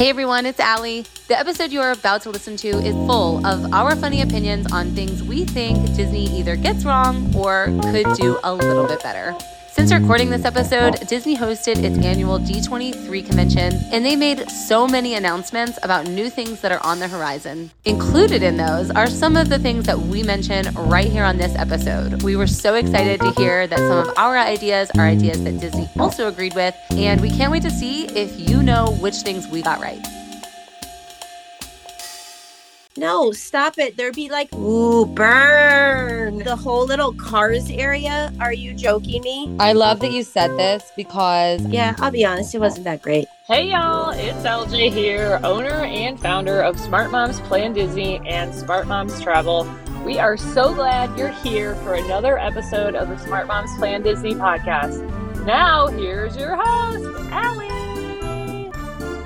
Hey 0.00 0.08
everyone, 0.08 0.46
it's 0.46 0.58
Aly. 0.58 1.04
The 1.28 1.38
episode 1.38 1.72
you 1.72 1.82
are 1.82 1.92
about 1.92 2.22
to 2.22 2.30
listen 2.30 2.56
to 2.56 2.68
is 2.68 2.94
full 3.06 3.46
of 3.46 3.70
our 3.74 3.94
funny 3.94 4.22
opinions 4.22 4.72
on 4.72 4.94
things 4.94 5.22
we 5.22 5.44
think 5.44 5.76
Disney 5.94 6.24
either 6.38 6.56
gets 6.56 6.86
wrong 6.86 7.30
or 7.36 7.66
could 7.82 8.06
do 8.14 8.38
a 8.42 8.54
little 8.54 8.86
bit 8.86 9.02
better. 9.02 9.36
Since 9.80 9.94
recording 9.94 10.28
this 10.28 10.44
episode, 10.44 11.08
Disney 11.08 11.34
hosted 11.34 11.82
its 11.82 11.96
annual 12.04 12.38
D23 12.38 13.24
convention, 13.24 13.72
and 13.90 14.04
they 14.04 14.14
made 14.14 14.46
so 14.50 14.86
many 14.86 15.14
announcements 15.14 15.78
about 15.82 16.06
new 16.06 16.28
things 16.28 16.60
that 16.60 16.70
are 16.70 16.84
on 16.84 16.98
the 16.98 17.08
horizon. 17.08 17.70
Included 17.86 18.42
in 18.42 18.58
those 18.58 18.90
are 18.90 19.06
some 19.06 19.38
of 19.38 19.48
the 19.48 19.58
things 19.58 19.86
that 19.86 19.98
we 19.98 20.22
mention 20.22 20.70
right 20.74 21.10
here 21.10 21.24
on 21.24 21.38
this 21.38 21.56
episode. 21.56 22.22
We 22.22 22.36
were 22.36 22.46
so 22.46 22.74
excited 22.74 23.22
to 23.22 23.30
hear 23.38 23.66
that 23.66 23.78
some 23.78 24.06
of 24.06 24.12
our 24.18 24.36
ideas 24.36 24.90
are 24.98 25.06
ideas 25.06 25.42
that 25.44 25.58
Disney 25.58 25.88
also 25.98 26.28
agreed 26.28 26.54
with, 26.54 26.74
and 26.90 27.18
we 27.22 27.30
can't 27.30 27.50
wait 27.50 27.62
to 27.62 27.70
see 27.70 28.04
if 28.08 28.38
you 28.38 28.62
know 28.62 28.98
which 29.00 29.14
things 29.22 29.48
we 29.48 29.62
got 29.62 29.80
right. 29.80 30.06
No, 32.96 33.30
stop 33.30 33.78
it. 33.78 33.96
There'd 33.96 34.16
be 34.16 34.28
like, 34.28 34.52
ooh, 34.52 35.06
burn. 35.06 36.38
The 36.38 36.56
whole 36.56 36.84
little 36.86 37.12
cars 37.14 37.70
area. 37.70 38.32
Are 38.40 38.52
you 38.52 38.74
joking 38.74 39.22
me? 39.22 39.54
I 39.60 39.74
love 39.74 40.00
that 40.00 40.10
you 40.10 40.24
said 40.24 40.58
this 40.58 40.90
because. 40.96 41.64
Yeah, 41.66 41.94
I'll 42.00 42.10
be 42.10 42.24
honest, 42.24 42.52
it 42.52 42.58
wasn't 42.58 42.84
that 42.84 43.00
great. 43.00 43.26
Hey 43.46 43.70
y'all, 43.70 44.10
it's 44.10 44.44
LJ 44.44 44.92
here, 44.92 45.40
owner 45.44 45.84
and 45.84 46.20
founder 46.20 46.62
of 46.62 46.78
Smart 46.78 47.10
Moms 47.10 47.40
Plan 47.40 47.72
Disney 47.72 48.20
and 48.26 48.54
Smart 48.54 48.88
Moms 48.88 49.20
Travel. 49.20 49.68
We 50.04 50.18
are 50.18 50.36
so 50.36 50.74
glad 50.74 51.16
you're 51.18 51.28
here 51.28 51.76
for 51.76 51.94
another 51.94 52.38
episode 52.38 52.94
of 52.96 53.08
the 53.08 53.18
Smart 53.18 53.46
Moms 53.46 53.70
Plan 53.78 54.02
Disney 54.02 54.34
podcast. 54.34 55.04
Now, 55.44 55.86
here's 55.88 56.36
your 56.36 56.56
host, 56.56 57.04
Aly. 57.32 57.79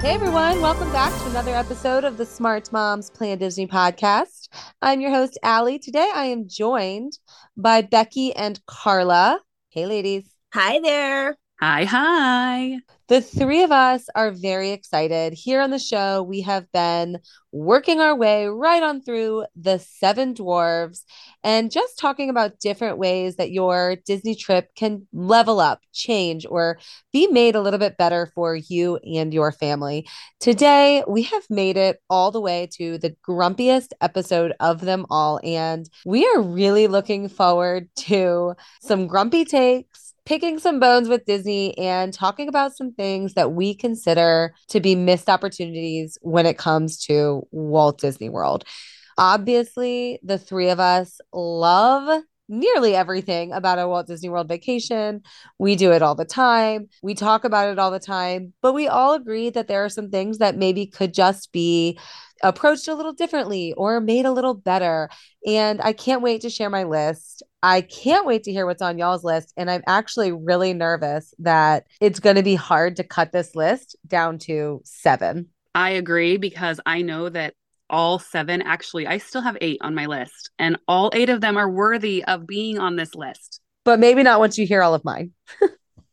Hey 0.05 0.13
everyone, 0.13 0.61
welcome 0.61 0.93
back 0.93 1.19
to 1.19 1.31
another 1.31 1.55
episode 1.55 2.05
of 2.05 2.19
the 2.19 2.27
Smart 2.27 2.71
Moms 2.71 3.09
Plan 3.09 3.39
Disney 3.39 3.67
podcast. 3.67 4.51
I'm 4.83 5.01
your 5.01 5.11
host, 5.11 5.39
Aly. 5.43 5.79
Today 5.79 6.11
I 6.15 6.27
am 6.27 6.47
joined 6.47 7.17
by 7.57 7.81
Becki 7.81 8.31
and 8.37 8.61
Karla. 8.67 9.41
Hey 9.71 9.87
ladies. 9.87 10.31
Hi 10.53 10.79
there. 10.81 11.39
Hi, 11.59 11.85
hi. 11.85 12.81
The 13.09 13.23
three 13.23 13.63
of 13.63 13.73
us 13.73 14.05
are 14.15 14.31
very 14.31 14.73
excited. 14.73 15.33
Here 15.33 15.63
on 15.63 15.71
the 15.71 15.79
show, 15.79 16.23
we 16.23 16.43
have 16.43 16.71
been 16.73 17.21
working 17.51 18.01
our 18.01 18.15
way 18.15 18.47
right 18.47 18.83
on 18.83 19.01
through 19.01 19.47
the 19.57 19.79
seven 19.79 20.35
dwarves 20.35 21.05
and 21.45 21.71
just 21.71 21.99
talking 21.99 22.31
about 22.31 22.59
different 22.59 22.97
ways 22.97 23.37
that 23.37 23.53
your 23.53 23.97
Disney 24.07 24.35
trip 24.35 24.75
can 24.75 25.07
level 25.13 25.61
up, 25.61 25.81
change, 25.93 26.47
or 26.49 26.79
be 27.13 27.27
made 27.27 27.55
a 27.55 27.61
little 27.61 27.79
bit 27.79 27.99
better 27.99 28.33
for 28.35 28.57
you 28.57 28.97
and 28.97 29.33
your 29.33 29.53
family. 29.53 30.09
Today, 30.41 31.05
we 31.07 31.23
have 31.23 31.45
made 31.51 31.77
it 31.77 32.01
all 32.09 32.31
the 32.31 32.41
way 32.41 32.69
to 32.79 32.97
the 32.97 33.15
grumpiest 33.29 33.91
episode 34.01 34.55
of 34.59 34.81
them 34.81 35.05
all. 35.11 35.39
And 35.45 35.89
we 36.07 36.27
are 36.27 36.41
really 36.41 36.87
looking 36.87 37.29
forward 37.29 37.91
to 37.97 38.55
some 38.81 39.07
grumpy 39.07 39.45
takes 39.45 40.15
picking 40.27 40.59
some 40.59 40.81
bones 40.81 41.09
with 41.09 41.27
Disney 41.27 41.77
and 41.77 42.13
talking 42.13 42.49
about 42.49 42.75
some 42.75 42.93
things 42.93 43.35
that 43.35 43.53
we 43.53 43.75
consider 43.75 44.55
to 44.69 44.81
be 44.81 44.95
missed 44.95 45.29
opportunities 45.29 46.19
when 46.23 46.47
it 46.47 46.57
comes 46.57 46.99
to 47.05 47.47
Walt 47.51 48.01
Disney 48.01 48.31
World. 48.31 48.65
Obviously, 49.19 50.19
the 50.23 50.39
three 50.39 50.71
of 50.71 50.81
us 50.81 51.21
love 51.33 52.23
nearly 52.49 52.95
everything 52.95 53.53
about 53.53 53.79
a 53.79 53.89
Walt 53.89 54.07
Disney 54.07 54.29
World 54.29 54.49
vacation. 54.49 55.23
We 55.59 55.77
do 55.77 55.93
it 55.93 56.03
all 56.03 56.15
the 56.15 56.25
time. 56.25 56.89
We 57.03 57.15
talk 57.15 57.45
about 57.45 57.71
it 57.71 57.79
all 57.79 57.91
the 57.91 57.99
time, 57.99 58.53
but 58.61 58.75
we 58.75 58.87
all 58.87 59.15
agree 59.15 59.51
that 59.51 59.69
there 59.69 59.85
are 59.85 59.89
some 59.89 60.11
things 60.11 60.39
that 60.39 60.57
maybe 60.57 60.87
could 60.87 61.15
just 61.15 61.53
be 61.53 61.99
approached 62.43 62.89
a 62.89 62.95
little 62.95 63.13
differently 63.13 63.73
or 63.75 64.01
made 64.01 64.27
a 64.27 64.33
little 64.33 64.55
better. 64.55 65.09
And 65.47 65.81
I 65.81 65.93
can't 65.93 66.23
wait 66.23 66.43
to 66.43 66.51
share 66.51 66.69
my 66.69 66.85
list. 66.85 67.43
I 67.63 67.81
can't 67.81 68.27
wait 68.27 68.45
to 68.45 68.53
hear 68.53 68.67
what's 68.67 68.83
on 68.83 68.99
y'all's 68.99 69.25
list. 69.25 69.53
And 69.57 69.71
I'm 69.71 69.83
actually 69.87 70.33
really 70.33 70.75
nervous 70.75 71.33
that 71.39 71.87
it's 72.01 72.21
going 72.21 72.37
to 72.37 72.43
be 72.43 72.55
hard 72.55 72.97
to 72.97 73.05
cut 73.05 73.33
this 73.33 73.55
list 73.55 73.97
down 74.07 74.39
to 74.41 74.83
seven. 74.85 75.49
I 75.75 75.91
agree 75.91 76.37
because 76.37 76.79
I 76.85 77.03
know 77.03 77.31
that 77.31 77.55
all 77.95 78.19
seven, 78.19 78.61
actually, 78.61 79.07
I 79.07 79.19
still 79.19 79.41
have 79.41 79.57
eight 79.61 79.79
on 79.81 79.95
my 79.95 80.07
list, 80.07 80.51
and 80.59 80.77
all 80.89 81.13
eight 81.15 81.31
of 81.31 81.41
them 81.41 81.57
are 81.57 81.71
worthy 81.71 82.25
of 82.25 82.45
being 82.45 82.77
on 82.77 82.97
this 82.97 83.15
list. 83.15 83.61
But 83.85 84.01
maybe 84.01 84.25
not 84.25 84.41
once 84.41 84.59
you 84.59 84.67
hear 84.67 84.83
all 84.83 84.95
of 84.95 85.05
mine. 85.05 85.31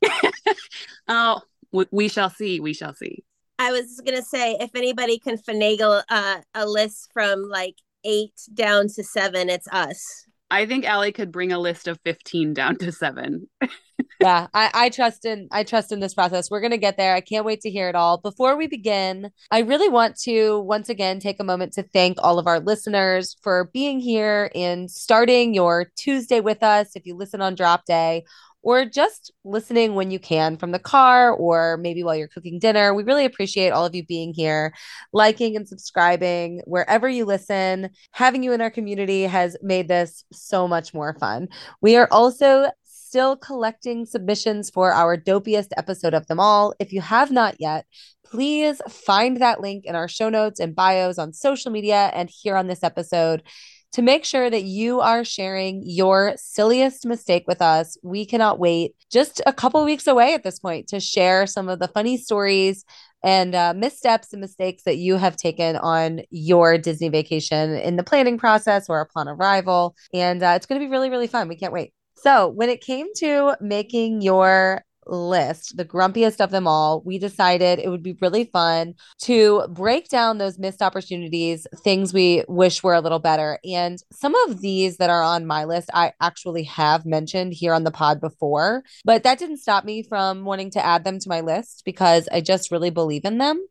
oh, 1.07 1.41
we 1.71 2.07
shall 2.07 2.29
see. 2.29 2.59
We 2.59 2.73
shall 2.73 2.93
see. 2.93 3.23
I 3.57 3.71
was 3.71 3.99
gonna 4.05 4.21
say 4.21 4.57
if 4.59 4.75
anybody 4.75 5.17
can 5.17 5.37
finagle 5.37 6.03
uh, 6.07 6.41
a 6.53 6.67
list 6.67 7.09
from 7.13 7.49
like 7.49 7.75
eight 8.03 8.39
down 8.53 8.87
to 8.89 9.03
seven, 9.03 9.49
it's 9.49 9.67
us. 9.71 10.25
I 10.51 10.67
think 10.67 10.85
Aly 10.85 11.13
could 11.13 11.31
bring 11.31 11.51
a 11.51 11.57
list 11.57 11.87
of 11.87 11.99
15 12.03 12.53
down 12.53 12.75
to 12.77 12.91
seven. 12.91 13.49
yeah, 14.21 14.47
I, 14.53 14.69
I 14.73 14.89
trust 14.89 15.25
in 15.25 15.47
I 15.51 15.63
trust 15.63 15.91
in 15.91 15.99
this 15.99 16.13
process. 16.13 16.51
We're 16.51 16.61
gonna 16.61 16.77
get 16.77 16.97
there. 16.97 17.15
I 17.15 17.21
can't 17.21 17.45
wait 17.45 17.61
to 17.61 17.69
hear 17.69 17.89
it 17.89 17.95
all. 17.95 18.17
Before 18.17 18.55
we 18.55 18.67
begin, 18.67 19.31
I 19.49 19.59
really 19.59 19.89
want 19.89 20.17
to 20.21 20.59
once 20.59 20.89
again 20.89 21.19
take 21.19 21.39
a 21.39 21.43
moment 21.43 21.73
to 21.73 21.83
thank 21.83 22.17
all 22.21 22.39
of 22.39 22.47
our 22.47 22.59
listeners 22.59 23.35
for 23.41 23.69
being 23.73 23.99
here 23.99 24.51
and 24.53 24.89
starting 24.89 25.53
your 25.53 25.91
Tuesday 25.95 26.39
with 26.39 26.63
us. 26.63 26.95
If 26.95 27.05
you 27.05 27.15
listen 27.15 27.41
on 27.41 27.55
drop 27.55 27.85
day 27.85 28.23
or 28.63 28.85
just 28.85 29.31
listening 29.43 29.95
when 29.95 30.11
you 30.11 30.19
can 30.19 30.57
from 30.57 30.71
the 30.71 30.79
car 30.79 31.31
or 31.31 31.77
maybe 31.77 32.03
while 32.03 32.15
you're 32.15 32.27
cooking 32.27 32.59
dinner. 32.59 32.93
We 32.93 33.03
really 33.03 33.25
appreciate 33.25 33.71
all 33.71 33.85
of 33.85 33.95
you 33.95 34.05
being 34.05 34.33
here, 34.33 34.73
liking 35.13 35.55
and 35.55 35.67
subscribing 35.67 36.61
wherever 36.65 37.09
you 37.09 37.25
listen. 37.25 37.89
Having 38.11 38.43
you 38.43 38.53
in 38.53 38.61
our 38.61 38.69
community 38.69 39.23
has 39.23 39.57
made 39.61 39.87
this 39.87 40.23
so 40.31 40.67
much 40.67 40.93
more 40.93 41.15
fun. 41.19 41.47
We 41.81 41.95
are 41.95 42.07
also 42.11 42.69
still 43.11 43.35
collecting 43.35 44.05
submissions 44.05 44.69
for 44.69 44.93
our 44.93 45.17
dopiest 45.17 45.67
episode 45.75 46.13
of 46.13 46.27
them 46.27 46.39
all. 46.39 46.73
If 46.79 46.93
you 46.93 47.01
have 47.01 47.29
not 47.29 47.57
yet, 47.59 47.85
please 48.23 48.81
find 48.87 49.41
that 49.41 49.59
link 49.59 49.83
in 49.83 49.97
our 49.97 50.07
show 50.07 50.29
notes 50.29 50.61
and 50.61 50.73
bios 50.73 51.17
on 51.17 51.33
social 51.33 51.73
media 51.73 52.09
and 52.13 52.29
here 52.29 52.55
on 52.55 52.67
this 52.67 52.83
episode 52.83 53.43
to 53.91 54.01
make 54.01 54.23
sure 54.23 54.49
that 54.49 54.63
you 54.63 55.01
are 55.01 55.25
sharing 55.25 55.81
your 55.83 56.35
silliest 56.37 57.05
mistake 57.05 57.43
with 57.49 57.61
us. 57.61 57.97
We 58.01 58.25
cannot 58.25 58.59
wait 58.59 58.95
just 59.11 59.41
a 59.45 59.51
couple 59.51 59.83
weeks 59.83 60.07
away 60.07 60.33
at 60.33 60.45
this 60.45 60.59
point 60.59 60.87
to 60.87 61.01
share 61.01 61.45
some 61.47 61.67
of 61.67 61.79
the 61.79 61.89
funny 61.89 62.15
stories 62.15 62.85
and 63.21 63.53
uh, 63.53 63.73
missteps 63.75 64.31
and 64.31 64.39
mistakes 64.39 64.83
that 64.83 64.95
you 64.95 65.17
have 65.17 65.35
taken 65.35 65.75
on 65.75 66.21
your 66.29 66.77
Disney 66.77 67.09
vacation 67.09 67.75
in 67.75 67.97
the 67.97 68.05
planning 68.05 68.37
process 68.37 68.87
or 68.87 69.01
upon 69.01 69.27
arrival. 69.27 69.97
And 70.13 70.41
uh, 70.41 70.53
it's 70.55 70.65
going 70.65 70.79
to 70.79 70.87
be 70.87 70.89
really, 70.89 71.09
really 71.09 71.27
fun. 71.27 71.49
We 71.49 71.57
can't 71.57 71.73
wait. 71.73 71.91
So, 72.21 72.47
when 72.49 72.69
it 72.69 72.81
came 72.81 73.07
to 73.17 73.55
making 73.59 74.21
your 74.21 74.83
list, 75.07 75.75
the 75.75 75.85
grumpiest 75.85 76.39
of 76.39 76.51
them 76.51 76.67
all, 76.67 77.01
we 77.03 77.17
decided 77.17 77.79
it 77.79 77.89
would 77.89 78.03
be 78.03 78.17
really 78.21 78.45
fun 78.45 78.93
to 79.23 79.63
break 79.69 80.07
down 80.09 80.37
those 80.37 80.59
missed 80.59 80.83
opportunities, 80.83 81.65
things 81.83 82.13
we 82.13 82.43
wish 82.47 82.83
were 82.83 82.93
a 82.93 83.01
little 83.01 83.17
better. 83.17 83.57
And 83.65 83.97
some 84.11 84.35
of 84.47 84.61
these 84.61 84.97
that 84.97 85.09
are 85.09 85.23
on 85.23 85.47
my 85.47 85.65
list, 85.65 85.89
I 85.95 86.13
actually 86.21 86.63
have 86.65 87.07
mentioned 87.07 87.53
here 87.53 87.73
on 87.73 87.83
the 87.83 87.91
pod 87.91 88.21
before, 88.21 88.83
but 89.03 89.23
that 89.23 89.39
didn't 89.39 89.57
stop 89.57 89.83
me 89.83 90.03
from 90.03 90.45
wanting 90.45 90.69
to 90.71 90.85
add 90.85 91.03
them 91.03 91.17
to 91.17 91.29
my 91.29 91.41
list 91.41 91.81
because 91.85 92.29
I 92.31 92.41
just 92.41 92.71
really 92.71 92.91
believe 92.91 93.25
in 93.25 93.39
them. 93.39 93.65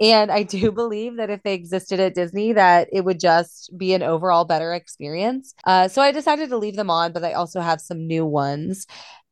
And 0.00 0.30
I 0.30 0.42
do 0.42 0.72
believe 0.72 1.16
that 1.16 1.30
if 1.30 1.42
they 1.42 1.54
existed 1.54 2.00
at 2.00 2.14
Disney, 2.14 2.52
that 2.52 2.88
it 2.92 3.04
would 3.04 3.20
just 3.20 3.76
be 3.76 3.94
an 3.94 4.02
overall 4.02 4.44
better 4.44 4.74
experience. 4.74 5.54
Uh, 5.64 5.88
so 5.88 6.02
I 6.02 6.12
decided 6.12 6.50
to 6.50 6.58
leave 6.58 6.76
them 6.76 6.90
on, 6.90 7.12
but 7.12 7.24
I 7.24 7.32
also 7.32 7.60
have 7.60 7.80
some 7.80 8.06
new 8.06 8.24
ones. 8.24 8.86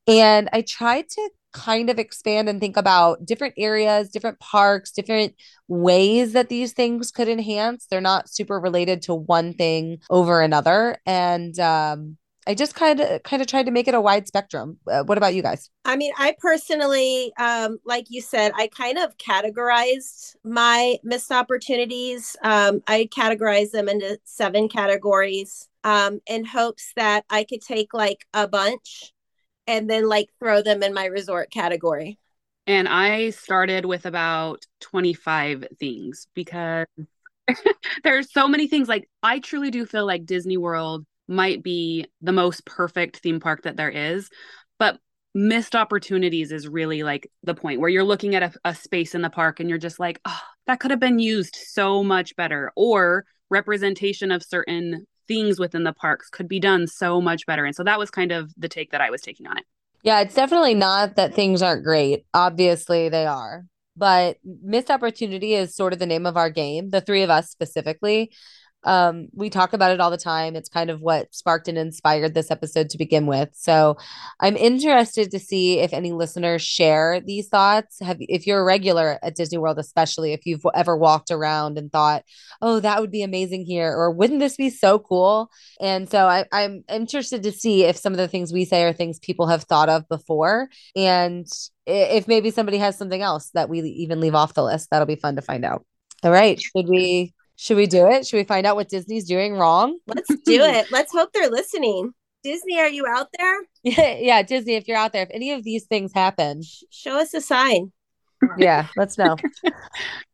And 0.07 0.49
I 0.53 0.63
tried 0.63 1.09
to 1.11 1.31
kind 1.53 1.89
of 1.89 1.99
expand 1.99 2.49
and 2.49 2.61
think 2.61 2.77
about 2.77 3.25
different 3.25 3.55
areas, 3.57 4.11
different 4.11 4.39
parks, 4.41 4.93
different 4.93 5.35
ways 5.69 6.35
that 6.35 6.51
these 6.51 6.75
things 6.75 7.11
could 7.11 7.29
enhance. 7.29 7.87
They're 7.87 8.01
not 8.01 8.29
super 8.29 8.61
related 8.61 9.03
to 9.03 9.15
one 9.15 9.55
thing 9.55 9.99
over 10.11 10.43
another. 10.43 10.99
And 11.07 11.59
um, 11.59 12.19
I 12.47 12.55
just 12.55 12.75
kind 12.75 13.01
of 13.01 13.23
kind 13.25 13.43
of 13.43 13.49
tried 13.49 13.67
to 13.67 13.73
make 13.73 13.89
it 13.89 13.95
a 13.95 14.01
wide 14.01 14.29
spectrum. 14.29 14.79
Uh, 14.91 15.03
what 15.03 15.19
about 15.19 15.35
you 15.35 15.43
guys? 15.43 15.69
I 15.85 15.97
mean, 15.97 16.13
I 16.17 16.35
personally, 16.39 17.33
um, 17.39 17.79
like 17.85 18.07
you 18.09 18.21
said, 18.21 18.53
I 18.55 18.69
kind 18.69 18.99
of 18.99 19.17
categorized 19.19 20.37
my 20.45 20.99
missed 21.03 21.33
opportunities. 21.33 22.37
Um, 22.43 22.83
I 22.87 23.09
categorized 23.11 23.73
them 23.73 23.89
into 23.89 24.19
seven 24.25 24.69
categories 24.69 25.69
um, 25.83 26.21
in 26.27 26.45
hopes 26.45 26.93
that 26.95 27.25
I 27.31 27.45
could 27.45 27.63
take 27.63 27.93
like 27.93 28.25
a 28.33 28.47
bunch 28.47 29.13
and 29.67 29.91
then 29.91 30.09
like 30.09 30.29
throw 30.39 30.63
them 30.63 30.83
in 30.83 30.95
my 30.95 31.07
resort 31.07 31.51
category. 31.51 32.19
And 32.69 32.89
I 32.89 33.31
started 33.31 33.85
with 33.85 34.07
about 34.07 34.67
25 34.81 35.67
things 35.79 36.27
because 36.35 36.87
there's 38.05 38.33
so 38.33 38.47
many 38.49 38.69
things 38.69 38.89
like 38.89 39.09
I 39.23 39.39
truly 39.41 39.71
do 39.71 39.87
feel 39.87 40.07
like 40.07 40.27
Disney 40.27 40.57
World 40.57 41.07
might 41.29 41.63
be 41.63 42.07
the 42.23 42.33
most 42.33 42.65
perfect 42.67 43.19
theme 43.19 43.41
park 43.41 43.63
that 43.63 43.77
there 43.77 43.91
is. 43.91 44.29
But 44.79 44.99
missed 45.35 45.77
opportunities 45.77 46.51
is 46.51 46.69
really 46.69 47.03
like 47.03 47.31
the 47.43 47.55
point 47.55 47.81
where 47.81 47.91
you're 47.91 48.05
looking 48.05 48.35
at 48.35 48.43
a, 48.43 48.53
a 48.65 48.75
space 48.75 49.15
in 49.15 49.23
the 49.23 49.31
park 49.31 49.61
and 49.61 49.69
you're 49.69 49.79
just 49.79 50.01
like, 50.01 50.21
oh, 50.25 50.41
that 50.67 50.81
could 50.81 50.91
have 50.91 51.01
been 51.01 51.19
used 51.19 51.57
so 51.57 52.03
much 52.03 52.35
better. 52.37 52.73
Or 52.77 53.25
representation 53.51 54.31
of 54.31 54.43
certain 54.43 55.07
things 55.29 55.59
within 55.59 55.85
the 55.85 55.93
parks 55.93 56.29
could 56.31 56.49
be 56.49 56.61
done 56.61 56.87
so 56.87 57.21
much 57.21 57.47
better. 57.47 57.65
And 57.65 57.75
so 57.75 57.85
that 57.85 57.99
was 57.99 58.11
kind 58.11 58.33
of 58.33 58.53
the 58.57 58.69
take 58.69 58.93
that 58.93 59.01
I 59.01 59.11
was 59.11 59.21
taking 59.21 59.47
on 59.47 59.59
it. 59.59 59.65
Yeah, 60.03 60.21
it's 60.21 60.35
definitely 60.35 60.75
not 60.75 61.17
that 61.17 61.35
things 61.35 61.63
aren't 61.63 61.85
great. 61.85 62.25
Obviously, 62.33 63.09
they 63.09 63.27
are. 63.27 63.65
But 63.97 64.37
missed 64.45 64.91
opportunity 64.91 65.55
is 65.55 65.75
sort 65.75 65.93
of 65.93 65.99
the 65.99 66.07
name 66.07 66.27
of 66.27 66.37
our 66.37 66.51
game, 66.51 66.91
the 66.91 67.01
three 67.01 67.23
of 67.23 67.31
us 67.31 67.51
specifically. 67.51 68.31
Um, 68.87 69.29
we 69.35 69.51
talk 69.51 69.73
about 69.73 69.91
it 69.91 70.01
all 70.01 70.11
the 70.11 70.17
time. 70.17 70.57
It's 70.57 70.69
kind 70.69 70.89
of 70.89 71.01
what 71.01 71.35
sparked 71.35 71.69
and 71.69 71.77
inspired 71.77 72.33
this 72.35 72.51
episode 72.51 72.89
to 72.91 72.99
begin 72.99 73.27
with. 73.27 73.51
So 73.53 73.97
I'm 74.41 74.57
interested 74.57 75.31
to 75.33 75.39
see 75.39 75.81
if 75.81 75.93
any 75.93 76.13
listeners 76.13 76.63
share 76.63 77.21
these 77.21 77.49
thoughts. 77.49 77.99
Have 78.01 78.17
if 78.21 78.47
you're 78.47 78.61
a 78.61 78.65
regular 78.65 79.19
at 79.23 79.35
Disney 79.35 79.59
World, 79.59 79.79
especially 79.79 80.33
if 80.33 80.47
you've 80.47 80.65
ever 80.75 80.97
walked 80.97 81.31
around 81.31 81.77
and 81.77 81.91
thought, 81.93 82.25
oh, 82.63 82.81
that 82.81 83.01
would 83.01 83.11
be 83.11 83.23
amazing 83.23 83.67
here, 83.67 83.93
or 83.93 84.11
wouldn't 84.11 84.41
this 84.41 84.57
be 84.57 84.71
so 84.71 84.99
cool? 84.99 85.51
And 85.81 86.09
so 86.09 86.27
I, 86.27 86.47
I'm 86.53 86.85
interested 86.89 87.43
to 87.43 87.53
see 87.53 87.85
if 87.85 87.97
some 87.97 88.13
of 88.13 88.19
the 88.19 88.29
things 88.29 88.53
we 88.53 88.65
say 88.65 88.85
are 88.85 88.93
things 88.93 89.19
people 89.19 89.49
have 89.49 89.65
thought 89.65 89.89
of 89.89 90.09
before. 90.09 90.69
And 90.95 91.47
if 91.87 92.27
maybe 92.29 92.51
somebody 92.51 92.79
has 92.79 92.97
something 92.97 93.23
else 93.23 93.51
that 93.55 93.69
we 93.69 93.81
even 93.81 94.21
leave 94.21 94.35
off 94.35 94.55
the 94.55 94.65
list, 94.65 94.91
that'll 94.91 95.07
be 95.07 95.17
fun 95.17 95.37
to 95.37 95.43
find 95.43 95.65
out. 95.65 95.85
All 96.23 96.31
right. 96.31 96.61
Should 96.61 96.89
we 96.89 97.35
should 97.57 97.77
we 97.77 97.87
do 97.87 98.07
it? 98.07 98.27
Should 98.27 98.37
we 98.37 98.45
find 98.45 98.67
out 98.67 98.77
what 98.77 98.89
Disney's 98.89 99.25
doing 99.25 99.55
wrong? 99.55 99.99
Let's 100.07 100.29
do 100.29 100.41
it. 100.63 100.91
Let's 100.93 101.13
hope 101.13 101.33
they're 101.33 101.51
listening. 101.51 102.13
Disney, 102.45 102.79
are 102.79 102.89
you 102.89 103.07
out 103.09 103.29
there? 103.37 103.57
Yeah, 103.83 104.17
yeah, 104.21 104.43
Disney, 104.43 104.75
if 104.75 104.87
you're 104.87 104.97
out 104.97 105.13
there, 105.13 105.23
if 105.23 105.31
any 105.33 105.53
of 105.53 105.65
these 105.65 105.85
things 105.87 106.13
happen, 106.15 106.63
show 106.91 107.19
us 107.19 107.35
a 107.35 107.41
sign. 107.41 107.93
Yeah, 108.59 108.87
let's 108.97 109.19
know. 109.19 109.37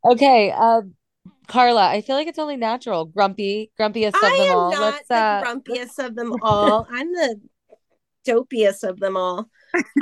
okay, 0.04 0.50
um, 0.50 0.94
Karla, 1.46 1.88
I 1.88 2.02
feel 2.02 2.16
like 2.16 2.26
it's 2.26 2.38
only 2.38 2.56
natural. 2.56 3.06
Grumpy, 3.06 3.70
grumpiest 3.80 4.08
of 4.08 4.14
I 4.22 4.36
them 4.38 4.50
am 4.50 4.56
all. 4.56 4.72
not 4.72 4.94
Let's 4.94 5.08
the 5.08 5.14
uh 5.14 5.42
grumpiest 5.44 6.04
of 6.04 6.14
them 6.16 6.34
all. 6.42 6.86
I'm 6.90 7.12
the 7.12 7.40
dopiest 8.26 8.84
of 8.84 8.98
them 8.98 9.16
all. 9.16 9.48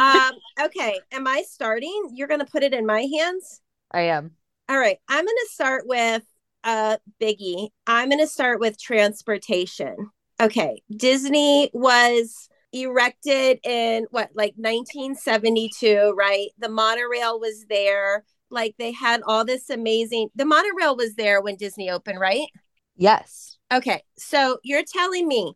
Um, 0.00 0.32
okay, 0.60 0.98
am 1.12 1.26
I 1.26 1.44
starting? 1.48 2.10
You're 2.14 2.28
gonna 2.28 2.46
put 2.46 2.62
it 2.62 2.72
in 2.74 2.86
my 2.86 3.02
hands? 3.18 3.60
I 3.92 4.02
am. 4.02 4.32
All 4.68 4.78
right, 4.78 4.98
I'm 5.08 5.24
gonna 5.24 5.36
start 5.50 5.84
with 5.86 6.22
uh 6.64 6.96
biggie. 7.20 7.70
I'm 7.86 8.10
gonna 8.10 8.26
start 8.26 8.60
with 8.60 8.80
transportation. 8.80 10.10
Okay, 10.40 10.82
Disney 10.94 11.70
was 11.72 12.48
erected 12.72 13.58
in 13.64 14.06
what 14.10 14.30
like 14.34 14.54
1972, 14.56 16.14
right? 16.16 16.48
The 16.58 16.68
monorail 16.68 17.40
was 17.40 17.66
there. 17.68 18.24
Like 18.50 18.74
they 18.78 18.92
had 18.92 19.22
all 19.26 19.44
this 19.44 19.70
amazing. 19.70 20.28
The 20.34 20.44
monorail 20.44 20.96
was 20.96 21.14
there 21.14 21.40
when 21.40 21.56
Disney 21.56 21.90
opened, 21.90 22.20
right? 22.20 22.48
Yes. 22.96 23.58
Okay, 23.72 24.02
so 24.18 24.58
you're 24.64 24.84
telling 24.84 25.28
me 25.28 25.54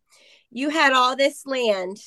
you 0.50 0.70
had 0.70 0.92
all 0.92 1.16
this 1.16 1.44
land 1.46 1.98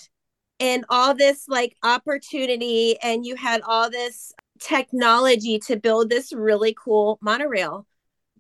and 0.60 0.86
all 0.90 1.14
this 1.14 1.48
like 1.48 1.76
opportunity, 1.84 2.98
and 3.04 3.26
you 3.26 3.36
had 3.36 3.62
all 3.62 3.90
this 3.90 4.34
technology 4.60 5.60
to 5.60 5.78
build 5.78 6.10
this 6.10 6.34
really 6.34 6.76
cool 6.84 7.20
monorail, 7.22 7.86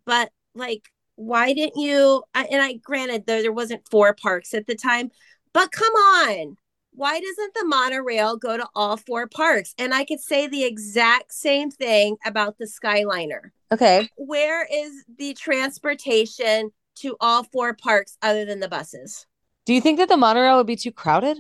but 0.06 0.31
like, 0.57 0.89
why 1.15 1.54
didn't 1.54 1.81
you? 1.81 2.24
I, 2.33 2.45
and 2.45 2.62
I 2.62 2.74
granted 2.74 3.25
there 3.25 3.42
there 3.42 3.51
wasn't 3.51 3.88
four 3.89 4.13
parks 4.13 4.54
at 4.54 4.68
the 4.68 4.75
time, 4.75 5.12
but 5.54 5.71
come 5.71 5.94
on, 5.94 6.57
why 6.92 7.19
doesn't 7.19 7.54
the 7.54 7.65
monorail 7.65 8.38
go 8.38 8.57
to 8.57 8.68
all 8.75 8.98
four 8.98 9.27
parks? 9.27 9.74
And 9.77 9.94
I 9.94 10.04
could 10.04 10.19
say 10.19 10.48
the 10.48 10.63
exact 10.63 11.31
same 11.31 11.69
thing 11.69 12.18
about 12.25 12.57
the 12.57 12.65
Skyliner. 12.65 13.51
Okay. 13.71 14.09
Where 14.18 14.65
is 14.65 15.06
the 15.18 15.33
transportation 15.36 16.71
to 16.98 17.15
all 17.19 17.44
four 17.44 17.75
parks 17.75 18.18
other 18.21 18.45
than 18.45 18.59
the 18.59 18.68
buses? 18.68 19.27
Do 19.65 19.74
you 19.74 19.81
think 19.81 20.00
that 20.00 20.09
the 20.09 20.18
monorail 20.18 20.57
would 20.57 20.68
be 20.68 20.75
too 20.75 20.92
crowded? 20.92 21.38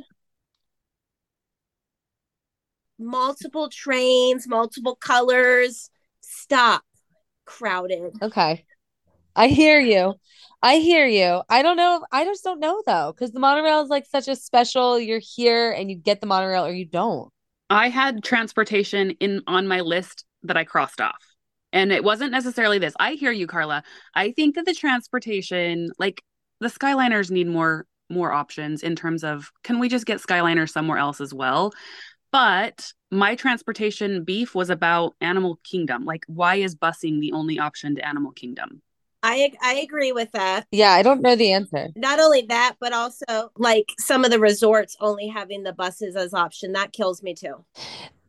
Multiple 2.99 3.69
trains, 3.69 4.47
multiple 4.47 4.95
colors. 4.95 5.89
Stop. 6.21 6.83
Crowded. 7.45 8.11
Okay. 8.21 8.65
I 9.37 9.47
hear 9.49 9.79
you. 9.79 10.15
I 10.63 10.77
hear 10.77 11.05
you. 11.05 11.43
I 11.47 11.61
don't 11.61 11.77
know. 11.77 12.03
I 12.11 12.25
just 12.25 12.43
don't 12.43 12.59
know 12.59 12.81
though, 12.85 13.13
because 13.13 13.31
the 13.31 13.39
monorail 13.39 13.81
is 13.81 13.89
like 13.89 14.07
such 14.07 14.27
a 14.27 14.35
special. 14.35 14.99
You're 14.99 15.21
here 15.21 15.71
and 15.71 15.89
you 15.89 15.95
get 15.95 16.19
the 16.19 16.27
monorail, 16.27 16.65
or 16.65 16.73
you 16.73 16.85
don't. 16.85 17.29
I 17.69 17.89
had 17.89 18.23
transportation 18.23 19.11
in 19.19 19.43
on 19.45 19.67
my 19.67 19.81
list 19.81 20.25
that 20.43 20.57
I 20.57 20.63
crossed 20.63 20.99
off. 20.99 21.23
And 21.71 21.91
it 21.91 22.03
wasn't 22.03 22.31
necessarily 22.31 22.79
this. 22.79 22.95
I 22.99 23.13
hear 23.13 23.31
you, 23.31 23.45
Karla. 23.45 23.83
I 24.15 24.31
think 24.31 24.55
that 24.55 24.65
the 24.65 24.73
transportation, 24.73 25.91
like 25.99 26.23
the 26.59 26.69
Skyliners 26.69 27.29
need 27.29 27.47
more 27.47 27.85
more 28.09 28.31
options 28.31 28.83
in 28.83 28.95
terms 28.95 29.23
of 29.23 29.51
can 29.63 29.79
we 29.79 29.89
just 29.89 30.05
get 30.05 30.19
Skyliner 30.19 30.67
somewhere 30.67 30.97
else 30.97 31.21
as 31.21 31.33
well? 31.33 31.73
But 32.31 32.91
my 33.11 33.35
transportation 33.35 34.23
beef 34.23 34.55
was 34.55 34.69
about 34.69 35.15
Animal 35.21 35.59
Kingdom. 35.63 36.05
Like, 36.05 36.23
why 36.27 36.55
is 36.55 36.75
busing 36.75 37.19
the 37.19 37.33
only 37.33 37.59
option 37.59 37.95
to 37.95 38.07
Animal 38.07 38.31
Kingdom? 38.31 38.81
I 39.27 39.51
I 39.61 39.75
agree 39.75 40.13
with 40.13 40.31
that. 40.31 40.65
Yeah, 40.71 40.91
I 40.91 41.03
don't 41.03 41.21
know 41.21 41.35
the 41.35 41.51
answer. 41.51 41.89
Not 41.97 42.19
only 42.19 42.43
that, 42.43 42.77
but 42.79 42.93
also 42.93 43.51
like 43.57 43.93
some 43.99 44.23
of 44.23 44.31
the 44.31 44.39
resorts 44.39 44.95
only 45.01 45.27
having 45.27 45.63
the 45.63 45.73
buses 45.73 46.15
as 46.15 46.33
option. 46.33 46.71
That 46.71 46.93
kills 46.93 47.21
me 47.21 47.33
too. 47.33 47.65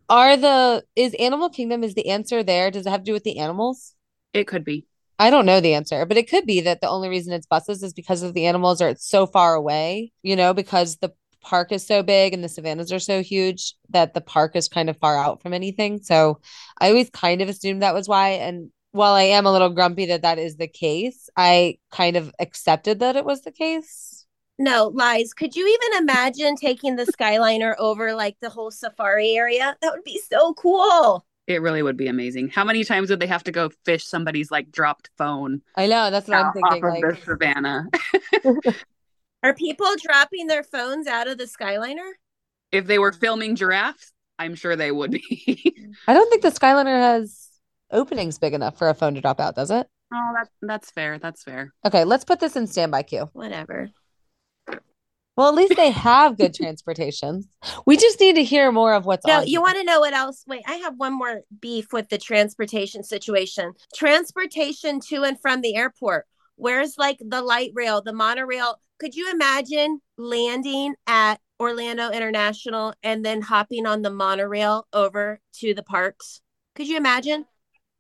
Are 0.09 0.37
the 0.37 0.85
is 0.97 1.15
Animal 1.15 1.51
Kingdom 1.51 1.85
is 1.85 1.95
the 1.95 2.09
answer 2.09 2.43
there? 2.43 2.73
Does 2.73 2.85
it 2.85 2.91
have 2.91 3.03
to 3.03 3.05
do 3.05 3.13
with 3.13 3.23
the 3.23 3.39
animals? 3.39 3.95
It 4.33 4.49
could 4.49 4.65
be. 4.65 4.87
I 5.21 5.31
don't 5.31 5.47
know 5.47 5.61
the 5.61 5.75
answer, 5.75 6.05
but 6.05 6.17
it 6.17 6.29
could 6.29 6.47
be 6.47 6.61
that 6.63 6.81
the 6.81 6.89
only 6.89 7.09
reason 7.09 7.33
it's 7.33 7.47
buses 7.47 7.83
is 7.85 7.93
because 7.93 8.23
of 8.23 8.35
the 8.35 8.47
animals 8.47 8.83
or 8.83 8.89
it's 8.89 9.09
so 9.09 9.27
far 9.27 9.55
away, 9.55 10.13
you 10.23 10.35
know, 10.35 10.53
because 10.53 10.97
the 10.97 11.13
park 11.43 11.71
is 11.71 11.87
so 11.87 12.03
big 12.03 12.35
and 12.35 12.43
the 12.43 12.49
savannas 12.49 12.93
are 12.93 12.99
so 12.99 13.23
huge 13.23 13.75
that 13.91 14.15
the 14.15 14.21
park 14.21 14.57
is 14.57 14.69
kind 14.69 14.91
of 14.91 14.97
far 14.97 15.17
out 15.17 15.43
from 15.43 15.55
anything. 15.55 16.01
So 16.03 16.41
I 16.81 16.89
always 16.89 17.11
kind 17.11 17.41
of 17.41 17.49
assumed 17.49 17.83
that 17.83 17.95
was 17.95 18.09
why. 18.09 18.31
And 18.31 18.71
while 18.99 19.15
I 19.15 19.23
am 19.23 19.47
a 19.47 19.53
little 19.53 19.71
grumpy 19.71 20.07
that 20.07 20.23
that 20.23 20.39
is 20.39 20.57
the 20.57 20.69
case, 20.69 21.31
I 21.37 21.79
kind 21.91 22.17
of 22.17 22.33
accepted 22.39 22.99
that 22.99 23.17
it 23.17 23.25
was 23.25 23.43
the 23.43 23.53
case. 23.53 24.27
No, 24.59 24.89
lies. 24.89 25.33
Could 25.35 25.55
you 25.55 25.67
even 25.67 26.03
imagine 26.03 26.57
taking 26.57 26.97
the 26.97 27.05
Skyliner 27.05 27.77
over 27.79 28.13
like 28.15 28.37
the 28.41 28.51
whole 28.51 28.73
safari 28.73 29.37
area? 29.37 29.77
That 29.81 29.93
would 29.93 30.05
be 30.05 30.21
so 30.29 30.53
cool. 30.55 31.25
It 31.47 31.63
really 31.63 31.83
would 31.83 31.97
be 31.97 32.09
amazing. 32.09 32.49
How 32.49 32.65
many 32.65 32.85
times 32.85 33.09
would 33.09 33.21
they 33.21 33.27
have 33.29 33.45
to 33.45 33.53
go 33.53 33.71
fish 33.85 34.05
somebody's 34.05 34.51
like 34.51 34.71
dropped 34.71 35.11
phone? 35.17 35.63
I 35.77 35.87
know. 35.87 36.11
That's 36.11 36.29
what 36.29 36.37
I'm 36.37 36.47
off 36.47 36.55
thinking. 36.55 36.85
of 36.85 36.91
Like, 36.91 37.03
the 37.03 37.25
savannah. 37.25 37.87
Are 39.45 39.55
people 39.55 39.87
dropping 40.03 40.49
their 40.49 40.65
phones 40.65 41.07
out 41.07 41.29
of 41.29 41.39
the 41.39 41.45
Skyliner? 41.45 42.11
if 42.73 42.87
they 42.87 42.99
were 42.99 43.13
filming 43.13 43.57
giraffes, 43.57 44.13
I'm 44.39 44.55
sure 44.55 44.77
they 44.77 44.93
would 44.93 45.13
be. 45.13 45.75
I 46.07 46.15
don't 46.15 46.29
think 46.31 46.43
the 46.43 46.51
Skyliner 46.51 46.99
has 46.99 47.48
openings 47.91 48.39
big 48.39 48.55
enough 48.55 48.77
for 48.79 48.89
a 48.89 48.95
phone 48.95 49.15
to 49.15 49.21
drop 49.21 49.41
out, 49.41 49.55
does 49.57 49.71
it? 49.71 49.87
oh, 50.13 50.31
that's 50.35 50.51
that's 50.63 50.91
fair. 50.91 51.19
That's 51.19 51.43
fair. 51.43 51.73
Okay, 51.85 52.05
let's 52.05 52.25
put 52.25 52.41
this 52.41 52.57
in 52.57 52.67
standby 52.67 53.03
queue. 53.03 53.29
Whatever. 53.33 53.91
Well, 55.37 55.49
at 55.49 55.55
least 55.55 55.77
they 55.77 55.91
have 55.93 56.37
good 56.37 56.53
transportation. 56.53 57.45
We 57.87 57.97
just 57.97 58.19
need 58.19 58.35
to 58.35 58.43
hear 58.43 58.73
more 58.73 58.93
of 58.93 59.07
what's 59.07 59.25
No, 59.25 59.35
on. 59.41 59.47
you 59.47 59.61
want 59.61 59.77
to 59.77 59.85
know 59.85 60.01
what 60.01 60.13
else? 60.13 60.43
Wait, 60.49 60.63
I 60.67 60.75
have 60.77 60.95
one 60.97 61.13
more 61.17 61.43
beef 61.61 61.93
with 61.93 62.09
the 62.09 62.19
transportation 62.19 63.05
situation. 63.05 63.75
Transportation 63.95 64.99
to 65.09 65.23
and 65.23 65.41
from 65.41 65.61
the 65.61 65.77
airport. 65.77 66.27
Where's 66.57 66.99
like 66.99 67.19
the 67.21 67.41
light 67.41 67.71
rail, 67.73 68.03
the 68.03 68.13
monorail? 68.13 68.81
Could 68.99 69.15
you 69.15 69.31
imagine 69.31 70.01
landing 70.17 70.97
at 71.07 71.37
Orlando 71.61 72.11
International 72.11 72.95
and 73.05 73.25
then 73.25 73.41
hopping 73.43 73.87
on 73.87 74.03
the 74.03 74.11
monorail 74.11 74.89
over 74.93 75.41
to 75.61 75.73
the 75.73 75.85
parks? 75.85 76.41
Could 76.75 76.89
you 76.89 76.97
imagine? 76.97 77.45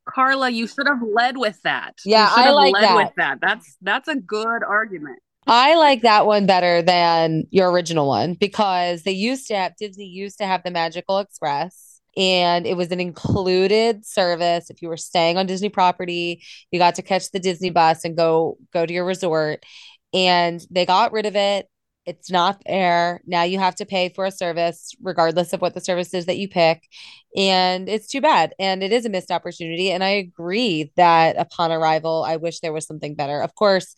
Karla, 0.08 0.50
you 0.50 0.66
should 0.66 0.86
have 0.86 1.02
led 1.02 1.36
with 1.36 1.60
that. 1.62 1.94
Yeah, 2.04 2.24
you 2.24 2.30
should 2.30 2.40
I 2.40 2.42
have 2.44 2.54
like 2.54 2.74
led 2.74 2.82
that. 2.82 2.96
with 2.96 3.12
that. 3.16 3.38
That's 3.40 3.76
that's 3.82 4.08
a 4.08 4.16
good 4.16 4.62
argument. 4.62 5.20
I 5.46 5.76
like 5.76 6.02
that 6.02 6.26
one 6.26 6.46
better 6.46 6.82
than 6.82 7.44
your 7.50 7.70
original 7.70 8.06
one 8.06 8.34
because 8.34 9.02
they 9.02 9.12
used 9.12 9.48
to 9.48 9.56
have 9.56 9.76
Disney 9.76 10.04
used 10.04 10.38
to 10.38 10.46
have 10.46 10.62
the 10.62 10.70
Magical 10.70 11.18
Express 11.18 12.00
and 12.18 12.66
it 12.66 12.76
was 12.76 12.90
an 12.90 13.00
included 13.00 14.04
service. 14.04 14.70
If 14.70 14.82
you 14.82 14.88
were 14.88 14.96
staying 14.96 15.38
on 15.38 15.46
Disney 15.46 15.68
property, 15.68 16.42
you 16.70 16.78
got 16.78 16.96
to 16.96 17.02
catch 17.02 17.30
the 17.30 17.38
Disney 17.38 17.70
bus 17.70 18.04
and 18.04 18.16
go 18.16 18.58
go 18.72 18.84
to 18.84 18.92
your 18.92 19.04
resort. 19.06 19.64
And 20.12 20.60
they 20.70 20.84
got 20.84 21.12
rid 21.12 21.26
of 21.26 21.36
it. 21.36 21.68
It's 22.08 22.30
not 22.30 22.62
there. 22.66 23.20
Now 23.26 23.42
you 23.42 23.58
have 23.58 23.74
to 23.76 23.86
pay 23.86 24.08
for 24.08 24.24
a 24.24 24.30
service, 24.30 24.94
regardless 25.02 25.52
of 25.52 25.60
what 25.60 25.74
the 25.74 25.80
service 25.80 26.14
is 26.14 26.26
that 26.26 26.38
you 26.38 26.48
pick. 26.48 26.88
And 27.36 27.88
it's 27.88 28.08
too 28.08 28.22
bad. 28.22 28.54
And 28.58 28.82
it 28.82 28.92
is 28.92 29.04
a 29.04 29.10
missed 29.10 29.30
opportunity. 29.30 29.90
And 29.90 30.02
I 30.02 30.10
agree 30.10 30.90
that 30.96 31.36
upon 31.36 31.70
arrival, 31.70 32.24
I 32.26 32.36
wish 32.36 32.60
there 32.60 32.72
was 32.72 32.86
something 32.86 33.14
better. 33.14 33.42
Of 33.42 33.54
course, 33.54 33.94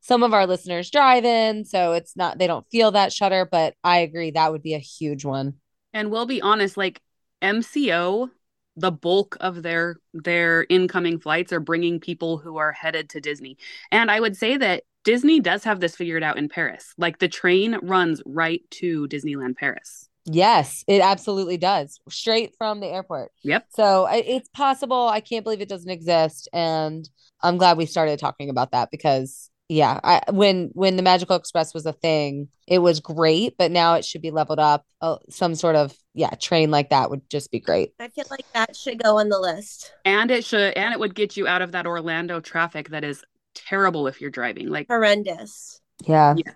some 0.00 0.22
of 0.22 0.32
our 0.32 0.46
listeners 0.46 0.90
drive 0.90 1.24
in, 1.24 1.64
so 1.64 1.92
it's 1.92 2.16
not 2.16 2.38
they 2.38 2.46
don't 2.46 2.66
feel 2.70 2.92
that 2.92 3.12
shudder, 3.12 3.46
but 3.50 3.74
I 3.82 3.98
agree 3.98 4.30
that 4.30 4.52
would 4.52 4.62
be 4.62 4.74
a 4.74 4.78
huge 4.78 5.24
one. 5.24 5.54
And 5.92 6.10
we'll 6.10 6.26
be 6.26 6.40
honest, 6.40 6.76
like 6.76 7.00
MCO, 7.42 8.30
the 8.78 8.92
bulk 8.92 9.36
of 9.40 9.62
their 9.62 9.96
their 10.14 10.66
incoming 10.68 11.18
flights 11.18 11.52
are 11.52 11.60
bringing 11.60 11.98
people 11.98 12.38
who 12.38 12.56
are 12.56 12.72
headed 12.72 13.10
to 13.10 13.20
Disney. 13.20 13.58
And 13.90 14.10
I 14.10 14.20
would 14.20 14.36
say 14.36 14.56
that 14.56 14.84
Disney 15.04 15.40
does 15.40 15.64
have 15.64 15.80
this 15.80 15.96
figured 15.96 16.22
out 16.22 16.38
in 16.38 16.48
Paris. 16.48 16.94
Like 16.96 17.18
the 17.18 17.28
train 17.28 17.78
runs 17.82 18.22
right 18.24 18.62
to 18.72 19.08
Disneyland 19.08 19.56
Paris. 19.56 20.08
Yes, 20.26 20.84
it 20.86 21.00
absolutely 21.00 21.56
does. 21.56 22.00
Straight 22.10 22.54
from 22.58 22.80
the 22.80 22.88
airport. 22.88 23.32
Yep. 23.42 23.66
So 23.70 24.06
it's 24.10 24.48
possible. 24.50 25.08
I 25.08 25.20
can't 25.20 25.42
believe 25.42 25.62
it 25.62 25.68
doesn't 25.68 25.90
exist. 25.90 26.48
And 26.52 27.08
I'm 27.40 27.56
glad 27.56 27.78
we 27.78 27.86
started 27.86 28.18
talking 28.18 28.50
about 28.50 28.72
that 28.72 28.90
because 28.90 29.50
yeah, 29.68 30.00
I 30.02 30.22
when 30.30 30.70
when 30.72 30.96
the 30.96 31.02
Magical 31.02 31.36
Express 31.36 31.74
was 31.74 31.84
a 31.84 31.92
thing, 31.92 32.48
it 32.66 32.78
was 32.78 33.00
great, 33.00 33.54
but 33.58 33.70
now 33.70 33.94
it 33.94 34.04
should 34.04 34.22
be 34.22 34.30
leveled 34.30 34.58
up. 34.58 34.86
Uh, 35.02 35.18
some 35.28 35.54
sort 35.54 35.76
of 35.76 35.94
yeah, 36.14 36.30
train 36.30 36.70
like 36.70 36.88
that 36.88 37.10
would 37.10 37.28
just 37.28 37.50
be 37.50 37.60
great. 37.60 37.92
I 38.00 38.08
feel 38.08 38.24
like 38.30 38.50
that 38.54 38.74
should 38.74 39.02
go 39.02 39.18
on 39.18 39.28
the 39.28 39.38
list. 39.38 39.92
And 40.06 40.30
it 40.30 40.46
should 40.46 40.72
and 40.74 40.94
it 40.94 40.98
would 40.98 41.14
get 41.14 41.36
you 41.36 41.46
out 41.46 41.60
of 41.60 41.72
that 41.72 41.86
Orlando 41.86 42.40
traffic 42.40 42.88
that 42.90 43.04
is 43.04 43.22
terrible 43.54 44.06
if 44.06 44.22
you're 44.22 44.30
driving. 44.30 44.68
Like 44.68 44.86
horrendous. 44.88 45.82
Yeah. 46.06 46.34
yeah. 46.36 46.52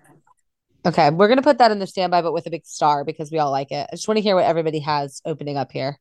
Okay, 0.85 1.11
we're 1.11 1.27
gonna 1.27 1.43
put 1.43 1.59
that 1.59 1.71
in 1.71 1.77
the 1.77 1.87
standby, 1.87 2.23
but 2.23 2.33
with 2.33 2.47
a 2.47 2.49
big 2.49 2.65
star 2.65 3.05
because 3.05 3.31
we 3.31 3.37
all 3.37 3.51
like 3.51 3.71
it. 3.71 3.87
I 3.91 3.95
just 3.95 4.07
want 4.07 4.17
to 4.17 4.23
hear 4.23 4.35
what 4.35 4.45
everybody 4.45 4.79
has 4.79 5.21
opening 5.23 5.55
up 5.55 5.71
here. 5.71 5.99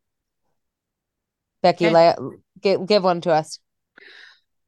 Becki, 1.63 1.87
okay. 1.87 1.91
lay, 1.91 2.15
give, 2.61 2.87
give 2.87 3.05
one 3.05 3.21
to 3.21 3.31
us. 3.31 3.61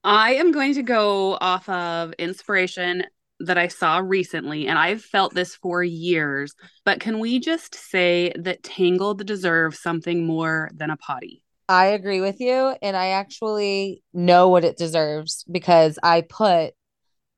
I 0.04 0.34
am 0.34 0.52
going 0.52 0.74
to 0.74 0.82
go 0.82 1.38
off 1.40 1.68
of 1.68 2.12
inspiration 2.18 3.04
that 3.40 3.58
I 3.58 3.68
saw 3.68 3.98
recently, 3.98 4.66
and 4.66 4.78
I've 4.78 5.02
felt 5.02 5.34
this 5.34 5.56
for 5.56 5.82
years. 5.82 6.54
But 6.84 7.00
can 7.00 7.18
we 7.18 7.40
just 7.40 7.74
say 7.74 8.32
that 8.36 8.62
Tangled 8.62 9.26
deserves 9.26 9.80
something 9.80 10.26
more 10.26 10.70
than 10.74 10.90
a 10.90 10.96
potty? 10.96 11.42
I 11.68 11.86
agree 11.86 12.20
with 12.20 12.40
you. 12.40 12.76
And 12.82 12.96
I 12.96 13.08
actually 13.08 14.02
know 14.12 14.50
what 14.50 14.64
it 14.64 14.76
deserves 14.76 15.44
because 15.50 15.98
I 16.02 16.20
put 16.20 16.74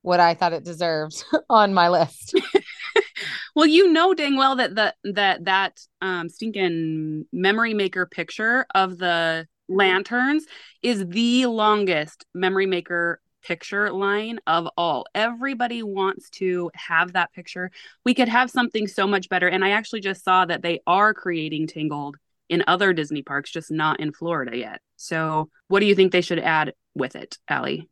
what 0.03 0.19
I 0.19 0.35
thought 0.35 0.53
it 0.53 0.65
deserves 0.65 1.25
on 1.49 1.73
my 1.73 1.89
list. 1.89 2.35
well, 3.55 3.67
you 3.67 3.93
know 3.93 4.15
dang 4.15 4.37
well 4.37 4.57
that 4.57 4.75
the 4.75 4.95
that 5.13 5.45
that 5.45 5.81
um 6.01 6.29
stinking 6.29 7.27
memory 7.33 7.75
maker 7.75 8.07
picture 8.07 8.67
of 8.75 8.99
the 8.99 9.47
lanterns 9.69 10.45
is 10.83 11.07
the 11.09 11.47
longest 11.47 12.25
memory 12.35 12.67
maker 12.67 13.21
picture 13.43 13.93
line 13.93 14.41
of 14.47 14.69
all. 14.77 15.07
Everybody 15.15 15.83
wants 15.83 16.29
to 16.31 16.71
have 16.75 17.13
that 17.13 17.33
picture. 17.33 17.71
We 18.05 18.15
could 18.15 18.29
have 18.29 18.51
something 18.51 18.89
so 18.89 19.07
much 19.07 19.29
better. 19.29 19.49
And 19.49 19.65
I 19.65 19.71
actually 19.71 20.01
just 20.01 20.25
saw 20.25 20.45
that 20.47 20.63
they 20.63 20.81
are 20.87 21.15
creating 21.15 21.69
Tangled 21.69 22.17
in 22.49 22.65
other 22.67 22.93
Disney 22.93 23.23
parks, 23.23 23.51
just 23.51 23.71
not 23.71 24.01
in 24.01 24.13
Florida 24.13 24.57
yet. 24.57 24.81
So, 24.97 25.51
what 25.69 25.81
do 25.81 25.87
you 25.87 25.95
think 25.95 26.13
they 26.13 26.21
should 26.21 26.39
add 26.39 26.75
with 26.95 27.17
it, 27.17 27.39
Aly? 27.51 27.89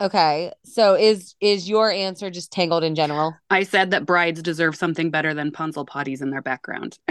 Okay. 0.00 0.52
So 0.64 0.94
is 0.94 1.34
is 1.40 1.68
your 1.68 1.90
answer 1.90 2.30
just 2.30 2.52
tangled 2.52 2.84
in 2.84 2.94
general? 2.94 3.34
I 3.50 3.64
said 3.64 3.90
that 3.90 4.06
brides 4.06 4.40
deserve 4.42 4.76
something 4.76 5.10
better 5.10 5.34
than 5.34 5.50
Punzel 5.50 5.86
potties 5.86 6.22
in 6.22 6.30
their 6.30 6.42
background. 6.42 6.98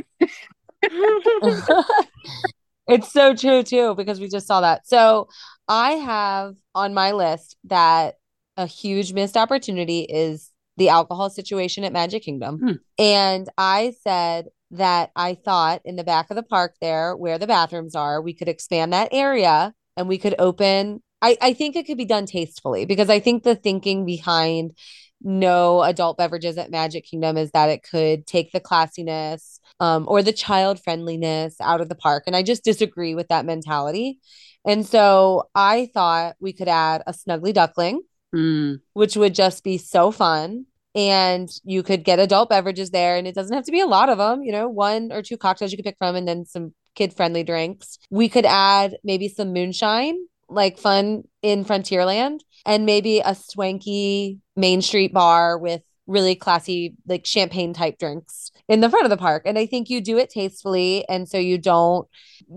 it's 2.88 3.12
so 3.12 3.36
true 3.36 3.64
too 3.64 3.96
because 3.96 4.20
we 4.20 4.28
just 4.28 4.48
saw 4.48 4.62
that. 4.62 4.88
So 4.88 5.28
I 5.68 5.92
have 5.94 6.56
on 6.74 6.94
my 6.94 7.12
list 7.12 7.58
that 7.66 8.16
a 8.56 8.66
huge 8.66 9.14
missed 9.14 9.38
opportunity 9.38 10.02
is 10.02 10.52
the 10.78 10.90
alcohol 10.90 11.30
situation 11.30 11.84
at 11.84 11.94
Magic 11.94 12.24
Kingdom. 12.24 12.60
Hmm. 12.60 12.72
And 12.98 13.50
I 13.58 13.96
said 14.04 14.48
that 14.72 15.12
I 15.16 15.36
thought 15.36 15.82
in 15.86 15.96
the 15.96 16.04
back 16.04 16.30
of 16.30 16.36
the 16.36 16.44
park 16.44 16.76
there 16.82 17.16
where 17.16 17.38
the 17.38 17.48
bathrooms 17.48 17.96
are, 17.96 18.22
we 18.22 18.34
could 18.34 18.50
expand 18.50 18.94
that 18.94 19.10
area 19.12 19.74
and 19.96 20.08
we 20.08 20.18
could 20.18 20.36
open 20.40 21.02
I, 21.22 21.38
I 21.42 21.54
think 21.54 21.76
it 21.76 21.88
could 21.88 21.98
be 21.98 22.06
done 22.06 22.26
tastefully 22.26 22.86
because 22.86 23.10
I 23.10 23.20
think 23.20 23.44
the 23.44 23.56
thinking 23.56 24.06
behind 24.06 24.78
no 25.22 25.82
adult 25.82 26.18
beverages 26.18 26.58
at 26.58 26.70
Magic 26.70 27.06
Kingdom 27.06 27.38
is 27.38 27.52
that 27.52 27.70
it 27.70 27.84
could 27.84 28.28
take 28.28 28.52
the 28.52 28.60
classiness 28.60 29.60
um, 29.80 30.06
or 30.08 30.24
the 30.24 30.34
child 30.34 30.82
friendliness 30.84 31.56
out 31.62 31.82
of 31.82 31.90
the 31.90 31.96
park. 31.96 32.24
And 32.28 32.36
I 32.36 32.44
just 32.44 32.64
disagree 32.64 33.16
with 33.16 33.28
that 33.30 33.46
mentality. 33.46 34.20
And 34.66 34.86
so 34.86 35.50
I 35.56 35.90
thought 35.94 36.36
we 36.40 36.54
could 36.54 36.68
add 36.68 37.04
a 37.08 37.14
snuggly 37.14 37.54
duckling, 37.54 38.02
mm. 38.36 38.80
which 38.94 39.16
would 39.16 39.34
just 39.34 39.64
be 39.64 39.78
so 39.78 40.12
fun. 40.12 40.66
And 40.96 41.48
you 41.64 41.84
could 41.84 42.04
get 42.04 42.18
adult 42.18 42.50
beverages 42.50 42.90
there, 42.90 43.18
and 43.18 43.28
it 43.28 43.36
doesn't 43.36 43.56
have 43.56 43.66
to 43.66 43.72
be 43.72 43.82
a 43.82 43.86
lot 43.86 44.10
of 44.10 44.18
them, 44.18 44.42
you 44.42 44.52
know, 44.52 44.68
one 44.68 45.12
or 45.12 45.22
two 45.22 45.38
cocktails 45.38 45.72
you 45.72 45.78
could 45.78 45.86
pick 45.86 45.98
from, 46.00 46.16
and 46.16 46.28
then 46.28 46.44
some 46.46 46.74
kid 46.96 47.14
friendly 47.14 47.44
drinks. 47.44 48.00
We 48.10 48.30
could 48.30 48.46
add 48.46 48.98
maybe 49.04 49.30
some 49.30 49.54
moonshine 49.54 50.18
like 50.50 50.78
fun 50.78 51.24
in 51.42 51.66
Frontierland 51.66 52.40
and 52.66 52.86
maybe 52.86 53.20
a 53.20 53.36
swanky 53.36 54.40
Main 54.56 54.82
Street 54.82 55.14
bar 55.14 55.58
with 55.58 55.82
really 56.08 56.36
classy 56.36 56.96
like 57.06 57.26
champagne 57.26 57.74
type 57.74 58.00
drinks 58.00 58.52
in 58.68 58.82
the 58.82 58.90
front 58.90 59.06
of 59.06 59.10
the 59.10 59.18
park. 59.18 59.44
And 59.46 59.58
i 59.58 59.66
think 59.66 59.90
you 59.90 60.02
do 60.02 60.18
it 60.18 60.30
tastefully. 60.30 61.06
And 61.10 61.28
so 61.28 61.38
you 61.38 61.58
don't 61.58 62.08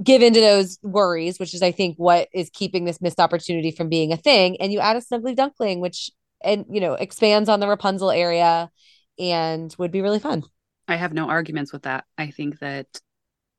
give 0.02 0.22
into 0.22 0.40
those 0.40 0.78
worries 0.82 1.38
which 1.38 1.54
is 1.54 1.62
i 1.62 1.72
think 1.72 1.96
what 1.96 2.28
is 2.32 2.50
keeping 2.52 2.84
this 2.84 3.00
missed 3.00 3.20
opportunity 3.20 3.70
from 3.70 3.88
being 3.88 4.12
a 4.12 4.16
thing. 4.16 4.60
And 4.60 4.72
you 4.72 4.80
add 4.80 4.96
a 4.96 5.00
snuggly 5.00 5.34
duckling 5.34 5.80
which 5.80 6.10
and 6.42 6.64
you 6.70 6.80
know 6.80 6.94
expands 6.94 7.48
on 7.48 7.60
the 7.60 7.68
rapunzel 7.68 8.10
area 8.10 8.70
and 9.18 9.74
would 9.78 9.90
be 9.90 10.00
really 10.02 10.18
fun. 10.20 10.42
I 10.88 10.96
have 10.96 11.12
no 11.12 11.28
arguments 11.28 11.72
with 11.72 11.82
that. 11.82 12.04
I 12.18 12.30
think 12.30 12.58
that 12.60 12.86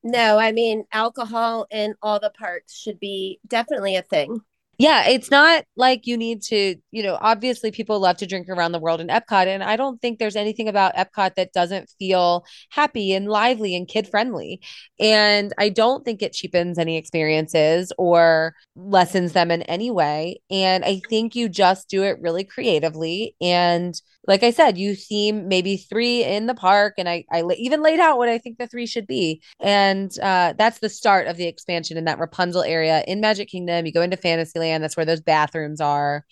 no, 0.04 0.40
I 0.40 0.52
mean, 0.52 0.86
alcohol 0.92 1.68
in 1.70 1.94
all 2.02 2.20
the 2.20 2.32
parks 2.32 2.76
should 2.76 3.00
be 3.00 3.40
definitely 3.48 3.96
a 3.96 4.02
thing. 4.02 4.42
Yeah, 4.82 5.08
it's 5.08 5.30
not 5.30 5.64
like 5.76 6.08
you 6.08 6.18
need 6.18 6.42
to, 6.46 6.76
you 6.90 7.04
know, 7.04 7.16
obviously 7.22 7.70
people 7.70 8.00
love 8.00 8.18
to 8.18 8.26
drink 8.26 8.50
around 8.50 8.72
the 8.72 8.80
world 8.80 9.00
in 9.00 9.10
Epcot. 9.10 9.46
And 9.46 9.62
I 9.62 9.76
don't 9.76 10.02
think 10.02 10.18
there's 10.18 10.36
anything 10.36 10.68
about 10.68 10.96
Epcot 10.96 11.36
that 11.36 11.54
doesn't 11.54 11.92
feel 12.00 12.44
happy 12.72 13.14
and 13.14 13.28
lively 13.28 13.76
and 13.76 13.88
kid 13.88 14.08
friendly. 14.08 14.60
And 15.00 15.54
I 15.60 15.70
don't 15.70 16.04
think 16.04 16.24
it 16.24 16.34
cheapens 16.34 16.80
any 16.80 16.98
experiences 16.98 17.94
or 18.00 18.56
lessens 18.76 19.34
them 19.34 19.52
in 19.52 19.62
any 19.64 19.92
way. 19.92 20.42
And 20.50 20.84
I 20.84 21.02
think 21.10 21.36
you 21.36 21.48
just 21.48 21.88
do 21.88 22.02
it 22.02 22.18
really 22.20 22.44
creatively. 22.44 23.36
And 23.40 23.94
like 24.28 24.44
I 24.44 24.52
said, 24.52 24.78
you 24.78 24.94
seem 24.96 25.48
maybe 25.48 25.78
three 25.78 26.24
in 26.24 26.46
the 26.46 26.54
park, 26.54 26.96
and 26.98 27.10
I 27.10 27.26
I 27.32 27.44
even 27.58 27.82
laid 27.82 28.00
out 28.00 28.18
what 28.18 28.30
I 28.30 28.38
think 28.38 28.60
the 28.60 28.68
three 28.68 28.86
should 28.86 29.08
be, 29.08 29.42
and 29.60 30.12
uh, 30.22 30.54
that's 30.58 30.80
the 30.80 30.90
start 30.90 31.28
of 31.28 31.38
the 31.38 31.48
expansion 31.48 31.98
in 31.98 32.06
that 32.06 32.20
Rapunzel 32.20 32.62
area 32.62 33.04
in 33.08 33.20
Magic 33.20 33.50
Kingdom. 33.50 33.86
You 33.86 33.92
go 33.92 34.02
into 34.04 34.18
Fantasyland, 34.18 34.71
that's 34.80 34.96
where 34.96 35.06
those 35.06 35.22
bathrooms 35.22 35.82
are, 35.82 36.26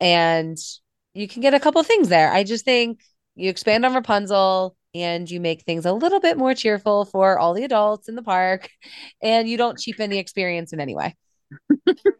and 0.00 0.56
you 1.14 1.28
can 1.28 1.42
get 1.42 1.54
a 1.54 1.60
couple 1.60 1.82
things 1.82 2.08
there. 2.08 2.32
I 2.32 2.44
just 2.44 2.64
think 2.64 3.00
you 3.34 3.50
expand 3.50 3.84
on 3.84 3.94
Rapunzel 3.94 4.76
and 4.94 5.30
you 5.30 5.40
make 5.40 5.62
things 5.62 5.84
a 5.84 5.92
little 5.92 6.20
bit 6.20 6.38
more 6.38 6.54
cheerful 6.54 7.04
for 7.04 7.38
all 7.38 7.54
the 7.54 7.64
adults 7.64 8.08
in 8.08 8.14
the 8.14 8.22
park, 8.22 8.70
and 9.22 9.48
you 9.48 9.56
don't 9.56 9.78
cheapen 9.78 10.10
the 10.10 10.18
experience 10.18 10.72
in 10.72 10.80
any 10.80 10.94
way. 10.94 11.14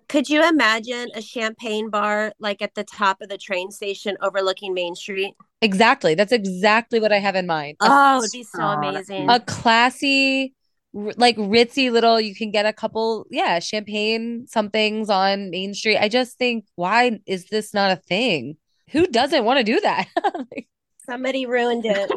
Could 0.09 0.29
you 0.29 0.47
imagine 0.47 1.09
a 1.15 1.23
champagne 1.23 1.89
bar 1.89 2.33
like 2.39 2.61
at 2.61 2.75
the 2.75 2.85
top 2.85 3.23
of 3.23 3.31
the 3.31 3.39
train 3.39 3.71
station 3.71 4.17
overlooking 4.21 4.75
Main 4.75 4.95
Street? 4.95 5.33
Exactly. 5.63 6.15
That's 6.15 6.33
exactly 6.33 7.01
what 7.01 7.13
I 7.13 7.19
have 7.19 7.35
in 7.35 7.47
mind. 7.47 7.79
Oh, 7.81 8.19
it'd 8.19 8.33
be 8.33 8.43
so 8.43 8.61
amazing. 8.61 9.31
A 9.31 9.41
classy, 9.41 10.53
like 10.95 11.37
ritzy 11.37 11.91
little, 11.91 12.21
you 12.21 12.35
can 12.35 12.51
get 12.51 12.67
a 12.67 12.73
couple, 12.73 13.27
yeah, 13.31 13.59
champagne 13.59 14.47
somethings 14.49 15.09
on 15.09 15.51
Main 15.51 15.75
Street. 15.75 15.99
I 15.99 16.09
just 16.09 16.37
think, 16.37 16.67
why 16.75 17.21
is 17.27 17.47
this 17.47 17.73
not 17.73 17.91
a 17.91 17.97
thing? 17.97 18.57
Who 18.91 19.07
doesn't 19.07 19.45
want 19.45 19.59
to 19.59 19.65
do 19.65 19.81
that? 19.81 20.09
Somebody 21.07 21.47
ruined 21.47 21.87
it. 21.87 22.11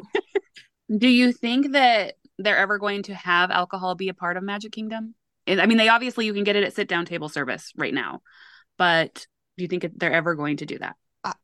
do 0.97 1.07
you 1.07 1.31
think 1.31 1.71
that 1.71 2.15
they're 2.37 2.57
ever 2.57 2.77
going 2.77 3.03
to 3.03 3.15
have 3.15 3.49
alcohol 3.49 3.95
be 3.95 4.09
a 4.09 4.13
part 4.13 4.37
of 4.37 4.43
Magic 4.43 4.73
Kingdom? 4.73 5.15
I 5.47 5.65
mean, 5.67 5.77
they 5.77 5.89
obviously 5.89 6.25
you 6.25 6.33
can 6.33 6.43
get 6.43 6.55
it 6.55 6.63
at 6.63 6.73
sit 6.73 6.87
down 6.87 7.05
table 7.05 7.29
service 7.29 7.71
right 7.77 7.93
now, 7.93 8.21
but 8.77 9.25
do 9.57 9.63
you 9.63 9.67
think 9.67 9.85
they're 9.95 10.11
ever 10.11 10.35
going 10.35 10.57
to 10.57 10.65
do 10.65 10.79
that? 10.79 10.95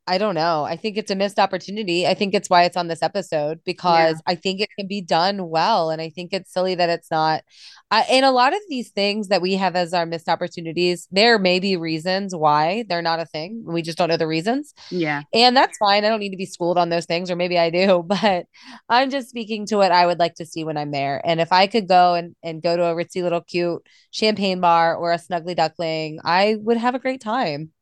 I 0.06 0.18
don't 0.18 0.34
know. 0.34 0.64
I 0.64 0.76
think 0.76 0.96
it's 0.96 1.10
a 1.10 1.16
missed 1.16 1.38
opportunity. 1.38 2.06
I 2.06 2.14
think 2.14 2.34
it's 2.34 2.48
why 2.48 2.64
it's 2.64 2.76
on 2.76 2.88
this 2.88 3.02
episode 3.02 3.60
because 3.64 4.16
yeah. 4.16 4.32
I 4.32 4.34
think 4.36 4.60
it 4.60 4.68
can 4.78 4.86
be 4.86 5.00
done 5.00 5.48
well. 5.48 5.90
And 5.90 6.00
I 6.00 6.08
think 6.08 6.32
it's 6.32 6.52
silly 6.52 6.74
that 6.76 6.88
it's 6.88 7.10
not. 7.10 7.42
And 7.90 8.24
a 8.24 8.30
lot 8.30 8.52
of 8.52 8.60
these 8.68 8.90
things 8.90 9.28
that 9.28 9.42
we 9.42 9.54
have 9.54 9.74
as 9.74 9.92
our 9.92 10.06
missed 10.06 10.28
opportunities, 10.28 11.08
there 11.10 11.38
may 11.38 11.58
be 11.58 11.76
reasons 11.76 12.34
why 12.34 12.84
they're 12.88 13.02
not 13.02 13.20
a 13.20 13.26
thing. 13.26 13.64
We 13.66 13.82
just 13.82 13.98
don't 13.98 14.08
know 14.08 14.16
the 14.16 14.26
reasons. 14.26 14.72
Yeah. 14.90 15.22
And 15.34 15.56
that's 15.56 15.78
fine. 15.78 16.04
I 16.04 16.08
don't 16.08 16.20
need 16.20 16.30
to 16.30 16.36
be 16.36 16.46
schooled 16.46 16.78
on 16.78 16.88
those 16.88 17.06
things, 17.06 17.30
or 17.30 17.36
maybe 17.36 17.58
I 17.58 17.70
do, 17.70 18.02
but 18.06 18.46
I'm 18.88 19.10
just 19.10 19.30
speaking 19.30 19.66
to 19.66 19.76
what 19.76 19.92
I 19.92 20.06
would 20.06 20.18
like 20.18 20.34
to 20.36 20.46
see 20.46 20.64
when 20.64 20.76
I'm 20.76 20.92
there. 20.92 21.20
And 21.24 21.40
if 21.40 21.52
I 21.52 21.66
could 21.66 21.88
go 21.88 22.14
and, 22.14 22.36
and 22.42 22.62
go 22.62 22.76
to 22.76 22.84
a 22.84 22.94
ritzy 22.94 23.22
little 23.22 23.40
cute 23.40 23.82
champagne 24.10 24.60
bar 24.60 24.94
or 24.94 25.12
a 25.12 25.18
snuggly 25.18 25.56
duckling, 25.56 26.18
I 26.24 26.56
would 26.60 26.76
have 26.76 26.94
a 26.94 27.00
great 27.00 27.20
time. 27.20 27.72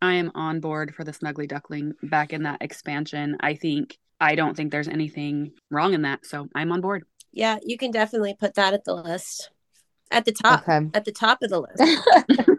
I 0.00 0.14
am 0.14 0.30
on 0.34 0.60
board 0.60 0.94
for 0.94 1.04
the 1.04 1.12
Snuggly 1.12 1.48
Duckling 1.48 1.94
back 2.02 2.32
in 2.32 2.44
that 2.44 2.62
expansion. 2.62 3.36
I 3.40 3.54
think 3.54 3.98
I 4.20 4.34
don't 4.34 4.56
think 4.56 4.70
there's 4.72 4.88
anything 4.88 5.52
wrong 5.70 5.94
in 5.94 6.02
that, 6.02 6.26
so 6.26 6.48
I'm 6.54 6.72
on 6.72 6.80
board. 6.80 7.04
Yeah, 7.32 7.58
you 7.64 7.76
can 7.76 7.90
definitely 7.90 8.34
put 8.38 8.54
that 8.54 8.74
at 8.74 8.84
the 8.84 8.94
list. 8.94 9.50
At 10.10 10.24
the 10.24 10.32
top. 10.32 10.62
Okay. 10.62 10.88
At 10.94 11.04
the 11.04 11.12
top 11.12 11.42
of 11.42 11.50
the 11.50 11.60
list. 11.60 12.48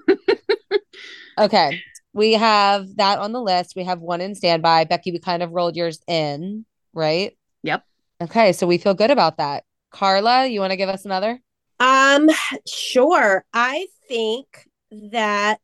Okay. 1.40 1.82
We 2.14 2.34
have 2.34 2.98
that 2.98 3.20
on 3.20 3.32
the 3.32 3.42
list. 3.42 3.76
We 3.76 3.86
have 3.86 4.02
one 4.02 4.20
in 4.20 4.36
standby. 4.36 4.86
Becki, 4.86 5.14
we 5.14 5.20
kind 5.20 5.42
of 5.42 5.52
rolled 5.52 5.76
yours 5.76 6.00
in, 6.08 6.66
right? 6.94 7.38
Yep. 7.64 7.84
Okay. 8.22 8.52
So 8.52 8.68
we 8.68 8.78
feel 8.78 8.94
good 8.94 9.12
about 9.12 9.38
that. 9.38 9.64
Karla, 9.92 10.48
you 10.48 10.60
want 10.60 10.72
to 10.72 10.78
give 10.78 10.90
us 10.90 11.06
another? 11.06 11.40
Um, 11.80 12.30
sure. 12.68 13.46
I 13.54 13.88
think 14.08 14.68
that 15.12 15.62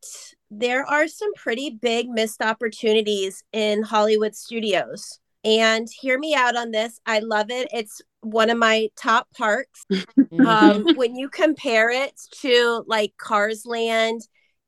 there 0.51 0.85
are 0.85 1.07
some 1.07 1.33
pretty 1.33 1.69
big 1.69 2.09
missed 2.09 2.41
opportunities 2.41 3.43
in 3.51 3.83
Hollywood 3.83 4.35
studios. 4.35 5.19
And 5.43 5.87
hear 6.01 6.17
me 6.17 6.33
out 6.33 6.55
on 6.55 6.71
this. 6.71 6.99
I 7.05 7.19
love 7.19 7.51
it. 7.51 7.67
It's 7.71 8.01
one 8.21 8.49
of 8.49 8.57
my 8.57 8.89
top 8.95 9.27
parks. 9.37 9.85
um, 10.45 10.95
when 10.95 11.15
you 11.15 11.29
compare 11.29 11.91
it 11.91 12.19
to 12.41 12.83
like 12.87 13.13
Cars 13.17 13.63
Land 13.65 14.21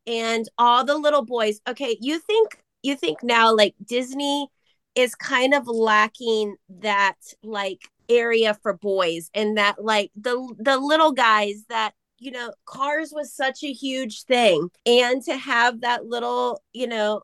and 0.06 0.48
all 0.58 0.86
the 0.86 0.98
little 0.98 1.26
boys, 1.26 1.60
okay, 1.68 1.98
you 2.00 2.20
think 2.20 2.60
you 2.84 2.96
think 2.96 3.24
now 3.24 3.54
like 3.56 3.74
Disney 3.84 4.50
is 4.96 5.16
kind 5.16 5.54
of 5.54 5.68
lacking 5.68 6.56
that 6.70 7.18
like 7.44 7.90
area 8.10 8.54
for 8.62 8.74
boys 8.74 9.30
and 9.34 9.58
that 9.58 9.84
like 9.84 10.12
the 10.16 10.56
the 10.60 10.78
little 10.78 11.12
guys 11.12 11.66
that 11.70 11.92
you 12.20 12.32
know 12.32 12.52
cars 12.66 13.12
was 13.14 13.34
such 13.34 13.64
a 13.64 13.72
huge 13.72 14.24
thing 14.24 14.70
and 14.86 15.22
to 15.24 15.38
have 15.38 15.82
that 15.82 16.06
little 16.06 16.62
you 16.74 16.88
know 16.88 17.22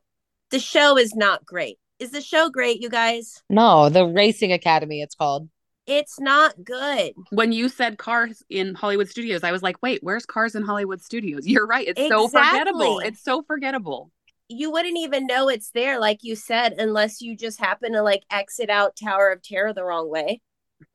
the 0.51 0.59
show 0.59 0.97
is 0.97 1.15
not 1.15 1.45
great 1.45 1.77
is 1.99 2.11
the 2.11 2.21
show 2.21 2.49
great 2.49 2.81
you 2.81 2.89
guys 2.89 3.41
no, 3.49 3.89
the 3.89 4.05
Racing 4.05 4.51
Academy, 4.51 5.01
it's 5.01 5.15
called. 5.15 5.49
it's 5.87 6.19
not 6.19 6.63
good 6.63 7.13
When 7.31 7.51
you 7.51 7.69
said 7.69 7.97
cars 7.97 8.43
in 8.49 8.73
Hollywood 8.75 9.09
studios, 9.09 9.43
I 9.43 9.51
was 9.51 9.61
like, 9.63 9.77
wait, 9.81 9.99
where's 10.01 10.25
cars 10.25 10.55
in 10.55 10.63
Hollywood 10.63 11.01
studios? 11.01 11.45
You're 11.47 11.67
right. 11.67 11.87
It's 11.87 12.07
so 12.07 12.27
forgettable. 12.27 12.99
It's 12.99 13.23
so 13.23 13.41
forgettable. 13.43 14.11
you 14.49 14.71
wouldn't 14.71 14.97
even 14.97 15.25
know 15.25 15.49
it's 15.49 15.71
there 15.71 15.99
like 15.99 16.19
you 16.21 16.35
said 16.35 16.73
unless 16.73 17.21
you 17.21 17.35
just 17.35 17.59
happen 17.59 17.93
to 17.93 18.01
like 18.01 18.23
exit 18.31 18.69
out 18.69 18.95
tower 18.95 19.29
of 19.31 19.41
terror 19.41 19.73
the 19.73 19.83
wrong 19.83 20.09
way 20.09 20.41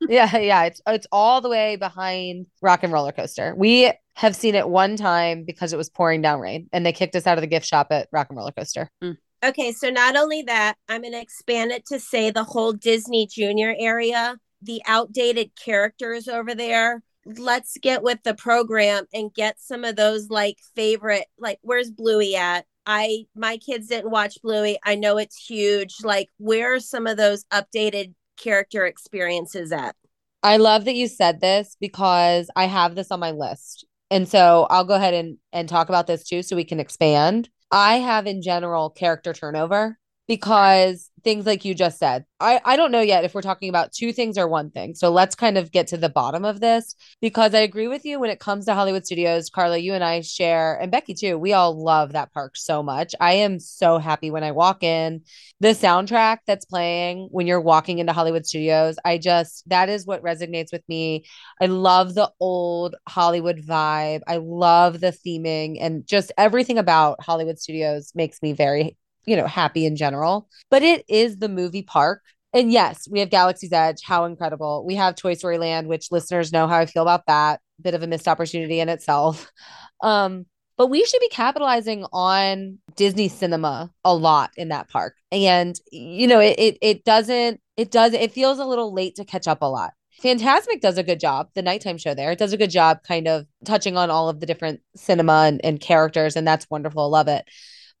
Yeah, 0.01 0.37
yeah. 0.37 0.65
It's 0.65 0.81
it's 0.87 1.07
all 1.11 1.41
the 1.41 1.49
way 1.49 1.75
behind 1.75 2.47
Rock 2.61 2.83
and 2.83 2.93
Roller 2.93 3.11
Coaster. 3.11 3.53
We 3.55 3.91
have 4.15 4.35
seen 4.35 4.55
it 4.55 4.67
one 4.67 4.95
time 4.97 5.45
because 5.45 5.71
it 5.71 5.77
was 5.77 5.89
pouring 5.89 6.21
down 6.21 6.39
rain 6.39 6.67
and 6.73 6.85
they 6.85 6.91
kicked 6.91 7.15
us 7.15 7.25
out 7.25 7.37
of 7.37 7.41
the 7.41 7.47
gift 7.47 7.65
shop 7.65 7.87
at 7.91 8.09
Rock 8.11 8.27
and 8.29 8.37
Roller 8.37 8.51
Coaster. 8.51 8.89
Mm. 9.03 9.17
Okay, 9.41 9.71
so 9.71 9.89
not 9.89 10.17
only 10.17 10.41
that, 10.43 10.75
I'm 10.89 11.01
going 11.01 11.13
to 11.13 11.21
expand 11.21 11.71
it 11.71 11.85
to 11.85 11.99
say 11.99 12.29
the 12.29 12.43
whole 12.43 12.73
Disney 12.73 13.25
Junior 13.25 13.73
area, 13.79 14.37
the 14.61 14.81
outdated 14.85 15.51
characters 15.55 16.27
over 16.27 16.53
there. 16.53 17.01
Let's 17.25 17.77
get 17.77 18.03
with 18.03 18.21
the 18.23 18.33
program 18.33 19.05
and 19.13 19.33
get 19.33 19.61
some 19.61 19.85
of 19.85 19.95
those 19.95 20.29
like 20.29 20.57
favorite, 20.75 21.25
like, 21.37 21.59
where's 21.61 21.89
Bluey 21.89 22.35
at? 22.35 22.65
I, 22.85 23.27
my 23.33 23.57
kids 23.57 23.87
didn't 23.87 24.11
watch 24.11 24.41
Bluey. 24.41 24.77
I 24.83 24.95
know 24.95 25.17
it's 25.17 25.37
huge. 25.37 25.95
Like, 26.03 26.27
where 26.37 26.75
are 26.75 26.79
some 26.81 27.07
of 27.07 27.15
those 27.15 27.45
updated 27.45 28.13
character 28.39 28.85
experiences 28.85 29.71
at? 29.71 29.95
I 30.41 30.57
love 30.57 30.85
that 30.85 30.95
you 30.95 31.07
said 31.07 31.41
this 31.41 31.75
because 31.79 32.49
I 32.55 32.65
have 32.65 32.95
this 32.95 33.11
on 33.11 33.19
my 33.19 33.31
list. 33.31 33.85
And 34.09 34.27
so 34.27 34.65
I'll 34.69 34.85
go 34.85 34.95
ahead 34.95 35.13
and 35.13 35.37
and 35.53 35.69
talk 35.69 35.89
about 35.89 36.07
this 36.07 36.23
too 36.23 36.41
so 36.41 36.55
we 36.55 36.63
can 36.63 36.79
expand. 36.79 37.49
I 37.71 37.95
have 37.95 38.25
in 38.25 38.41
general 38.41 38.89
character 38.89 39.33
turnover 39.33 39.99
because 40.29 41.09
things 41.23 41.45
like 41.47 41.65
you 41.65 41.73
just 41.73 41.97
said. 41.97 42.23
I 42.39 42.61
I 42.63 42.75
don't 42.75 42.91
know 42.91 43.01
yet 43.01 43.25
if 43.25 43.33
we're 43.33 43.41
talking 43.41 43.67
about 43.67 43.91
two 43.91 44.13
things 44.13 44.37
or 44.37 44.47
one 44.47 44.69
thing. 44.69 44.93
So 44.93 45.09
let's 45.09 45.33
kind 45.35 45.57
of 45.57 45.71
get 45.71 45.87
to 45.87 45.97
the 45.97 46.07
bottom 46.07 46.45
of 46.45 46.59
this 46.59 46.95
because 47.19 47.55
I 47.55 47.61
agree 47.61 47.87
with 47.87 48.05
you 48.05 48.19
when 48.19 48.29
it 48.29 48.39
comes 48.39 48.65
to 48.65 48.75
Hollywood 48.75 49.07
Studios. 49.07 49.49
Karla, 49.49 49.79
you 49.79 49.95
and 49.95 50.03
I 50.03 50.21
share 50.21 50.79
and 50.79 50.93
Becki 50.93 51.19
too. 51.19 51.39
We 51.39 51.53
all 51.53 51.83
love 51.83 52.13
that 52.13 52.31
park 52.31 52.57
so 52.57 52.83
much. 52.83 53.15
I 53.19 53.33
am 53.33 53.59
so 53.59 53.97
happy 53.97 54.29
when 54.29 54.43
I 54.43 54.51
walk 54.51 54.83
in. 54.83 55.23
The 55.61 55.69
soundtrack 55.69 56.37
that's 56.45 56.63
playing 56.65 57.27
when 57.31 57.47
you're 57.47 57.59
walking 57.59 57.97
into 57.97 58.13
Hollywood 58.13 58.45
Studios, 58.45 58.97
I 59.03 59.17
just 59.17 59.67
that 59.69 59.89
is 59.89 60.05
what 60.05 60.23
resonates 60.23 60.71
with 60.71 60.87
me. 60.87 61.25
I 61.59 61.65
love 61.65 62.13
the 62.13 62.31
old 62.39 62.95
Hollywood 63.07 63.57
vibe. 63.57 64.21
I 64.27 64.37
love 64.37 64.99
the 64.99 65.11
theming 65.11 65.77
and 65.81 66.05
just 66.05 66.31
everything 66.37 66.77
about 66.77 67.21
Hollywood 67.23 67.57
Studios 67.57 68.11
makes 68.13 68.43
me 68.43 68.53
very, 68.53 68.95
you 69.25 69.35
know, 69.35 69.47
happy 69.47 69.85
in 69.85 69.95
general. 69.95 70.47
But 70.69 70.83
it 70.83 71.05
is 71.07 71.37
the 71.37 71.49
movie 71.49 71.83
park. 71.83 72.23
And 72.53 72.71
yes, 72.71 73.07
we 73.09 73.19
have 73.19 73.29
Galaxy's 73.29 73.71
Edge. 73.71 74.01
How 74.03 74.25
incredible. 74.25 74.83
We 74.85 74.95
have 74.95 75.15
Toy 75.15 75.35
Story 75.35 75.57
Land, 75.57 75.87
which 75.87 76.11
listeners 76.11 76.51
know 76.51 76.67
how 76.67 76.79
I 76.79 76.85
feel 76.85 77.03
about 77.03 77.27
that. 77.27 77.61
Bit 77.81 77.93
of 77.93 78.03
a 78.03 78.07
missed 78.07 78.27
opportunity 78.27 78.79
in 78.79 78.89
itself. 78.89 79.51
Um, 80.01 80.45
but 80.79 80.87
we 80.87 81.03
should 81.03 81.19
be 81.19 81.27
capitalizing 81.27 82.05
on 82.13 82.77
Disney 82.95 83.27
cinema 83.27 83.91
a 84.05 84.15
lot 84.15 84.51
in 84.55 84.69
that 84.69 84.87
park. 84.87 85.13
And 85.29 85.77
you 85.91 86.25
know, 86.25 86.39
it 86.39 86.57
it, 86.57 86.77
it 86.81 87.03
doesn't 87.03 87.59
it 87.75 87.91
does 87.91 88.13
it 88.13 88.31
feels 88.31 88.59
a 88.59 88.65
little 88.65 88.93
late 88.93 89.15
to 89.15 89.25
catch 89.25 89.45
up 89.45 89.61
a 89.61 89.65
lot. 89.65 89.91
Fantasmic 90.23 90.79
does 90.79 90.97
a 90.97 91.03
good 91.03 91.19
job, 91.19 91.49
the 91.53 91.61
nighttime 91.61 91.97
show 91.97 92.13
there. 92.13 92.31
It 92.31 92.39
does 92.39 92.53
a 92.53 92.57
good 92.57 92.69
job 92.69 93.03
kind 93.03 93.27
of 93.27 93.45
touching 93.65 93.97
on 93.97 94.09
all 94.09 94.29
of 94.29 94.39
the 94.39 94.45
different 94.45 94.79
cinema 94.95 95.43
and, 95.47 95.59
and 95.65 95.81
characters, 95.81 96.37
and 96.37 96.47
that's 96.47 96.69
wonderful. 96.69 97.09
Love 97.09 97.27
it. 97.27 97.45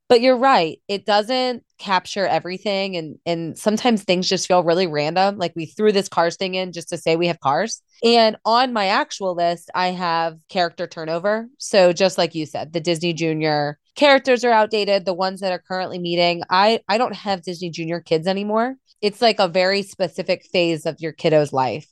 But 0.09 0.21
you're 0.21 0.37
right, 0.37 0.81
it 0.87 1.05
doesn't 1.05 1.63
capture 1.77 2.25
everything 2.25 2.97
and 2.97 3.17
and 3.25 3.57
sometimes 3.57 4.03
things 4.03 4.27
just 4.27 4.47
feel 4.47 4.63
really 4.63 4.87
random. 4.87 5.37
Like 5.37 5.53
we 5.55 5.67
threw 5.67 5.91
this 5.91 6.09
cars 6.09 6.35
thing 6.35 6.55
in 6.55 6.71
just 6.71 6.89
to 6.89 6.97
say 6.97 7.15
we 7.15 7.27
have 7.27 7.39
cars. 7.39 7.81
And 8.03 8.35
on 8.43 8.73
my 8.73 8.87
actual 8.87 9.35
list, 9.35 9.69
I 9.75 9.89
have 9.89 10.39
character 10.49 10.87
turnover. 10.87 11.47
So 11.59 11.93
just 11.93 12.17
like 12.17 12.35
you 12.35 12.45
said, 12.47 12.73
the 12.73 12.81
Disney 12.81 13.13
Junior 13.13 13.77
characters 13.95 14.43
are 14.43 14.51
outdated, 14.51 15.05
the 15.05 15.13
ones 15.13 15.41
that 15.41 15.51
are 15.51 15.59
currently 15.65 15.99
meeting. 15.99 16.41
I 16.49 16.81
I 16.89 16.97
don't 16.97 17.15
have 17.15 17.43
Disney 17.43 17.69
Junior 17.69 18.01
kids 18.01 18.27
anymore. 18.27 18.75
It's 19.01 19.21
like 19.21 19.39
a 19.39 19.47
very 19.47 19.81
specific 19.81 20.45
phase 20.51 20.85
of 20.85 20.99
your 20.99 21.11
kiddo's 21.11 21.53
life. 21.53 21.87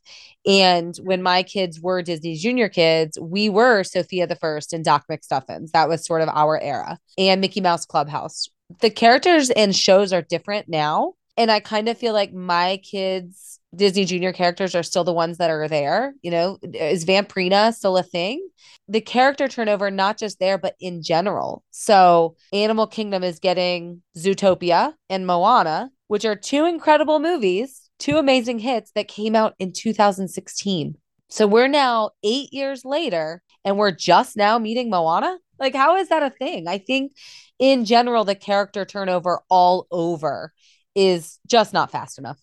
And 0.46 0.96
when 1.04 1.22
my 1.22 1.44
kids 1.44 1.80
were 1.80 2.02
Disney 2.02 2.36
Junior 2.36 2.70
kids, 2.70 3.18
we 3.20 3.50
were 3.50 3.84
Sofia 3.84 4.28
the 4.28 4.36
First 4.36 4.74
and 4.74 4.84
Doc 4.84 5.06
McStuffins. 5.10 5.72
That 5.72 5.90
was 5.90 6.06
sort 6.06 6.22
of 6.22 6.30
our 6.30 6.60
era. 6.60 6.98
And 7.18 7.42
Mickey 7.42 7.62
Mouse 7.62 7.86
Clubhouse. 7.86 8.50
The 8.82 8.90
characters 8.90 9.50
and 9.50 9.76
shows 9.76 10.12
are 10.14 10.22
different 10.22 10.68
now. 10.70 11.14
And 11.38 11.52
I 11.52 11.60
kind 11.60 11.88
of 11.88 11.98
feel 11.98 12.14
like 12.14 12.34
my 12.34 12.78
kids' 12.78 13.60
Disney 13.76 14.06
Junior 14.06 14.34
characters 14.34 14.74
are 14.74 14.84
still 14.84 15.04
the 15.04 15.14
ones 15.14 15.38
that 15.38 15.50
are 15.50 15.68
there. 15.68 16.16
You 16.22 16.32
know, 16.32 16.58
is 16.64 17.06
Vampirina 17.06 17.74
still 17.74 17.98
a 17.98 18.04
thing? 18.04 18.46
The 18.88 19.02
character 19.02 19.48
turnover, 19.48 19.92
not 19.92 20.18
just 20.18 20.40
there, 20.40 20.58
but 20.58 20.76
in 20.80 21.04
general. 21.04 21.64
So 21.72 22.38
Animal 22.54 22.88
Kingdom 22.88 23.24
is 23.24 23.40
getting 23.40 24.02
Zootopia 24.18 24.94
and 25.10 25.28
Moana, 25.28 25.92
which 26.08 26.26
are 26.26 26.36
two 26.36 26.66
incredible 26.66 27.20
movies, 27.20 27.90
two 28.00 28.18
amazing 28.18 28.60
hits 28.60 28.92
that 28.96 29.08
came 29.08 29.36
out 29.36 29.56
in 29.60 29.72
2016. 29.74 30.96
So 31.30 31.48
we're 31.48 31.68
now 31.68 32.12
eight 32.24 32.54
years 32.54 32.86
later 32.86 33.42
and 33.66 33.78
we're 33.78 33.92
just 33.92 34.38
now 34.38 34.58
meeting 34.58 34.90
Moana. 34.90 35.38
Like, 35.60 35.76
how 35.76 35.98
is 35.98 36.10
that 36.10 36.24
a 36.24 36.30
thing? 36.30 36.68
I 36.68 36.78
think 36.78 37.14
in 37.60 37.86
general, 37.86 38.24
the 38.24 38.36
character 38.36 38.86
turnover 38.86 39.42
all 39.50 39.88
over 39.92 40.54
is 40.96 41.40
just 41.48 41.74
not 41.74 41.92
fast 41.92 42.18
enough. 42.18 42.40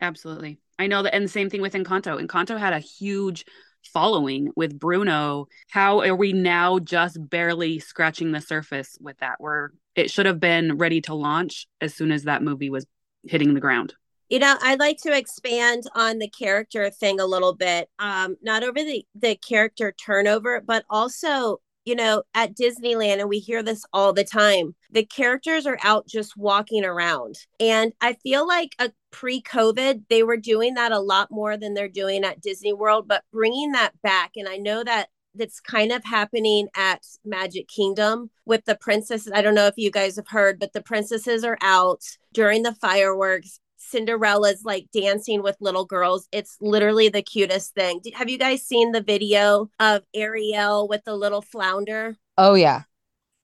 Absolutely. 0.00 0.58
I 0.78 0.86
know 0.86 1.02
that. 1.02 1.14
And 1.14 1.24
the 1.24 1.28
same 1.28 1.50
thing 1.50 1.60
with 1.60 1.74
Encanto. 1.74 2.20
Encanto 2.20 2.58
had 2.58 2.72
a 2.72 2.78
huge 2.78 3.44
following 3.92 4.50
with 4.56 4.78
Bruno. 4.78 5.46
How 5.70 6.00
are 6.00 6.16
we 6.16 6.32
now 6.32 6.78
just 6.78 7.18
barely 7.28 7.78
scratching 7.78 8.32
the 8.32 8.40
surface 8.40 8.96
with 9.00 9.18
that? 9.18 9.36
Where 9.38 9.72
it 9.94 10.10
should 10.10 10.26
have 10.26 10.40
been 10.40 10.78
ready 10.78 11.00
to 11.02 11.14
launch 11.14 11.66
as 11.80 11.94
soon 11.94 12.10
as 12.10 12.24
that 12.24 12.42
movie 12.42 12.70
was 12.70 12.86
hitting 13.26 13.54
the 13.54 13.60
ground. 13.60 13.94
You 14.30 14.38
know, 14.38 14.56
I'd 14.62 14.80
like 14.80 14.98
to 15.02 15.16
expand 15.16 15.84
on 15.94 16.18
the 16.18 16.28
character 16.28 16.88
thing 16.90 17.20
a 17.20 17.26
little 17.26 17.54
bit. 17.54 17.90
Um, 17.98 18.36
not 18.42 18.64
over 18.64 18.82
the 18.82 19.04
the 19.14 19.36
character 19.36 19.92
turnover, 19.92 20.60
but 20.60 20.84
also, 20.88 21.60
you 21.84 21.94
know, 21.94 22.22
at 22.34 22.56
Disneyland, 22.56 23.20
and 23.20 23.28
we 23.28 23.38
hear 23.38 23.62
this 23.62 23.84
all 23.92 24.12
the 24.14 24.24
time. 24.24 24.74
The 24.90 25.04
characters 25.04 25.66
are 25.66 25.78
out 25.82 26.08
just 26.08 26.36
walking 26.36 26.84
around, 26.84 27.36
and 27.60 27.92
I 28.00 28.14
feel 28.14 28.46
like 28.46 28.70
a 28.78 28.90
pre-COVID, 29.10 30.04
they 30.08 30.22
were 30.24 30.38
doing 30.38 30.74
that 30.74 30.90
a 30.90 30.98
lot 30.98 31.30
more 31.30 31.56
than 31.56 31.74
they're 31.74 31.88
doing 31.88 32.24
at 32.24 32.40
Disney 32.40 32.72
World. 32.72 33.06
But 33.06 33.22
bringing 33.30 33.72
that 33.72 33.92
back, 34.02 34.32
and 34.36 34.48
I 34.48 34.56
know 34.56 34.82
that 34.82 35.08
that's 35.34 35.60
kind 35.60 35.92
of 35.92 36.04
happening 36.04 36.68
at 36.76 37.02
Magic 37.24 37.68
Kingdom 37.68 38.30
with 38.44 38.64
the 38.64 38.74
princesses. 38.74 39.32
I 39.34 39.42
don't 39.42 39.54
know 39.54 39.66
if 39.66 39.74
you 39.76 39.90
guys 39.90 40.16
have 40.16 40.28
heard, 40.28 40.58
but 40.58 40.72
the 40.72 40.82
princesses 40.82 41.44
are 41.44 41.58
out 41.60 42.02
during 42.32 42.62
the 42.62 42.74
fireworks. 42.74 43.60
Cinderella's 43.76 44.64
like 44.64 44.86
dancing 44.92 45.42
with 45.42 45.56
little 45.60 45.84
girls. 45.84 46.28
It's 46.32 46.56
literally 46.60 47.08
the 47.08 47.22
cutest 47.22 47.74
thing. 47.74 48.00
Have 48.14 48.30
you 48.30 48.38
guys 48.38 48.62
seen 48.62 48.92
the 48.92 49.02
video 49.02 49.70
of 49.78 50.02
Ariel 50.14 50.88
with 50.88 51.04
the 51.04 51.14
little 51.14 51.42
flounder? 51.42 52.16
Oh, 52.38 52.54
yeah. 52.54 52.82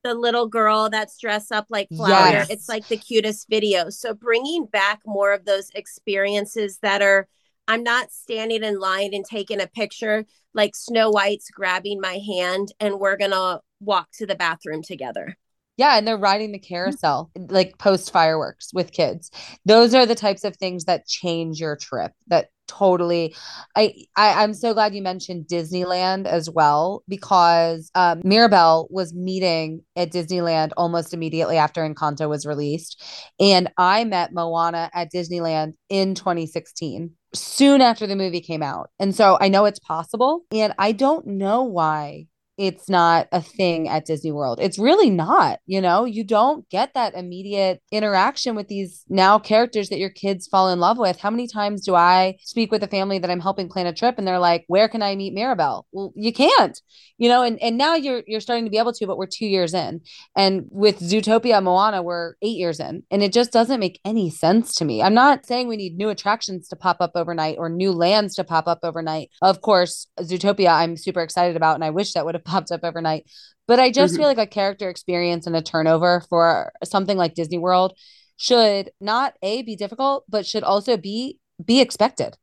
The 0.02 0.14
little 0.14 0.48
girl 0.48 0.88
that's 0.88 1.18
dressed 1.18 1.52
up 1.52 1.66
like 1.68 1.88
flounder. 1.94 2.38
Yes. 2.38 2.50
It's 2.50 2.68
like 2.68 2.88
the 2.88 2.96
cutest 2.96 3.48
video. 3.50 3.90
So 3.90 4.14
bringing 4.14 4.64
back 4.64 5.00
more 5.04 5.32
of 5.32 5.44
those 5.44 5.70
experiences 5.74 6.78
that 6.78 7.02
are 7.02 7.28
I'm 7.68 7.84
not 7.84 8.10
standing 8.10 8.64
in 8.64 8.80
line 8.80 9.14
and 9.14 9.24
taking 9.24 9.60
a 9.60 9.66
picture 9.68 10.24
like 10.54 10.74
Snow 10.74 11.10
White's 11.10 11.50
grabbing 11.50 12.00
my 12.00 12.18
hand 12.26 12.68
and 12.80 12.98
we're 12.98 13.16
going 13.16 13.30
to 13.30 13.60
walk 13.80 14.08
to 14.14 14.26
the 14.26 14.34
bathroom 14.34 14.82
together. 14.82 15.36
Yeah, 15.76 15.96
and 15.96 16.06
they're 16.06 16.18
riding 16.18 16.52
the 16.52 16.58
carousel 16.58 17.30
like 17.48 17.78
post 17.78 18.12
fireworks 18.12 18.70
with 18.74 18.92
kids. 18.92 19.30
Those 19.64 19.94
are 19.94 20.04
the 20.04 20.14
types 20.14 20.44
of 20.44 20.56
things 20.56 20.84
that 20.84 21.06
change 21.06 21.58
your 21.58 21.74
trip. 21.76 22.12
That 22.26 22.48
totally 22.70 23.34
I, 23.74 23.94
I 24.16 24.44
i'm 24.44 24.54
so 24.54 24.72
glad 24.74 24.94
you 24.94 25.02
mentioned 25.02 25.46
disneyland 25.48 26.26
as 26.26 26.48
well 26.48 27.02
because 27.08 27.90
um, 27.96 28.20
mirabel 28.22 28.86
was 28.90 29.12
meeting 29.12 29.82
at 29.96 30.12
disneyland 30.12 30.70
almost 30.76 31.12
immediately 31.12 31.56
after 31.56 31.82
encanto 31.82 32.28
was 32.28 32.46
released 32.46 33.02
and 33.40 33.72
i 33.76 34.04
met 34.04 34.32
moana 34.32 34.88
at 34.94 35.12
disneyland 35.12 35.72
in 35.88 36.14
2016 36.14 37.10
soon 37.34 37.80
after 37.80 38.06
the 38.06 38.16
movie 38.16 38.40
came 38.40 38.62
out. 38.62 38.90
And 38.98 39.14
so 39.14 39.38
i 39.40 39.48
know 39.48 39.64
it's 39.64 39.78
possible 39.78 40.44
and 40.52 40.74
i 40.78 40.92
don't 40.92 41.26
know 41.26 41.62
why 41.62 42.26
it's 42.60 42.90
not 42.90 43.26
a 43.32 43.40
thing 43.40 43.88
at 43.88 44.04
Disney 44.04 44.32
World. 44.32 44.58
It's 44.60 44.78
really 44.78 45.08
not, 45.08 45.60
you 45.66 45.80
know, 45.80 46.04
you 46.04 46.22
don't 46.22 46.68
get 46.68 46.92
that 46.92 47.14
immediate 47.14 47.80
interaction 47.90 48.54
with 48.54 48.68
these 48.68 49.02
now 49.08 49.38
characters 49.38 49.88
that 49.88 49.98
your 49.98 50.10
kids 50.10 50.46
fall 50.46 50.68
in 50.68 50.78
love 50.78 50.98
with. 50.98 51.18
How 51.18 51.30
many 51.30 51.46
times 51.46 51.86
do 51.86 51.94
I 51.94 52.36
speak 52.42 52.70
with 52.70 52.82
a 52.82 52.86
family 52.86 53.18
that 53.18 53.30
I'm 53.30 53.40
helping 53.40 53.70
plan 53.70 53.86
a 53.86 53.94
trip 53.94 54.16
and 54.18 54.28
they're 54.28 54.38
like, 54.38 54.64
"Where 54.66 54.90
can 54.90 55.02
I 55.02 55.16
meet 55.16 55.32
Mirabel?" 55.32 55.86
Well, 55.90 56.12
you 56.14 56.34
can't. 56.34 56.78
You 57.16 57.30
know, 57.30 57.42
and 57.42 57.58
and 57.62 57.78
now 57.78 57.94
you're 57.94 58.22
you're 58.26 58.40
starting 58.40 58.64
to 58.66 58.70
be 58.70 58.78
able 58.78 58.92
to, 58.92 59.06
but 59.06 59.16
we're 59.16 59.26
2 59.26 59.46
years 59.46 59.72
in. 59.72 60.02
And 60.36 60.66
with 60.70 61.00
Zootopia 61.00 61.62
Moana, 61.62 62.02
we're 62.02 62.34
8 62.42 62.56
years 62.58 62.78
in. 62.78 63.04
And 63.10 63.22
it 63.22 63.32
just 63.32 63.52
doesn't 63.52 63.80
make 63.80 64.00
any 64.04 64.28
sense 64.28 64.74
to 64.76 64.84
me. 64.84 65.02
I'm 65.02 65.14
not 65.14 65.46
saying 65.46 65.68
we 65.68 65.76
need 65.78 65.96
new 65.96 66.10
attractions 66.10 66.68
to 66.68 66.76
pop 66.76 66.98
up 67.00 67.12
overnight 67.14 67.56
or 67.58 67.70
new 67.70 67.92
lands 67.92 68.34
to 68.34 68.44
pop 68.44 68.68
up 68.68 68.80
overnight. 68.82 69.30
Of 69.40 69.62
course, 69.62 70.08
Zootopia 70.20 70.70
I'm 70.70 70.96
super 70.98 71.22
excited 71.22 71.56
about 71.56 71.74
and 71.74 71.84
I 71.84 71.90
wish 71.90 72.12
that 72.12 72.26
would 72.26 72.34
have 72.34 72.44
popped 72.50 72.70
up 72.70 72.80
overnight. 72.82 73.30
But 73.66 73.78
I 73.78 73.90
just 73.90 74.14
mm-hmm. 74.14 74.22
feel 74.22 74.28
like 74.28 74.38
a 74.38 74.46
character 74.46 74.88
experience 74.88 75.46
and 75.46 75.54
a 75.54 75.62
turnover 75.62 76.22
for 76.28 76.72
something 76.84 77.16
like 77.16 77.34
Disney 77.34 77.58
World 77.58 77.96
should 78.36 78.90
not 79.00 79.34
a 79.42 79.62
be 79.62 79.76
difficult, 79.76 80.24
but 80.28 80.46
should 80.46 80.64
also 80.64 80.96
be 80.96 81.38
be 81.64 81.80
expected. 81.80 82.36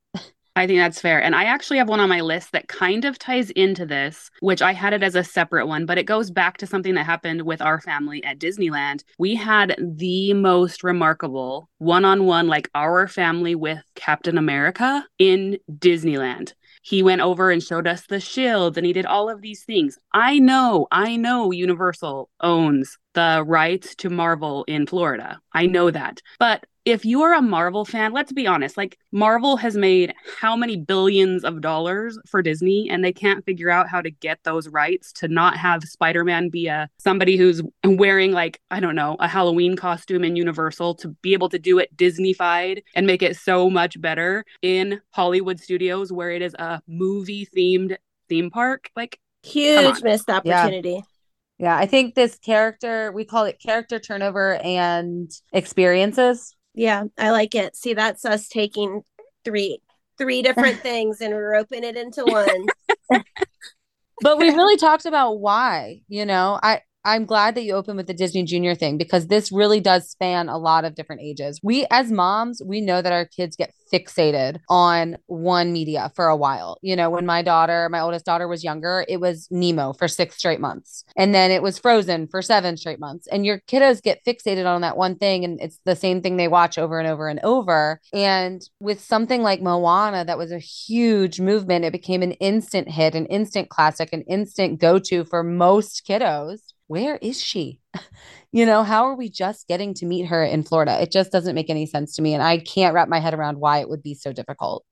I 0.58 0.65
think 0.65 0.80
that's 0.80 1.00
fair. 1.00 1.22
And 1.22 1.36
I 1.36 1.43
actually 1.43 1.78
have 1.78 1.88
one 1.88 2.00
on 2.00 2.10
my 2.10 2.22
list 2.22 2.52
that 2.52 2.67
kind 2.67 3.06
of 3.06 3.20
ties 3.20 3.52
into 3.52 3.86
this, 3.86 4.32
which 4.39 4.63
I 4.63 4.74
had 4.74 4.91
it 4.91 5.04
as 5.04 5.13
a 5.13 5.24
separate 5.24 5.67
one, 5.67 5.86
but 5.86 6.00
it 6.00 6.08
goes 6.08 6.32
back 6.32 6.58
to 6.58 6.65
something 6.65 6.96
that 6.96 7.06
happened 7.06 7.43
with 7.43 7.62
our 7.62 7.80
family 7.80 8.24
at 8.24 8.39
Disneyland. 8.39 9.04
We 9.20 9.36
had 9.36 9.76
the 9.80 10.34
most 10.34 10.84
remarkable 10.84 11.70
one 11.78 12.06
on 12.06 12.26
one, 12.26 12.48
like 12.48 12.72
our 12.74 13.08
family 13.08 13.54
with 13.54 13.84
Captain 13.93 14.36
America 14.36 15.06
in 15.20 15.60
Disneyland. 15.72 16.54
He 16.88 17.04
went 17.04 17.19
over 17.19 17.52
and 17.52 17.62
showed 17.62 17.86
us 17.86 18.06
the 18.08 18.21
shields 18.21 18.78
and 18.78 18.86
he 18.86 18.93
did 18.93 19.06
all 19.06 19.30
of 19.30 19.41
these 19.41 19.65
things. 19.65 20.00
I 20.13 20.39
know, 20.39 20.88
I 20.89 21.17
know 21.17 21.52
Universal 21.52 22.30
owns 22.39 22.97
the 23.17 23.43
rights 23.47 23.95
to 23.95 24.12
Marvel 24.12 24.63
in 24.67 24.86
Florida. 24.86 25.39
I 25.51 25.65
know 25.65 25.89
that. 25.89 26.21
But 26.38 26.67
if 26.86 27.03
you're 27.03 27.34
a 27.34 27.41
Marvel 27.41 27.84
fan, 27.84 28.13
let's 28.13 28.32
be 28.32 28.45
honest, 28.45 28.77
like 28.77 28.99
Marvel 29.12 29.58
has 29.58 29.75
made 29.75 30.13
how 30.39 30.56
many 30.56 30.77
billions 30.77 31.43
of 31.43 31.62
dollars 31.62 32.19
for 32.27 32.43
Disney 32.43 32.88
and 32.91 33.03
they 33.03 33.12
can't 33.12 33.43
figure 33.43 33.71
out 33.71 33.89
how 33.89 34.01
to 34.01 34.12
get 34.12 34.38
those 34.43 34.67
rights 34.69 35.12
to 35.13 35.27
not 35.27 35.58
have 35.58 35.84
Spider-Man 35.84 36.49
be 36.49 36.67
a 36.67 36.89
somebody 36.99 37.38
who's 37.38 37.63
wearing 37.84 38.34
like, 38.34 38.62
I 38.69 38.80
don't 38.80 38.95
know, 38.95 39.17
a 39.19 39.27
Halloween 39.27 39.75
costume 39.75 40.23
in 40.23 40.36
Universal 40.36 40.93
to 40.97 41.08
be 41.23 41.34
able 41.34 41.49
to 41.49 41.58
do 41.58 41.80
it 41.80 41.97
Disneyfied 41.97 42.84
and 42.93 43.08
make 43.08 43.23
it 43.23 43.36
so 43.36 43.67
much 43.67 43.99
better 43.99 44.45
in 44.62 45.01
Hollywood 45.10 45.60
studios 45.60 46.13
where 46.13 46.30
it 46.30 46.43
is 46.43 46.53
a 46.60 46.84
movie 46.88 47.47
themed 47.47 47.97
theme 48.30 48.51
park. 48.51 48.91
Like 48.95 49.19
huge 49.41 50.03
missed 50.03 50.30
opportunity. 50.30 50.91
Yeah. 50.91 51.01
Yeah, 51.60 51.76
I 51.76 51.88
think 51.88 52.13
this 52.13 52.38
character, 52.38 53.12
we 53.12 53.26
call 53.26 53.46
it 53.46 53.60
character 53.60 54.00
turnover 54.00 54.56
and 54.63 55.32
experiences 55.54 56.56
yeah, 56.78 57.06
I 57.17 57.32
like 57.32 57.56
it. 57.56 57.76
See, 57.76 57.96
that's 57.96 58.24
us 58.24 58.48
taking 58.48 59.02
three 59.43 59.80
three 60.20 60.43
different 60.43 60.80
things 60.82 61.22
and 61.22 61.34
we're 61.34 61.52
roping 61.52 61.84
it 61.84 61.98
into 61.98 62.24
one. 62.24 62.67
but 64.22 64.38
we 64.38 64.50
really 64.52 64.78
talked 64.78 65.06
about 65.06 65.39
why, 65.39 66.02
you 66.08 66.24
know. 66.24 66.60
I 66.62 66.82
I'm 67.04 67.26
glad 67.26 67.56
that 67.56 67.63
you 67.63 67.74
opened 67.74 67.98
with 67.98 68.06
the 68.06 68.13
Disney 68.13 68.43
Junior 68.43 68.76
thing 68.76 68.98
because 68.98 69.26
this 69.28 69.52
really 69.52 69.80
does 69.80 70.10
span 70.10 70.50
a 70.50 70.58
lot 70.58 70.86
of 70.86 70.93
different 70.93 71.22
ages. 71.22 71.60
We, 71.63 71.88
as 71.89 72.12
moms, 72.12 72.62
we 72.63 72.82
know 72.82 73.02
that 73.02 73.13
our 73.13 73.26
kids 73.26 73.56
get 73.56 73.74
fixated 73.91 74.60
on 74.69 75.17
one 75.28 75.71
media 75.71 76.12
for 76.15 76.28
a 76.28 76.36
while. 76.36 76.78
You 76.82 76.95
know, 76.95 77.10
when 77.10 77.26
my 77.26 77.41
daughter, 77.41 77.89
my 77.89 78.00
oldest 78.00 78.26
daughter 78.26 78.47
was 78.47 78.63
younger, 78.63 79.06
it 79.08 79.19
was 79.19 79.47
Nemo 79.52 79.93
for 79.93 80.08
six 80.08 80.38
straight 80.38 80.60
months. 80.60 81.06
And 81.15 81.34
then 81.34 81.52
it 81.52 81.62
was 81.62 81.80
Frozen 81.80 82.28
for 82.28 82.41
seven 82.41 82.78
straight 82.78 83.00
months. 83.00 83.28
And 83.28 83.45
your 83.45 83.60
kiddos 83.67 84.02
get 84.02 84.23
fixated 84.26 84.65
on 84.65 84.82
that 84.82 84.97
one 84.97 85.15
thing. 85.15 85.43
And 85.43 85.60
it's 85.62 85.80
the 85.86 85.95
same 85.95 86.21
thing 86.21 86.38
they 86.38 86.47
watch 86.47 86.78
over 86.78 87.00
and 87.00 87.08
over 87.08 87.28
and 87.28 87.39
over. 87.43 88.02
And 88.13 88.62
with 88.80 89.02
something 89.02 89.41
like 89.41 89.62
Moana, 89.62 90.26
that 90.26 90.38
was 90.38 90.52
a 90.52 90.60
huge 90.60 91.39
movement, 91.39 91.86
it 91.86 91.91
became 91.91 92.23
an 92.23 92.34
instant 92.34 92.89
hit, 92.89 93.15
an 93.15 93.26
instant 93.28 93.69
classic, 93.69 94.13
an 94.13 94.21
instant 94.23 94.80
go 94.80 95.00
to 95.00 95.23
for 95.23 95.43
most 95.43 96.06
kiddos 96.08 96.60
where 96.88 97.17
is 97.17 97.41
she? 97.41 97.80
you 98.52 98.65
know, 98.65 98.84
how 98.84 99.06
are 99.06 99.15
we 99.15 99.30
just 99.30 99.67
getting 99.67 99.93
to 99.95 100.06
meet 100.06 100.26
her 100.28 100.43
in 100.43 100.63
Florida? 100.63 101.02
It 101.02 101.12
just 101.12 101.32
doesn't 101.32 101.56
make 101.56 101.69
any 101.69 101.86
sense 101.86 102.15
to 102.15 102.21
me. 102.21 102.34
And 102.34 102.41
I 102.41 102.58
can't 102.60 102.93
wrap 102.93 103.10
my 103.10 103.19
head 103.19 103.34
around 103.34 103.60
why 103.60 103.80
it 103.80 103.89
would 103.89 104.04
be 104.04 104.13
so 104.13 104.34
difficult. 104.34 104.86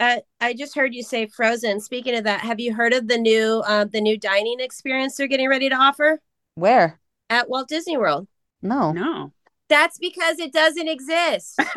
Uh, 0.00 0.18
I 0.40 0.54
just 0.54 0.76
heard 0.76 0.94
you 0.94 1.02
say 1.02 1.26
Frozen. 1.26 1.80
Speaking 1.80 2.14
of 2.14 2.24
that, 2.24 2.40
have 2.40 2.60
you 2.60 2.72
heard 2.72 2.92
of 2.92 3.08
the 3.08 3.18
new 3.18 3.64
uh, 3.66 3.84
the 3.84 4.00
new 4.00 4.16
dining 4.16 4.60
experience 4.60 5.16
they're 5.16 5.26
getting 5.26 5.48
ready 5.48 5.68
to 5.68 5.74
offer? 5.74 6.20
Where? 6.54 7.00
At 7.30 7.50
Walt 7.50 7.68
Disney 7.68 7.96
World. 7.96 8.28
No. 8.62 8.92
No. 8.92 9.32
That's 9.68 9.98
because 9.98 10.38
it 10.38 10.52
doesn't 10.52 10.88
exist. 10.88 11.58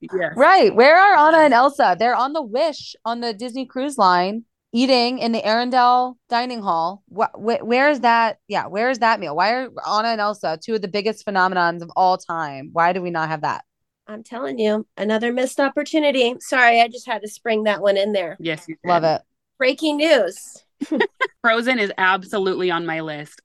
yes. 0.00 0.32
Right. 0.34 0.74
Where 0.74 0.98
are 0.98 1.28
Anna 1.28 1.44
and 1.44 1.54
Elsa? 1.54 1.94
They're 1.98 2.16
on 2.16 2.32
the 2.32 2.42
Wish 2.42 2.96
on 3.04 3.20
the 3.20 3.34
Disney 3.34 3.66
Cruise 3.66 3.98
Line 3.98 4.44
eating 4.72 5.18
in 5.18 5.32
the 5.32 5.42
Arendelle 5.42 6.16
dining 6.28 6.62
hall. 6.62 7.02
Wh- 7.14 7.34
wh- 7.34 7.64
where 7.64 7.90
is 7.90 8.00
that? 8.00 8.38
Yeah, 8.48 8.66
where 8.66 8.90
is 8.90 8.98
that 9.00 9.20
meal? 9.20 9.36
Why 9.36 9.52
are 9.52 9.68
Anna 9.86 10.08
and 10.08 10.20
Elsa 10.20 10.58
two 10.62 10.74
of 10.74 10.82
the 10.82 10.88
biggest 10.88 11.26
phenomenons 11.26 11.82
of 11.82 11.90
all 11.96 12.18
time? 12.18 12.70
Why 12.72 12.92
do 12.92 13.02
we 13.02 13.10
not 13.10 13.28
have 13.28 13.42
that? 13.42 13.64
I'm 14.06 14.24
telling 14.24 14.58
you, 14.58 14.86
another 14.96 15.32
missed 15.32 15.60
opportunity. 15.60 16.34
Sorry, 16.40 16.80
I 16.80 16.88
just 16.88 17.06
had 17.06 17.22
to 17.22 17.28
spring 17.28 17.64
that 17.64 17.80
one 17.80 17.96
in 17.96 18.12
there. 18.12 18.36
Yes, 18.40 18.66
you 18.68 18.76
love 18.84 19.04
it. 19.04 19.22
Breaking 19.58 19.98
news. 19.98 20.64
Frozen 21.42 21.78
is 21.78 21.92
absolutely 21.96 22.70
on 22.70 22.84
my 22.84 23.00
list 23.00 23.40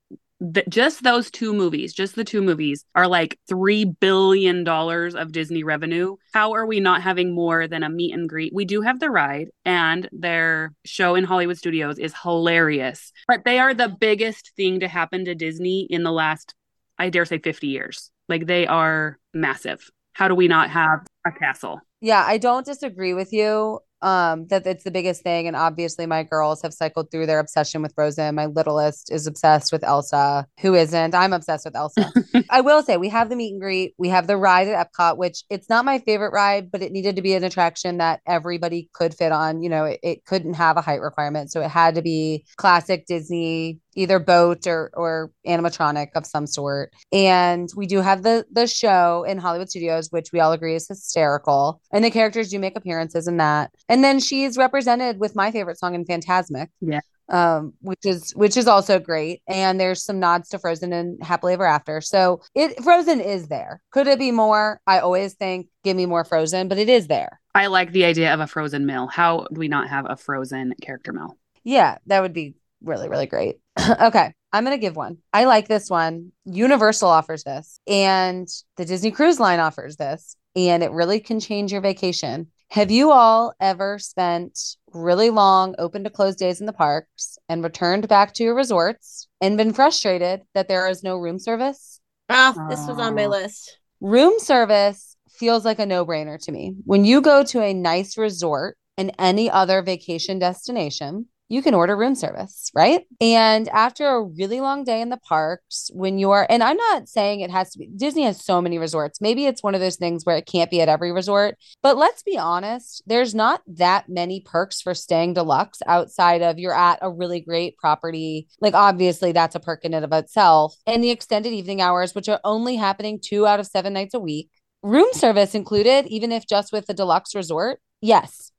th- 0.54 0.66
just 0.70 1.04
those 1.04 1.32
two 1.32 1.54
movies, 1.54 1.94
just 1.94 2.16
the 2.16 2.24
two 2.24 2.42
movies, 2.42 2.86
are 2.96 3.08
like 3.08 3.40
three 3.48 3.86
billion 3.86 4.64
dollars 4.64 5.16
of 5.16 5.32
Disney 5.32 5.64
revenue. 5.64 6.16
How 6.34 6.54
are 6.54 6.66
we 6.66 6.80
not 6.80 7.02
having 7.02 7.34
more 7.34 7.68
than 7.68 7.84
a 7.84 7.90
meet 7.90 8.14
and 8.14 8.30
greet? 8.30 8.54
We 8.54 8.66
do 8.66 8.82
have 8.82 9.00
the 9.00 9.10
ride, 9.10 9.50
and 9.66 10.08
their 10.12 10.74
show 10.86 11.16
in 11.16 11.24
Hollywood 11.24 11.58
Studios 11.58 12.00
is 12.00 12.14
hilarious. 12.22 13.12
But 13.28 13.46
they 13.46 13.60
are 13.60 13.74
the 13.74 13.90
biggest 13.90 14.52
thing 14.56 14.80
to 14.82 14.88
happen 14.88 15.26
to 15.26 15.36
Disney 15.36 15.88
in 15.90 16.04
the 16.04 16.12
last, 16.12 16.54
I 16.98 17.10
dare 17.10 17.26
say, 17.26 17.40
fifty 17.40 17.68
years. 17.68 18.12
Like 18.30 18.46
they 18.46 18.68
are 18.68 19.18
massive. 19.34 19.90
How 20.14 20.28
do 20.28 20.36
we 20.36 20.48
not 20.48 20.70
have 20.72 21.06
a 21.26 21.32
castle? 21.32 21.80
Yeah, 22.02 22.24
I 22.26 22.38
don't 22.38 22.66
disagree 22.66 23.14
with 23.14 23.34
you 23.34 23.80
um 24.02 24.48
that 24.48 24.66
it's 24.68 24.84
the 24.84 24.92
biggest 24.92 25.24
thing 25.24 25.48
and 25.48 25.56
obviously 25.56 26.06
my 26.06 26.24
girls 26.24 26.62
have 26.62 26.74
cycled 26.74 27.10
through 27.10 27.26
their 27.26 27.40
obsession 27.40 27.82
with 27.82 27.94
frozen 27.96 28.36
my 28.36 28.46
littlest 28.46 29.12
is 29.12 29.26
obsessed 29.26 29.72
with 29.72 29.84
elsa 29.84 30.46
who 30.62 30.76
isn't. 30.76 31.16
I'm 31.16 31.34
obsessed 31.34 31.66
with 31.66 31.76
elsa. 31.76 32.12
I 32.50 32.62
will 32.62 32.84
say 32.84 32.98
we 32.98 33.10
have 33.10 33.30
the 33.30 33.36
meet 33.36 33.54
and 33.54 33.62
greet 33.62 33.94
we 33.98 34.10
have 34.10 34.28
the 34.28 34.38
ride 34.38 34.68
at 34.68 34.92
epcot 34.92 35.18
which 35.18 35.44
it's 35.50 35.70
not 35.70 35.86
my 35.86 36.00
favorite 36.00 36.34
ride 36.34 36.72
but 36.72 36.82
it 36.82 36.92
needed 36.92 37.16
to 37.16 37.22
be 37.22 37.34
an 37.34 37.44
attraction 37.44 37.98
that 37.98 38.22
everybody 38.28 38.90
could 38.94 39.14
fit 39.14 39.32
on. 39.32 39.62
You 39.62 39.70
know 39.70 39.86
it, 39.86 40.00
it 40.04 40.26
couldn't 40.26 40.56
have 40.56 40.78
a 40.78 40.82
height 40.82 41.02
requirement 41.02 41.52
so 41.52 41.62
it 41.62 41.70
had 41.70 41.96
to 41.96 42.02
be 42.02 42.46
classic 42.58 43.06
disney 43.08 43.80
either 43.98 44.20
boat 44.20 44.66
or 44.68 44.92
or 44.94 45.32
animatronic 45.46 46.10
of 46.16 46.26
some 46.26 46.48
sort. 46.48 46.94
And 47.12 47.70
we 47.76 47.86
do 47.88 48.00
have 48.00 48.24
the 48.24 48.46
the 48.52 48.68
show 48.68 49.24
in 49.28 49.38
Hollywood 49.38 49.70
Studios, 49.70 50.10
which 50.12 50.32
we 50.32 50.40
all 50.40 50.54
agree 50.54 50.76
is 50.76 50.88
hysterical. 50.88 51.82
And 51.92 52.06
the 52.06 52.12
characters 52.12 52.50
do 52.50 52.60
make 52.60 52.78
appearances 52.78 53.28
in 53.28 53.38
that. 53.38 53.72
And 53.90 54.04
then 54.04 54.20
she's 54.20 54.58
represented 54.58 55.20
with 55.20 55.36
my 55.36 55.52
favorite 55.52 55.80
song 55.80 55.96
in 55.96 56.06
Fantasmic. 56.06 56.68
Yeah. 56.80 57.02
Um, 57.30 57.74
which 57.82 58.06
is 58.06 58.32
which 58.36 58.56
is 58.56 58.68
also 58.68 59.00
great. 59.00 59.42
And 59.50 59.82
there's 59.82 60.02
some 60.02 60.18
nods 60.18 60.48
to 60.50 60.60
Frozen 60.60 60.94
and 60.94 61.22
Happily 61.22 61.54
Ever 61.54 61.66
After. 61.66 62.00
So 62.00 62.40
it 62.56 62.82
Frozen 62.82 63.20
is 63.20 63.50
there. 63.50 63.82
Could 63.92 64.08
it 64.08 64.18
be 64.18 64.32
more? 64.32 64.80
I 64.88 65.00
always 65.00 65.34
think 65.34 65.68
give 65.84 65.98
me 65.98 66.06
more 66.06 66.24
Frozen, 66.24 66.70
but 66.70 66.78
it 66.78 66.88
is 66.88 67.08
there. 67.08 67.42
I 67.54 67.68
like 67.68 67.92
the 67.92 68.06
idea 68.06 68.34
of 68.34 68.40
a 68.40 68.48
frozen 68.48 68.86
mill. 68.86 69.08
How 69.08 69.48
do 69.52 69.60
we 69.60 69.68
not 69.68 69.90
have 69.90 70.06
a 70.08 70.16
frozen 70.16 70.74
character 70.82 71.12
mill? 71.12 71.38
Yeah, 71.64 71.98
that 72.06 72.22
would 72.22 72.32
be 72.32 72.56
really, 72.84 73.10
really 73.10 73.26
great. 73.26 73.58
okay. 74.02 74.34
I'm 74.54 74.64
going 74.64 74.76
to 74.76 74.82
give 74.82 74.96
one. 74.96 75.18
I 75.34 75.44
like 75.46 75.68
this 75.68 75.90
one. 75.90 76.32
Universal 76.46 77.10
offers 77.10 77.44
this, 77.44 77.80
and 77.86 78.48
the 78.78 78.86
Disney 78.86 79.12
Cruise 79.12 79.40
Line 79.40 79.60
offers 79.60 79.98
this, 79.98 80.38
and 80.56 80.84
it 80.84 80.92
really 80.92 81.20
can 81.20 81.40
change 81.40 81.72
your 81.72 81.82
vacation. 81.82 82.48
Have 82.72 82.92
you 82.92 83.12
all 83.12 83.54
ever 83.62 84.00
spent 84.00 84.60
really 84.94 85.30
long 85.30 85.76
open 85.78 86.04
to 86.04 86.10
close 86.10 86.36
days 86.36 86.60
in 86.60 86.66
the 86.66 86.74
parks 86.74 87.38
and 87.48 87.64
returned 87.64 88.08
back 88.08 88.34
to 88.34 88.44
your 88.44 88.56
resorts 88.56 89.28
and 89.40 89.58
been 89.58 89.74
frustrated 89.74 90.42
that 90.54 90.68
there 90.68 90.88
is 90.88 91.04
no 91.04 91.18
room 91.18 91.40
service? 91.40 92.00
Ah, 92.30 92.54
oh, 92.58 92.70
this 92.70 92.86
was 92.88 93.00
on 93.00 93.16
my 93.16 93.28
list. 93.28 93.78
Room 94.02 94.34
service 94.40 95.16
feels 95.30 95.66
like 95.66 95.80
a 95.80 95.86
no 95.86 96.06
brainer 96.06 96.38
to 96.44 96.52
me. 96.52 96.76
When 96.84 97.06
you 97.06 97.22
go 97.22 97.44
to 97.44 97.62
a 97.62 97.74
nice 97.74 98.18
resort 98.18 98.78
and 98.98 99.14
any 99.20 99.50
other 99.50 99.82
vacation 99.82 100.40
destination, 100.40 101.28
you 101.50 101.62
can 101.62 101.74
order 101.74 101.96
room 101.96 102.16
service, 102.16 102.70
right? 102.76 103.06
And 103.22 103.70
after 103.70 104.08
a 104.08 104.24
really 104.24 104.60
long 104.60 104.84
day 104.84 105.02
in 105.02 105.10
the 105.10 105.18
parks, 105.18 105.90
when 105.94 106.18
you're, 106.18 106.46
and 106.50 106.62
I'm 106.62 106.78
not 106.78 107.08
saying 107.08 107.40
it 107.40 107.52
has 107.52 107.72
to 107.72 107.80
be, 107.80 107.90
Disney 107.96 108.24
has 108.24 108.44
so 108.44 108.62
many 108.62 108.78
resorts. 108.78 109.22
Maybe 109.22 109.46
it's 109.46 109.64
one 109.64 109.74
of 109.74 109.82
those 109.82 109.96
things 109.96 110.26
where 110.26 110.36
it 110.36 110.46
can't 110.46 110.70
be 110.70 110.82
at 110.82 110.90
every 110.90 111.12
resort. 111.12 111.56
But 111.82 111.98
let's 111.98 112.24
be 112.24 112.38
honest, 112.38 113.02
there's 113.06 113.34
not 113.34 113.62
that 113.68 114.10
many 114.10 114.42
perks 114.42 114.82
for 114.82 114.94
staying 114.94 115.36
deluxe 115.36 115.80
outside 115.88 116.42
of 116.42 116.60
you're 116.60 116.74
at 116.78 117.00
a 117.02 117.12
really 117.12 117.40
great 117.40 117.78
property. 117.78 118.48
Like, 118.60 118.74
obviously, 118.74 119.32
that's 119.32 119.56
a 119.56 119.60
perk 119.60 119.86
in 119.86 119.94
and 119.94 120.04
of 120.04 120.12
itself. 120.12 120.76
And 120.86 121.04
the 121.04 121.12
extended 121.12 121.54
evening 121.54 121.82
hours, 121.82 122.14
which 122.14 122.30
are 122.30 122.42
only 122.44 122.76
happening 122.76 123.20
two 123.24 123.48
out 123.48 123.60
of 123.60 123.68
seven 123.68 123.94
nights 123.94 124.14
a 124.14 124.20
week. 124.20 124.50
Room 124.84 125.08
service 125.14 125.56
included, 125.56 126.06
even 126.08 126.32
if 126.32 126.48
just 126.48 126.72
with 126.72 126.88
the 126.88 126.94
deluxe 126.94 127.34
resort. 127.34 127.80
Yes, 128.02 128.52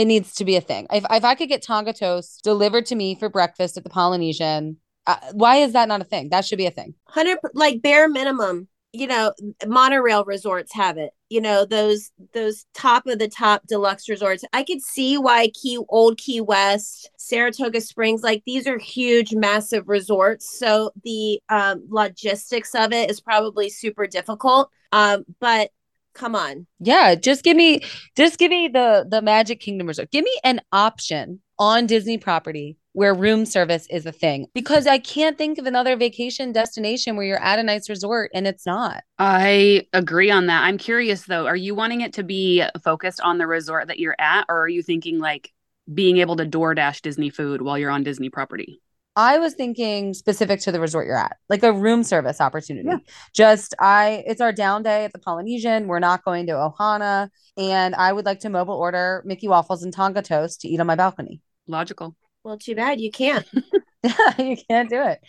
it 0.00 0.06
needs 0.06 0.34
to 0.36 0.46
be 0.46 0.56
a 0.56 0.62
thing. 0.62 0.86
If, 0.90 1.04
if 1.10 1.24
I 1.24 1.34
could 1.34 1.50
get 1.50 1.62
Tonga 1.62 1.92
toast 1.92 2.42
delivered 2.42 2.86
to 2.86 2.94
me 2.94 3.14
for 3.14 3.28
breakfast 3.28 3.76
at 3.76 3.84
the 3.84 3.90
Polynesian, 3.90 4.78
uh, 5.06 5.16
why 5.32 5.56
is 5.56 5.74
that 5.74 5.88
not 5.88 6.00
a 6.00 6.04
thing? 6.04 6.30
That 6.30 6.46
should 6.46 6.56
be 6.56 6.66
a 6.66 6.70
thing. 6.70 6.94
100 7.12 7.38
like 7.52 7.82
bare 7.82 8.08
minimum. 8.08 8.68
You 8.92 9.06
know, 9.06 9.32
monorail 9.66 10.24
resorts 10.24 10.74
have 10.74 10.96
it. 10.96 11.10
You 11.28 11.40
know, 11.40 11.64
those 11.64 12.10
those 12.32 12.64
top 12.74 13.06
of 13.06 13.18
the 13.20 13.28
top 13.28 13.62
deluxe 13.68 14.08
resorts. 14.08 14.42
I 14.52 14.64
could 14.64 14.82
see 14.82 15.16
why 15.16 15.50
Key 15.50 15.78
Old 15.88 16.18
Key 16.18 16.40
West, 16.40 17.08
Saratoga 17.16 17.82
Springs, 17.82 18.22
like 18.22 18.42
these 18.46 18.66
are 18.66 18.78
huge, 18.78 19.32
massive 19.32 19.86
resorts. 19.86 20.58
So 20.58 20.90
the 21.04 21.40
um, 21.50 21.84
logistics 21.88 22.74
of 22.74 22.92
it 22.92 23.10
is 23.10 23.20
probably 23.20 23.68
super 23.68 24.08
difficult. 24.08 24.70
Um, 24.92 25.24
but 25.40 25.70
come 26.14 26.34
on. 26.34 26.66
Yeah 26.78 27.14
just 27.14 27.44
give 27.44 27.56
me 27.56 27.80
just 28.16 28.38
give 28.38 28.50
me 28.50 28.68
the 28.68 29.06
the 29.08 29.22
magic 29.22 29.60
kingdom 29.60 29.86
resort. 29.86 30.10
Give 30.10 30.24
me 30.24 30.38
an 30.44 30.60
option 30.72 31.40
on 31.58 31.86
disney 31.86 32.16
property 32.16 32.78
where 32.92 33.14
room 33.14 33.44
service 33.44 33.86
is 33.90 34.06
a 34.06 34.12
thing 34.12 34.46
because 34.54 34.86
i 34.86 34.98
can't 34.98 35.36
think 35.36 35.58
of 35.58 35.66
another 35.66 35.94
vacation 35.94 36.52
destination 36.52 37.16
where 37.16 37.26
you're 37.26 37.42
at 37.42 37.58
a 37.58 37.62
nice 37.62 37.88
resort 37.88 38.30
and 38.34 38.46
it's 38.46 38.64
not. 38.66 39.04
I 39.18 39.86
agree 39.92 40.30
on 40.30 40.46
that. 40.46 40.62
I'm 40.64 40.78
curious 40.78 41.24
though 41.24 41.46
are 41.46 41.56
you 41.56 41.74
wanting 41.74 42.00
it 42.00 42.14
to 42.14 42.22
be 42.22 42.64
focused 42.82 43.20
on 43.20 43.38
the 43.38 43.46
resort 43.46 43.88
that 43.88 43.98
you're 43.98 44.16
at 44.18 44.46
or 44.48 44.62
are 44.62 44.68
you 44.68 44.82
thinking 44.82 45.18
like 45.18 45.52
being 45.92 46.18
able 46.18 46.36
to 46.36 46.46
DoorDash 46.46 47.02
Disney 47.02 47.30
food 47.30 47.62
while 47.62 47.78
you're 47.78 47.90
on 47.90 48.04
Disney 48.04 48.30
property? 48.30 48.80
I 49.16 49.38
was 49.38 49.54
thinking 49.54 50.14
specific 50.14 50.60
to 50.60 50.72
the 50.72 50.80
resort 50.80 51.06
you're 51.06 51.16
at, 51.16 51.36
like 51.48 51.62
a 51.62 51.72
room 51.72 52.04
service 52.04 52.40
opportunity. 52.40 52.88
Yeah. 52.88 52.98
Just 53.34 53.74
I 53.78 54.22
it's 54.26 54.40
our 54.40 54.52
down 54.52 54.82
day 54.82 55.04
at 55.04 55.12
the 55.12 55.18
Polynesian. 55.18 55.88
We're 55.88 55.98
not 55.98 56.24
going 56.24 56.46
to 56.46 56.52
Ohana. 56.52 57.28
And 57.56 57.94
I 57.94 58.12
would 58.12 58.24
like 58.24 58.40
to 58.40 58.50
mobile 58.50 58.74
order 58.74 59.22
Mickey 59.24 59.48
waffles 59.48 59.82
and 59.82 59.92
Tonga 59.92 60.22
toast 60.22 60.60
to 60.60 60.68
eat 60.68 60.80
on 60.80 60.86
my 60.86 60.94
balcony. 60.94 61.40
Logical. 61.66 62.16
Well, 62.44 62.56
too 62.56 62.74
bad 62.74 63.00
you 63.00 63.10
can't. 63.10 63.46
you 64.38 64.56
can't 64.68 64.88
do 64.88 65.02
it. 65.02 65.20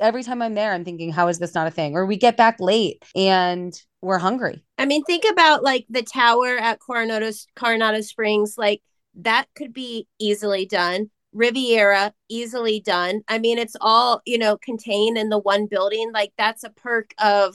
Every 0.00 0.22
time 0.22 0.42
I'm 0.42 0.54
there, 0.54 0.72
I'm 0.72 0.84
thinking, 0.84 1.12
how 1.12 1.28
is 1.28 1.38
this 1.38 1.54
not 1.54 1.66
a 1.66 1.70
thing? 1.70 1.96
Or 1.96 2.06
we 2.06 2.16
get 2.16 2.36
back 2.36 2.60
late 2.60 3.02
and 3.14 3.78
we're 4.02 4.18
hungry. 4.18 4.64
I 4.78 4.86
mean, 4.86 5.04
think 5.04 5.24
about 5.30 5.62
like 5.62 5.86
the 5.88 6.02
tower 6.02 6.56
at 6.58 6.80
Coronado 6.80 7.30
Coronado 7.54 8.00
Springs, 8.02 8.54
like 8.56 8.82
that 9.16 9.46
could 9.54 9.72
be 9.72 10.06
easily 10.18 10.66
done 10.66 11.10
Riviera, 11.36 12.12
easily 12.28 12.80
done. 12.80 13.22
I 13.28 13.38
mean, 13.38 13.58
it's 13.58 13.76
all, 13.80 14.22
you 14.24 14.38
know, 14.38 14.56
contained 14.56 15.18
in 15.18 15.28
the 15.28 15.38
one 15.38 15.66
building. 15.66 16.10
Like 16.12 16.32
that's 16.38 16.64
a 16.64 16.70
perk 16.70 17.12
of 17.18 17.54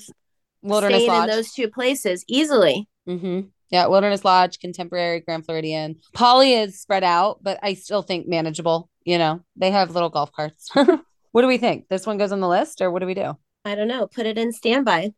Wilderness 0.61 1.03
staying 1.03 1.11
Lodge. 1.11 1.29
in 1.29 1.35
those 1.35 1.51
two 1.51 1.67
places 1.67 2.23
easily. 2.27 2.87
Mm-hmm. 3.07 3.47
Yeah, 3.71 3.87
Wilderness 3.87 4.23
Lodge, 4.23 4.59
Contemporary, 4.59 5.21
Grand 5.21 5.45
Floridian. 5.45 5.95
Polly 6.13 6.53
is 6.53 6.79
spread 6.79 7.03
out, 7.03 7.39
but 7.41 7.57
I 7.63 7.73
still 7.73 8.01
think 8.01 8.27
manageable. 8.27 8.89
You 9.03 9.17
know, 9.17 9.41
they 9.55 9.71
have 9.71 9.91
little 9.91 10.09
golf 10.09 10.31
carts. 10.31 10.69
what 10.73 11.41
do 11.41 11.47
we 11.47 11.57
think? 11.57 11.87
This 11.89 12.05
one 12.05 12.17
goes 12.17 12.31
on 12.31 12.41
the 12.41 12.49
list, 12.49 12.81
or 12.81 12.91
what 12.91 12.99
do 12.99 13.07
we 13.07 13.13
do? 13.13 13.37
I 13.65 13.75
don't 13.75 13.87
know. 13.87 14.07
Put 14.07 14.25
it 14.25 14.37
in 14.37 14.51
standby. 14.51 15.13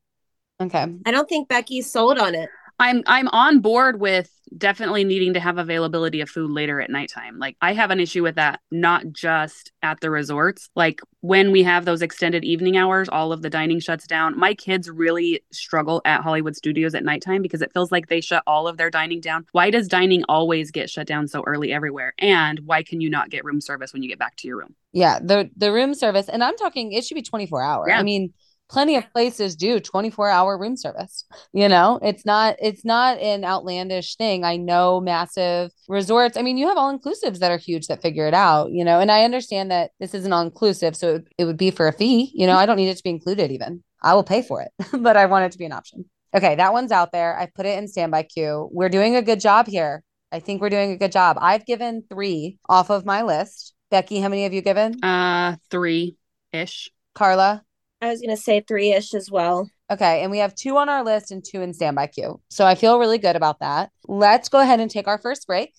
Okay. 0.62 0.86
I 1.06 1.12
don't 1.12 1.28
think 1.28 1.50
Becki's 1.50 1.92
sold 1.92 2.20
on 2.20 2.36
it. 2.36 2.50
I'm 2.80 3.04
I'm 3.06 3.28
on 3.30 3.60
board 3.60 4.00
with 4.00 4.30
definitely 4.58 5.04
needing 5.04 5.34
to 5.34 5.40
have 5.40 5.58
availability 5.58 6.22
of 6.22 6.30
food 6.30 6.52
later 6.52 6.82
at 6.82 6.90
nighttime. 6.90 7.40
Like 7.40 7.58
I 7.62 7.74
have 7.74 7.92
an 7.92 8.00
issue 8.00 8.24
with 8.24 8.36
that, 8.36 8.60
not 8.72 9.12
just 9.12 9.72
at 9.82 10.00
the 10.02 10.10
resorts. 10.10 10.70
Like 10.76 11.02
when 11.22 11.52
we 11.52 11.64
have 11.64 11.86
those 11.86 12.02
extended 12.02 12.44
evening 12.44 12.78
hours, 12.78 13.10
all 13.10 13.32
of 13.32 13.42
the 13.42 13.50
dining 13.50 13.80
shuts 13.80 14.06
down. 14.06 14.38
My 14.38 14.54
kids 14.54 14.90
really 14.90 15.44
struggle 15.52 16.02
at 16.06 16.22
Hollywood 16.22 16.56
Studios 16.56 16.96
at 16.96 17.04
nighttime 17.04 17.42
because 17.42 17.62
it 17.62 17.72
feels 17.74 17.92
like 17.92 18.08
they 18.08 18.22
shut 18.22 18.44
all 18.46 18.68
of 18.68 18.78
their 18.78 18.90
dining 18.90 19.22
down. 19.22 19.46
Why 19.52 19.70
does 19.70 19.88
dining 19.88 20.24
always 20.30 20.72
get 20.72 20.90
shut 20.90 21.08
down 21.08 21.28
so 21.28 21.44
early 21.46 21.72
everywhere? 21.72 22.14
And 22.20 22.60
why 22.66 22.84
can 22.84 23.02
you 23.02 23.10
not 23.10 23.30
get 23.30 23.46
room 23.46 23.62
service 23.62 23.94
when 23.94 24.04
you 24.04 24.10
get 24.10 24.20
back 24.20 24.36
to 24.38 24.48
your 24.48 24.58
room? 24.58 24.76
Yeah, 24.92 25.20
the 25.20 25.50
the 25.58 25.72
room 25.72 25.94
service, 25.96 26.30
and 26.30 26.44
I'm 26.44 26.56
talking 26.58 26.92
it 26.92 27.04
should 27.04 27.16
be 27.16 27.24
24 27.24 27.64
hour. 27.64 27.90
Yeah. 27.90 28.00
I 28.00 28.04
mean, 28.04 28.34
plenty 28.74 28.96
of 28.96 29.10
places 29.14 29.56
do 29.56 29.80
24 29.80 30.30
hour 30.30 30.58
room 30.58 30.76
service 30.76 31.26
you 31.54 31.70
know? 31.70 32.00
It's 32.02 32.26
not 32.26 32.56
it's 32.60 32.84
not 32.84 33.20
an 33.20 33.46
outlandish 33.46 34.16
thing. 34.16 34.44
I 34.44 34.58
know 34.58 35.00
massive 35.00 35.72
resorts. 35.88 36.36
I 36.36 36.42
mean 36.42 36.58
you 36.58 36.68
have 36.68 36.78
all 36.78 36.98
inclusives 36.98 37.40
that 37.40 37.52
are 37.52 37.58
huge 37.58 37.88
that 37.88 38.02
figure 38.02 38.28
it 38.28 38.34
out 38.34 38.72
you 38.72 38.84
know? 38.84 39.00
And 39.00 39.12
i 39.12 39.24
understand 39.24 39.70
that 39.72 39.92
this 40.00 40.16
isn't 40.16 40.34
all 40.34 40.42
inclusive 40.42 40.96
so 40.96 41.16
it, 41.16 41.28
it 41.38 41.46
would 41.46 41.58
be 41.58 41.70
for 41.70 41.88
a 41.88 41.94
fee 41.94 42.32
you 42.34 42.48
know? 42.48 42.58
I 42.58 42.66
don't 42.66 42.78
need 42.78 42.90
it 42.90 42.98
to 42.98 43.04
be 43.04 43.12
included 43.12 43.52
even. 43.52 43.84
I 44.02 44.16
will 44.16 44.24
pay 44.24 44.42
for 44.42 44.62
it 44.62 44.72
but 45.02 45.16
i 45.16 45.28
want 45.28 45.46
it 45.46 45.52
to 45.52 45.58
be 45.60 45.66
an 45.66 45.72
option. 45.72 46.06
Okay 46.36 46.56
that 46.56 46.74
one's 46.74 46.92
out 46.92 47.12
there. 47.12 47.38
I 47.38 47.46
put 47.46 47.68
it 47.68 47.78
in 47.78 47.88
standby 47.88 48.24
queue. 48.24 48.70
We're 48.72 48.90
doing 48.90 49.16
a 49.16 49.22
good 49.22 49.40
job 49.40 49.68
here. 49.68 50.04
I 50.32 50.40
think 50.40 50.62
we're 50.62 50.72
doing 50.72 50.92
a 50.92 50.98
good 50.98 51.12
job. 51.12 51.38
I've 51.40 51.66
given 51.68 52.04
three 52.10 52.58
off 52.68 52.90
of 52.90 53.06
my 53.06 53.22
list. 53.22 53.76
Becki 53.92 54.20
how 54.20 54.30
many 54.30 54.44
have 54.44 54.54
you 54.54 54.62
given? 54.62 55.04
Uh 55.04 55.58
three 55.70 56.18
ish 56.52 56.90
Karla 57.14 57.64
I 58.04 58.10
was 58.10 58.20
going 58.20 58.36
to 58.36 58.42
say 58.42 58.60
three 58.60 58.92
ish 58.92 59.14
as 59.14 59.32
well. 59.32 59.70
Okay. 59.90 60.24
And 60.24 60.30
we 60.30 60.40
have 60.40 60.54
two 60.56 60.76
on 60.76 60.90
our 60.90 61.06
list 61.06 61.32
and 61.32 61.42
two 61.44 61.62
in 61.62 61.74
standby 61.74 62.08
queue. 62.08 62.42
So 62.50 62.66
I 62.66 62.76
feel 62.76 63.00
really 63.00 63.18
good 63.18 63.38
about 63.38 63.62
that. 63.62 63.92
Let's 64.10 64.50
go 64.50 64.60
ahead 64.60 64.82
and 64.82 64.92
take 64.92 65.08
our 65.08 65.18
first 65.18 65.48
break. 65.48 65.74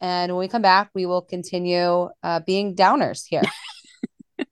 And 0.00 0.32
when 0.32 0.40
we 0.40 0.48
come 0.48 0.62
back, 0.62 0.90
we 0.92 1.06
will 1.06 1.22
continue 1.22 2.08
uh, 2.24 2.40
being 2.44 2.74
downers 2.74 3.24
here. 3.28 3.42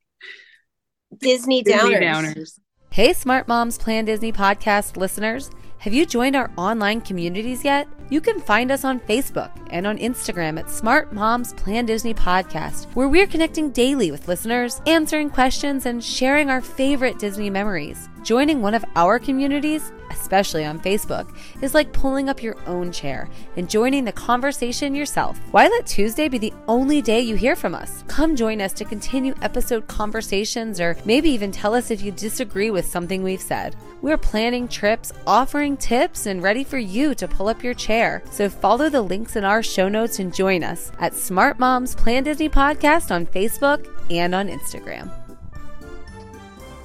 Disney, 1.18 1.62
Disney 1.62 1.94
downers. 1.94 2.00
downers. 2.00 2.58
Hey, 2.90 3.12
Smart 3.12 3.48
Moms 3.48 3.76
Plan 3.76 4.04
Disney 4.04 4.32
podcast 4.32 4.96
listeners. 4.96 5.50
Have 5.78 5.92
you 5.92 6.06
joined 6.06 6.34
our 6.34 6.50
online 6.56 7.00
communities 7.00 7.62
yet? 7.62 7.86
You 8.08 8.20
can 8.20 8.40
find 8.40 8.70
us 8.70 8.84
on 8.84 9.00
Facebook 9.00 9.50
and 9.70 9.86
on 9.86 9.98
Instagram 9.98 10.58
at 10.58 10.70
Smart 10.70 11.12
Moms 11.12 11.52
Plan 11.54 11.86
Disney 11.86 12.14
Podcast, 12.14 12.86
where 12.94 13.08
we're 13.08 13.26
connecting 13.26 13.70
daily 13.70 14.10
with 14.10 14.26
listeners, 14.26 14.80
answering 14.86 15.28
questions, 15.28 15.86
and 15.86 16.02
sharing 16.02 16.50
our 16.50 16.60
favorite 16.60 17.18
Disney 17.18 17.50
memories. 17.50 18.08
Joining 18.22 18.62
one 18.62 18.74
of 18.74 18.84
our 18.96 19.18
communities, 19.18 19.92
especially 20.10 20.64
on 20.64 20.80
Facebook, 20.80 21.36
is 21.62 21.74
like 21.74 21.92
pulling 21.92 22.28
up 22.28 22.42
your 22.42 22.56
own 22.66 22.90
chair 22.90 23.28
and 23.56 23.70
joining 23.70 24.04
the 24.04 24.12
conversation 24.12 24.94
yourself. 24.94 25.38
Why 25.50 25.68
let 25.68 25.86
Tuesday 25.86 26.28
be 26.28 26.38
the 26.38 26.54
only 26.66 27.02
day 27.02 27.20
you 27.20 27.36
hear 27.36 27.54
from 27.54 27.74
us? 27.74 28.02
Come 28.08 28.34
join 28.34 28.60
us 28.60 28.72
to 28.74 28.84
continue 28.84 29.34
episode 29.42 29.86
conversations 29.86 30.80
or 30.80 30.96
maybe 31.04 31.28
even 31.30 31.52
tell 31.52 31.74
us 31.74 31.90
if 31.90 32.02
you 32.02 32.10
disagree 32.12 32.70
with 32.70 32.86
something 32.86 33.22
we've 33.22 33.40
said. 33.40 33.76
We're 34.06 34.16
planning 34.16 34.68
trips, 34.68 35.12
offering 35.26 35.76
tips, 35.76 36.26
and 36.26 36.40
ready 36.40 36.62
for 36.62 36.78
you 36.78 37.12
to 37.16 37.26
pull 37.26 37.48
up 37.48 37.64
your 37.64 37.74
chair. 37.74 38.22
So 38.30 38.48
follow 38.48 38.88
the 38.88 39.02
links 39.02 39.34
in 39.34 39.42
our 39.42 39.64
show 39.64 39.88
notes 39.88 40.20
and 40.20 40.32
join 40.32 40.62
us 40.62 40.92
at 41.00 41.12
Smart 41.12 41.58
Moms 41.58 41.96
Plan 41.96 42.22
Disney 42.22 42.48
Podcast 42.48 43.10
on 43.10 43.26
Facebook 43.26 43.84
and 44.08 44.32
on 44.32 44.46
Instagram. 44.46 45.25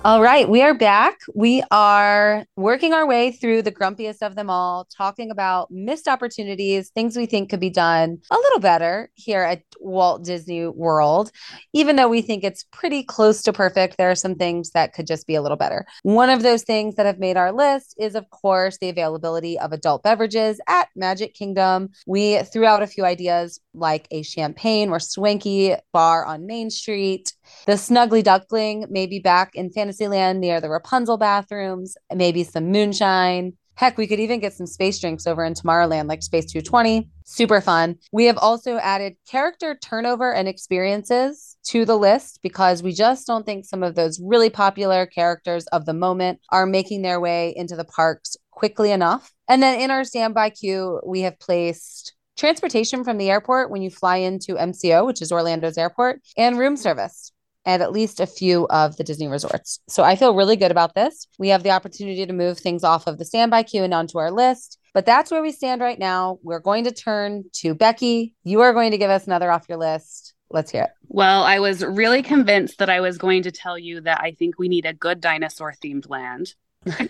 All 0.03 0.23
right, 0.23 0.49
we 0.49 0.63
are 0.63 0.73
back. 0.73 1.19
We 1.35 1.63
are 1.69 2.43
working 2.55 2.91
our 2.91 3.05
way 3.05 3.31
through 3.31 3.61
the 3.61 3.71
grumpiest 3.71 4.23
of 4.23 4.33
them 4.33 4.49
all, 4.49 4.87
talking 4.97 5.29
about 5.29 5.69
missed 5.69 6.07
opportunities, 6.07 6.89
things 6.89 7.15
we 7.15 7.27
think 7.27 7.51
could 7.51 7.59
be 7.59 7.69
done 7.69 8.17
a 8.31 8.35
little 8.35 8.59
better 8.59 9.11
here 9.13 9.43
at 9.43 9.61
Walt 9.79 10.23
Disney 10.25 10.65
World. 10.65 11.31
Even 11.73 11.97
though 11.97 12.07
we 12.07 12.23
think 12.23 12.43
it's 12.43 12.65
pretty 12.71 13.03
close 13.03 13.43
to 13.43 13.53
perfect, 13.53 13.97
there 13.97 14.09
are 14.09 14.15
some 14.15 14.33
things 14.33 14.71
that 14.71 14.93
could 14.93 15.05
just 15.05 15.27
be 15.27 15.35
a 15.35 15.41
little 15.41 15.55
better. 15.55 15.85
One 16.01 16.31
of 16.31 16.41
those 16.41 16.63
things 16.63 16.95
that 16.95 17.05
have 17.05 17.19
made 17.19 17.37
our 17.37 17.51
list 17.51 17.93
is, 17.99 18.15
of 18.15 18.27
course, 18.31 18.79
the 18.79 18.89
availability 18.89 19.59
of 19.59 19.71
adult 19.71 20.01
beverages 20.01 20.59
at 20.67 20.89
Magic 20.95 21.35
Kingdom. 21.35 21.89
We 22.07 22.41
threw 22.41 22.65
out 22.65 22.81
a 22.81 22.87
few 22.87 23.05
ideas 23.05 23.59
like 23.73 24.07
a 24.11 24.21
champagne 24.21 24.89
or 24.89 24.99
swanky 24.99 25.75
bar 25.91 26.25
on 26.25 26.45
Main 26.45 26.69
Street. 26.69 27.33
The 27.65 27.73
Snuggly 27.73 28.23
Duckling, 28.23 28.85
maybe 28.89 29.19
back 29.19 29.55
in 29.55 29.71
Fantasyland 29.71 30.39
near 30.39 30.61
the 30.61 30.69
Rapunzel 30.69 31.17
bathrooms, 31.17 31.95
maybe 32.13 32.43
some 32.43 32.71
moonshine. 32.71 33.53
Heck, 33.75 33.97
we 33.97 34.05
could 34.05 34.19
even 34.19 34.39
get 34.39 34.53
some 34.53 34.67
space 34.67 34.99
drinks 34.99 35.25
over 35.25 35.43
in 35.43 35.53
Tomorrowland, 35.53 36.07
like 36.07 36.21
Space 36.21 36.45
220. 36.51 37.09
Super 37.23 37.61
fun. 37.61 37.97
We 38.11 38.25
have 38.25 38.37
also 38.37 38.77
added 38.77 39.15
character 39.27 39.77
turnover 39.81 40.33
and 40.33 40.47
experiences 40.47 41.57
to 41.67 41.85
the 41.85 41.97
list 41.97 42.41
because 42.43 42.83
we 42.83 42.93
just 42.93 43.25
don't 43.25 43.45
think 43.45 43.65
some 43.65 43.81
of 43.81 43.95
those 43.95 44.19
really 44.21 44.49
popular 44.49 45.05
characters 45.05 45.65
of 45.67 45.85
the 45.85 45.93
moment 45.93 46.41
are 46.51 46.65
making 46.65 47.01
their 47.01 47.19
way 47.19 47.53
into 47.55 47.75
the 47.75 47.85
parks 47.85 48.35
quickly 48.51 48.91
enough. 48.91 49.31
And 49.47 49.63
then 49.63 49.79
in 49.79 49.89
our 49.89 50.03
standby 50.03 50.51
queue, 50.51 51.01
we 51.05 51.21
have 51.21 51.39
placed 51.39 52.13
transportation 52.37 53.03
from 53.03 53.17
the 53.17 53.29
airport 53.29 53.69
when 53.69 53.81
you 53.81 53.89
fly 53.89 54.17
into 54.17 54.55
MCO, 54.55 55.05
which 55.05 55.21
is 55.21 55.31
Orlando's 55.31 55.77
airport, 55.77 56.21
and 56.37 56.57
room 56.57 56.77
service 56.77 57.31
at 57.65 57.81
at 57.81 57.91
least 57.91 58.19
a 58.19 58.25
few 58.25 58.67
of 58.69 58.97
the 58.97 59.03
Disney 59.03 59.27
resorts. 59.27 59.79
So 59.87 60.03
I 60.03 60.15
feel 60.15 60.35
really 60.35 60.55
good 60.55 60.71
about 60.71 60.95
this. 60.95 61.27
We 61.37 61.49
have 61.49 61.63
the 61.63 61.71
opportunity 61.71 62.25
to 62.25 62.33
move 62.33 62.57
things 62.57 62.83
off 62.83 63.07
of 63.07 63.17
the 63.17 63.25
standby 63.25 63.63
queue 63.63 63.83
and 63.83 63.93
onto 63.93 64.17
our 64.17 64.31
list. 64.31 64.79
But 64.93 65.05
that's 65.05 65.31
where 65.31 65.41
we 65.41 65.51
stand 65.51 65.81
right 65.81 65.99
now. 65.99 66.39
We're 66.43 66.59
going 66.59 66.83
to 66.85 66.91
turn 66.91 67.45
to 67.53 67.75
Becki. 67.75 68.33
You 68.43 68.61
are 68.61 68.73
going 68.73 68.91
to 68.91 68.97
give 68.97 69.09
us 69.09 69.27
another 69.27 69.51
off 69.51 69.69
your 69.69 69.77
list. 69.77 70.33
Let's 70.49 70.71
hear 70.71 70.83
it. 70.83 70.89
Well, 71.07 71.43
I 71.43 71.59
was 71.59 71.83
really 71.83 72.23
convinced 72.23 72.79
that 72.79 72.89
I 72.89 72.99
was 72.99 73.17
going 73.17 73.43
to 73.43 73.51
tell 73.51 73.77
you 73.77 74.01
that 74.01 74.19
I 74.21 74.31
think 74.31 74.59
we 74.59 74.67
need 74.67 74.85
a 74.85 74.93
good 74.93 75.21
dinosaur 75.21 75.73
themed 75.81 76.09
land. 76.09 76.55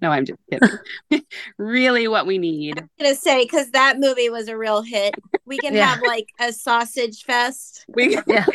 no, 0.00 0.10
I'm 0.10 0.24
just 0.24 0.38
kidding. 0.50 1.22
really, 1.58 2.08
what 2.08 2.26
we 2.26 2.38
need. 2.38 2.78
I'm 2.78 2.90
gonna 2.98 3.14
say 3.14 3.44
because 3.44 3.70
that 3.72 3.98
movie 3.98 4.30
was 4.30 4.48
a 4.48 4.56
real 4.56 4.82
hit. 4.82 5.14
We 5.44 5.58
can 5.58 5.74
Yeah. 5.74 5.86
have 5.86 6.02
like 6.02 6.28
a 6.38 6.52
sausage 6.52 7.24
fest. 7.24 7.84
We 7.88 8.18
Yeah. 8.26 8.46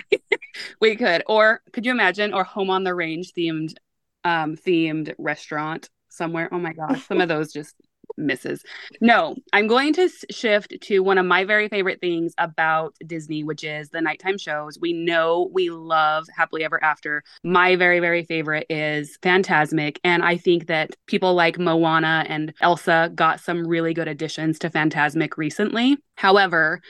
we 0.82 0.96
could, 0.96 1.24
or 1.28 1.62
could 1.74 1.86
you 1.86 1.92
imagine, 1.92 2.34
or 2.34 2.44
home 2.44 2.70
on 2.70 2.84
the 2.84 2.94
range 2.96 3.34
themed, 3.38 3.74
um, 4.24 4.56
themed 4.56 5.14
restaurant 5.18 5.90
somewhere? 6.10 6.50
Oh 6.52 6.60
my 6.60 6.74
gosh, 6.74 7.06
some 7.06 7.22
of 7.22 7.28
those 7.28 7.52
just 7.52 7.76
misses. 8.18 8.64
No, 9.02 9.36
I'm 9.54 9.68
going 9.68 9.94
to 9.94 10.10
shift 10.30 10.74
to 10.82 11.00
one 11.00 11.18
of 11.18 11.26
my 11.26 11.44
very 11.44 11.68
favorite 11.68 12.00
things 12.02 12.34
about 12.38 12.96
Disney, 13.06 13.44
which 13.44 13.64
is 13.64 13.90
the 13.90 14.02
nighttime 14.02 14.38
shows. 14.38 14.80
We 14.80 14.94
know 14.94 15.50
we 15.54 15.70
love 15.70 16.28
Happily 16.36 16.64
Ever 16.64 16.84
After. 16.84 17.24
My 17.44 17.76
very, 17.76 18.00
very 18.00 18.24
favorite 18.24 18.66
is 18.70 19.18
Fantasmic. 19.22 19.98
And 20.04 20.24
I 20.24 20.38
think 20.38 20.68
that 20.68 20.96
people 21.08 21.34
like 21.34 21.60
Moana 21.60 22.26
and 22.28 22.54
Elsa 22.62 23.12
got 23.16 23.40
some 23.40 23.68
really 23.68 23.94
good 23.94 24.08
additions 24.08 24.60
to 24.60 24.70
Fantasmic 24.70 25.38
recently. 25.38 25.98
However, 26.16 26.82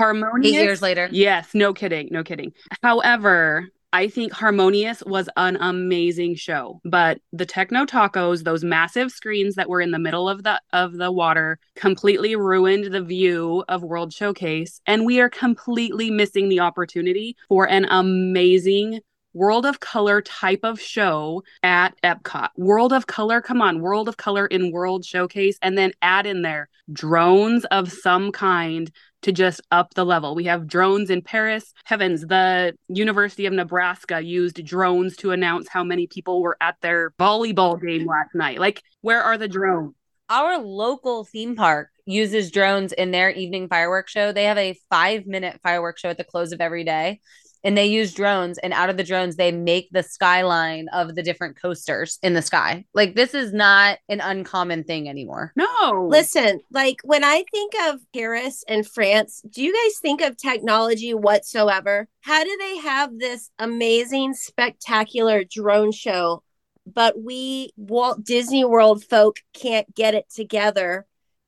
Harmonious. 0.00 0.56
Eight 0.56 0.62
years 0.62 0.80
later. 0.80 1.10
Yes, 1.12 1.50
no 1.52 1.74
kidding, 1.74 2.08
no 2.10 2.24
kidding. 2.24 2.54
However, 2.82 3.68
I 3.92 4.06
think 4.06 4.32
Harmonious 4.32 5.02
was 5.04 5.28
an 5.36 5.56
amazing 5.56 6.36
show, 6.36 6.80
but 6.84 7.20
the 7.32 7.46
Techno 7.46 7.84
Tacos, 7.84 8.44
those 8.44 8.62
massive 8.62 9.10
screens 9.10 9.56
that 9.56 9.68
were 9.68 9.80
in 9.80 9.90
the 9.90 9.98
middle 9.98 10.28
of 10.28 10.44
the 10.44 10.60
of 10.72 10.92
the 10.92 11.10
water, 11.10 11.58
completely 11.74 12.36
ruined 12.36 12.92
the 12.92 13.02
view 13.02 13.64
of 13.68 13.82
World 13.82 14.12
Showcase, 14.12 14.80
and 14.86 15.04
we 15.04 15.20
are 15.20 15.28
completely 15.28 16.10
missing 16.10 16.48
the 16.48 16.60
opportunity 16.60 17.36
for 17.48 17.68
an 17.68 17.86
amazing 17.86 19.00
World 19.32 19.64
of 19.64 19.80
Color 19.80 20.22
type 20.22 20.60
of 20.64 20.80
show 20.80 21.42
at 21.62 21.94
Epcot. 22.02 22.48
World 22.56 22.92
of 22.92 23.06
Color, 23.06 23.40
come 23.40 23.62
on, 23.62 23.80
World 23.80 24.08
of 24.08 24.16
Color 24.16 24.46
in 24.46 24.72
World 24.72 25.04
Showcase, 25.04 25.58
and 25.62 25.78
then 25.78 25.92
add 26.02 26.26
in 26.26 26.42
there 26.42 26.68
drones 26.92 27.64
of 27.66 27.92
some 27.92 28.32
kind 28.32 28.90
to 29.22 29.32
just 29.32 29.60
up 29.70 29.94
the 29.94 30.04
level. 30.04 30.34
We 30.34 30.44
have 30.44 30.66
drones 30.66 31.10
in 31.10 31.22
Paris. 31.22 31.72
Heavens, 31.84 32.22
the 32.22 32.74
University 32.88 33.46
of 33.46 33.52
Nebraska 33.52 34.20
used 34.20 34.64
drones 34.64 35.16
to 35.16 35.30
announce 35.30 35.68
how 35.68 35.84
many 35.84 36.06
people 36.06 36.40
were 36.40 36.56
at 36.60 36.76
their 36.80 37.12
volleyball 37.18 37.80
game 37.80 38.06
last 38.06 38.34
night. 38.34 38.58
Like, 38.58 38.82
where 39.02 39.22
are 39.22 39.38
the 39.38 39.48
drones? 39.48 39.94
Our 40.28 40.58
local 40.58 41.24
theme 41.24 41.56
park 41.56 41.90
uses 42.06 42.50
drones 42.50 42.92
in 42.92 43.10
their 43.10 43.30
evening 43.30 43.68
fireworks 43.68 44.12
show. 44.12 44.32
They 44.32 44.44
have 44.44 44.58
a 44.58 44.78
five 44.88 45.26
minute 45.26 45.60
fireworks 45.62 46.00
show 46.00 46.08
at 46.08 46.18
the 46.18 46.24
close 46.24 46.52
of 46.52 46.60
every 46.60 46.84
day. 46.84 47.20
And 47.62 47.76
they 47.76 47.86
use 47.86 48.14
drones, 48.14 48.56
and 48.58 48.72
out 48.72 48.88
of 48.88 48.96
the 48.96 49.04
drones, 49.04 49.36
they 49.36 49.52
make 49.52 49.90
the 49.92 50.02
skyline 50.02 50.88
of 50.94 51.14
the 51.14 51.22
different 51.22 51.60
coasters 51.60 52.18
in 52.22 52.32
the 52.32 52.40
sky. 52.40 52.86
Like, 52.94 53.14
this 53.14 53.34
is 53.34 53.52
not 53.52 53.98
an 54.08 54.20
uncommon 54.20 54.84
thing 54.84 55.10
anymore. 55.10 55.52
No. 55.56 56.06
Listen, 56.08 56.60
like 56.70 56.96
when 57.04 57.22
I 57.22 57.44
think 57.50 57.74
of 57.88 58.00
Paris 58.14 58.64
and 58.66 58.86
France, 58.86 59.42
do 59.50 59.62
you 59.62 59.74
guys 59.74 59.98
think 59.98 60.22
of 60.22 60.38
technology 60.38 61.12
whatsoever? 61.12 62.08
How 62.22 62.44
do 62.44 62.56
they 62.58 62.78
have 62.78 63.18
this 63.18 63.50
amazing, 63.58 64.34
spectacular 64.34 65.44
drone 65.44 65.92
show, 65.92 66.42
but 66.86 67.20
we 67.22 67.72
Walt 67.76 68.24
Disney 68.24 68.64
World 68.64 69.04
folk 69.04 69.36
can't 69.52 69.94
get 69.94 70.14
it 70.14 70.30
together 70.34 71.06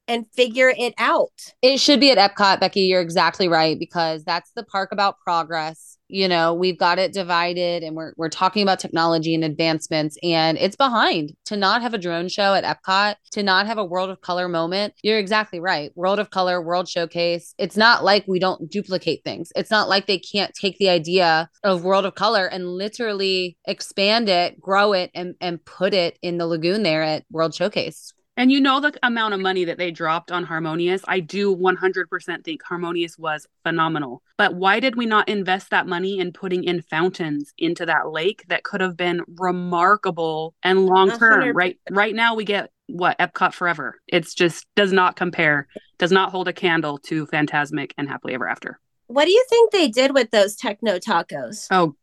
and 0.09 0.27
figure 0.35 0.73
it 0.77 0.93
out? 0.99 1.33
It 1.63 1.79
should 1.79 2.01
be 2.01 2.11
at 2.11 2.19
Epcot, 2.19 2.61
Becki. 2.61 2.89
You're 2.89 3.01
exactly 3.01 3.49
right 3.49 3.79
because 3.79 4.25
that's 4.25 4.51
the 4.55 4.65
park 4.65 4.93
about 4.93 5.21
progress. 5.21 5.92
You 6.13 6.29
know, 6.29 6.53
we've 6.53 6.77
got 6.77 6.99
it 6.99 7.15
divided 7.15 7.83
and 7.83 7.97
we're 7.97 8.13
we're 8.19 8.29
talking 8.29 8.63
about 8.63 8.79
technology 8.79 9.35
and 9.35 9.43
advancements 9.43 10.19
and 10.23 10.59
it's 10.59 10.77
behind 10.77 11.35
to 11.47 11.57
not 11.57 11.81
have 11.81 11.95
a 11.95 11.99
drone 11.99 12.29
show 12.29 12.53
at 12.53 12.65
Epcot, 12.65 13.15
to 13.31 13.43
not 13.43 13.67
have 13.67 13.79
a 13.79 13.85
World 13.85 14.11
of 14.11 14.21
Color 14.21 14.47
moment. 14.47 14.93
You're 15.03 15.19
exactly 15.19 15.59
right. 15.59 15.91
World 15.95 16.19
of 16.19 16.29
Color, 16.29 16.61
World 16.61 16.87
Showcase. 16.87 17.55
It's 17.57 17.79
not 17.79 18.05
like 18.05 18.29
we 18.29 18.39
don't 18.39 18.71
duplicate 18.71 19.25
things. 19.25 19.55
It's 19.57 19.71
not 19.71 19.89
like 19.89 20.07
they 20.07 20.19
can't 20.19 20.53
take 20.53 20.77
the 20.77 20.91
idea 20.91 21.49
of 21.65 21.83
World 21.83 22.05
of 22.05 22.15
Color 22.15 22.45
and 22.45 22.69
literally 22.69 23.57
expand 23.67 24.29
it, 24.29 24.61
grow 24.61 24.93
it 24.93 25.11
and 25.15 25.35
and 25.41 25.65
put 25.65 25.95
it 25.95 26.19
in 26.21 26.37
the 26.37 26.47
lagoon 26.47 26.83
there 26.83 27.03
at 27.03 27.25
World 27.31 27.55
Showcase. 27.55 28.13
And 28.37 28.51
you 28.51 28.61
know 28.61 28.81
the 28.81 28.95
amount 29.03 29.35
of 29.35 29.41
money 29.41 29.67
that 29.67 29.77
they 29.77 29.91
dropped 29.91 30.33
on 30.33 30.45
Harmonious. 30.45 31.03
I 31.07 31.21
do 31.21 31.55
100% 31.55 32.45
think 32.45 32.63
Harmonious 32.63 33.19
was 33.19 33.47
phenomenal. 33.63 34.23
But 34.39 34.55
why 34.55 34.81
did 34.81 34.97
we 34.97 35.05
not 35.05 35.29
invest 35.29 35.71
that 35.71 35.87
money 35.87 36.19
in 36.19 36.33
putting 36.33 36.65
in 36.65 36.81
fountains 36.83 37.53
into 37.59 37.85
that 37.87 38.11
lake 38.11 38.45
that 38.49 38.65
could 38.65 38.81
have 38.81 38.97
been 38.97 39.21
remarkable 39.37 40.55
and 40.63 40.87
long 40.87 41.11
term? 41.11 41.55
Right 41.55 41.79
right 41.91 42.15
now 42.15 42.35
we 42.35 42.45
get 42.45 42.71
what 42.87 43.19
Epcot 43.19 43.53
Forever. 43.53 44.01
It's 44.09 44.35
just 44.35 44.67
does 44.77 44.93
not 44.93 45.15
compare, 45.17 45.69
does 45.99 46.13
not 46.13 46.31
hold 46.31 46.49
a 46.49 46.53
candle 46.53 46.99
to 46.99 47.27
Fantasmic 47.27 47.93
and 47.99 48.09
Happily 48.09 48.35
Ever 48.35 48.49
After. 48.49 48.81
What 49.09 49.27
do 49.27 49.31
you 49.31 49.45
think 49.51 49.73
they 49.73 49.89
did 49.89 50.15
with 50.15 50.31
those 50.31 50.57
techno 50.57 50.99
tacos? 50.99 51.67
Oh, 51.71 51.95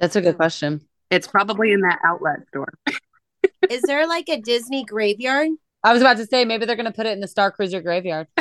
That's 0.00 0.16
a 0.16 0.20
good 0.20 0.32
hmm. 0.34 0.38
question. 0.38 0.80
it's 1.10 1.28
probably 1.28 1.70
in 1.70 1.80
that 1.82 2.00
outlet 2.04 2.40
store. 2.48 2.72
Is 3.70 3.82
there 3.82 4.08
like 4.08 4.28
a 4.28 4.40
Disney 4.40 4.84
graveyard? 4.84 5.50
I 5.82 5.92
was 5.92 6.02
about 6.02 6.16
to 6.16 6.26
say 6.26 6.44
maybe 6.44 6.66
they're 6.66 6.76
to 6.86 6.92
put 6.92 7.06
it 7.06 7.12
in 7.12 7.20
the 7.20 7.28
Star 7.28 7.50
Cruiser 7.50 7.80
graveyard. 7.80 8.26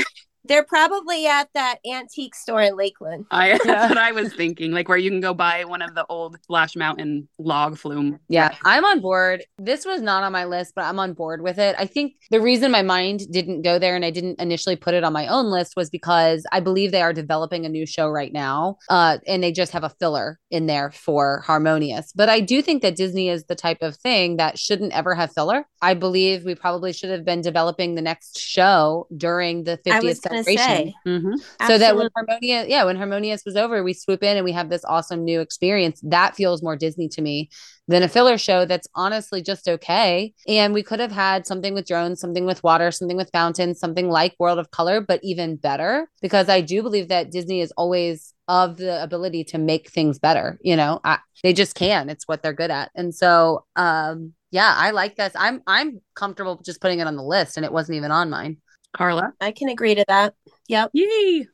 They're 0.47 0.63
probably 0.63 1.27
at 1.27 1.49
that 1.53 1.77
antique 1.89 2.36
store 2.36 2.62
in 2.62 2.75
Lakeland. 2.75 3.25
I 3.31 3.49
Yeah. 3.49 3.58
that's 3.63 3.89
what 3.89 3.97
I 3.97 4.12
was 4.12 4.34
thinking. 4.34 4.71
Like 4.71 4.89
where 4.89 4.97
you 4.97 5.10
can 5.10 5.21
go 5.21 5.34
buy 5.34 5.65
one 5.65 5.81
of 5.81 5.95
the 5.95 6.05
old 6.08 6.38
Splash 6.43 6.75
Mountain 6.75 7.27
log 7.38 7.77
flume. 7.77 8.19
Yeah, 8.29 8.55
I'm 8.63 8.86
on 8.86 9.01
board. 9.01 9.43
This 9.58 9.86
was 9.86 10.01
not 10.01 10.23
on 10.23 10.31
my 10.31 10.45
list, 10.45 10.73
but 10.75 10.86
I'm 10.86 10.99
on 10.99 11.13
board 11.13 11.41
with 11.41 11.58
it. 11.60 11.75
I 11.77 11.86
think 11.86 12.13
the 12.31 12.41
reason 12.41 12.71
my 12.71 12.81
mind 12.81 13.31
didn't 13.31 13.62
go 13.62 13.79
there 13.79 13.95
and 13.95 14.05
I 14.05 14.12
didn't 14.12 14.39
initially 14.39 14.75
put 14.75 14.93
it 14.93 15.03
on 15.03 15.13
my 15.13 15.27
own 15.27 15.47
list 15.47 15.75
was 15.75 15.89
because 15.89 16.45
I 16.51 16.60
believe 16.60 16.91
they 16.91 17.01
are 17.01 17.13
developing 17.13 17.65
a 17.65 17.69
new 17.69 17.86
show 17.86 18.10
right 18.10 18.34
now. 18.34 18.77
Uh, 18.89 19.17
and 19.27 19.43
they 19.43 19.51
just 19.51 19.71
have 19.71 19.84
a 19.84 19.89
filler 19.89 20.39
in 20.51 20.65
there 20.67 20.91
for 20.91 21.41
Harmonious. 21.45 22.12
But 22.13 22.29
I 22.29 22.39
do 22.39 22.62
think 22.62 22.81
that 22.81 22.95
Disney 22.95 23.29
is 23.29 23.45
the 23.45 23.55
type 23.55 23.81
of 23.81 23.95
thing 23.95 24.38
that 24.38 24.58
shouldn't 24.58 24.93
ever 24.93 25.15
have 25.15 25.34
filler. 25.34 25.65
I 25.81 25.93
believe 25.93 26.45
we 26.45 26.55
probably 26.55 26.93
should 26.93 27.10
have 27.10 27.25
been 27.25 27.41
developing 27.41 27.95
the 27.95 28.01
next 28.01 28.39
show 28.39 29.08
during 29.15 29.63
the 29.63 29.77
50th 29.86 29.93
I 30.36 30.38
was 30.39 30.45
going 30.45 30.58
to 30.58 30.63
celebration. 30.63 30.93
say. 31.06 31.10
Mhm. 31.10 31.67
So 31.67 31.78
that 31.78 31.95
when. 31.95 32.10
Harmonious, 32.15 32.67
yeah, 32.67 32.84
when 32.86 32.95
Harmonious 32.95 33.43
was 33.45 33.56
over, 33.56 33.84
we 33.84 33.93
swoop 33.93 34.24
in 34.24 34.38
and 34.38 34.43
we 34.45 34.52
have 34.52 34.69
this 34.69 34.86
awesome 34.86 35.24
new 35.24 35.41
experience. 35.41 36.00
That 36.04 36.36
feels 36.36 36.62
more 36.62 36.76
Disney 36.76 37.08
to 37.10 37.21
me 37.21 37.50
than 37.88 38.02
a 38.02 38.08
filler 38.08 38.38
show 38.38 38.65
that's 38.65 38.88
honestly 38.95 39.41
just 39.41 39.67
okay. 39.67 40.34
And 40.48 40.74
we 40.74 40.82
could 40.82 41.00
have 41.00 41.12
had 41.12 41.45
something 41.45 41.74
with 41.74 41.86
drones, 41.88 42.19
something 42.19 42.45
with 42.45 42.63
water, 42.63 42.89
something 42.91 43.17
with 43.17 43.30
fountains, 43.32 43.80
something 43.80 44.10
like 44.10 44.36
World 44.39 44.58
of 44.58 44.71
Color, 44.71 45.02
but 45.02 45.19
even 45.24 45.56
better 45.56 46.10
because 46.21 46.50
I 46.50 46.62
do 46.62 46.82
believe 46.82 47.10
that 47.10 47.32
Disney 47.32 47.62
is 47.62 47.71
always 47.77 48.33
of 48.48 48.77
the 48.77 49.02
ability 49.02 49.44
to 49.44 49.58
make 49.58 49.90
things 49.90 50.19
better. 50.19 50.58
You 50.62 50.75
know, 50.75 51.00
I, 51.04 51.19
they 51.44 51.54
just 51.54 51.75
can. 51.75 52.10
It's 52.10 52.27
what 52.27 52.42
they're 52.44 52.54
good 52.54 52.71
at. 52.71 52.92
And 52.96 53.13
so, 53.13 53.65
um, 53.75 54.33
yeah, 54.52 54.73
I 54.75 54.92
like 54.92 55.15
this. 55.15 55.33
I'm 55.36 55.62
I'm 55.67 56.00
comfortable 56.15 56.62
just 56.63 56.79
putting 56.79 57.00
it 57.00 57.08
on 57.08 57.17
the 57.17 57.23
list, 57.23 57.58
and 57.58 57.65
it 57.65 57.73
wasn't 57.73 57.98
even 57.98 58.12
on 58.12 58.29
mine. 58.29 58.58
Karla. 58.96 59.33
I 59.41 59.52
can 59.52 59.69
agree 59.69 59.96
to 59.96 60.06
that. 60.08 60.35
Yep. 60.67 60.91
Yay. 60.93 61.48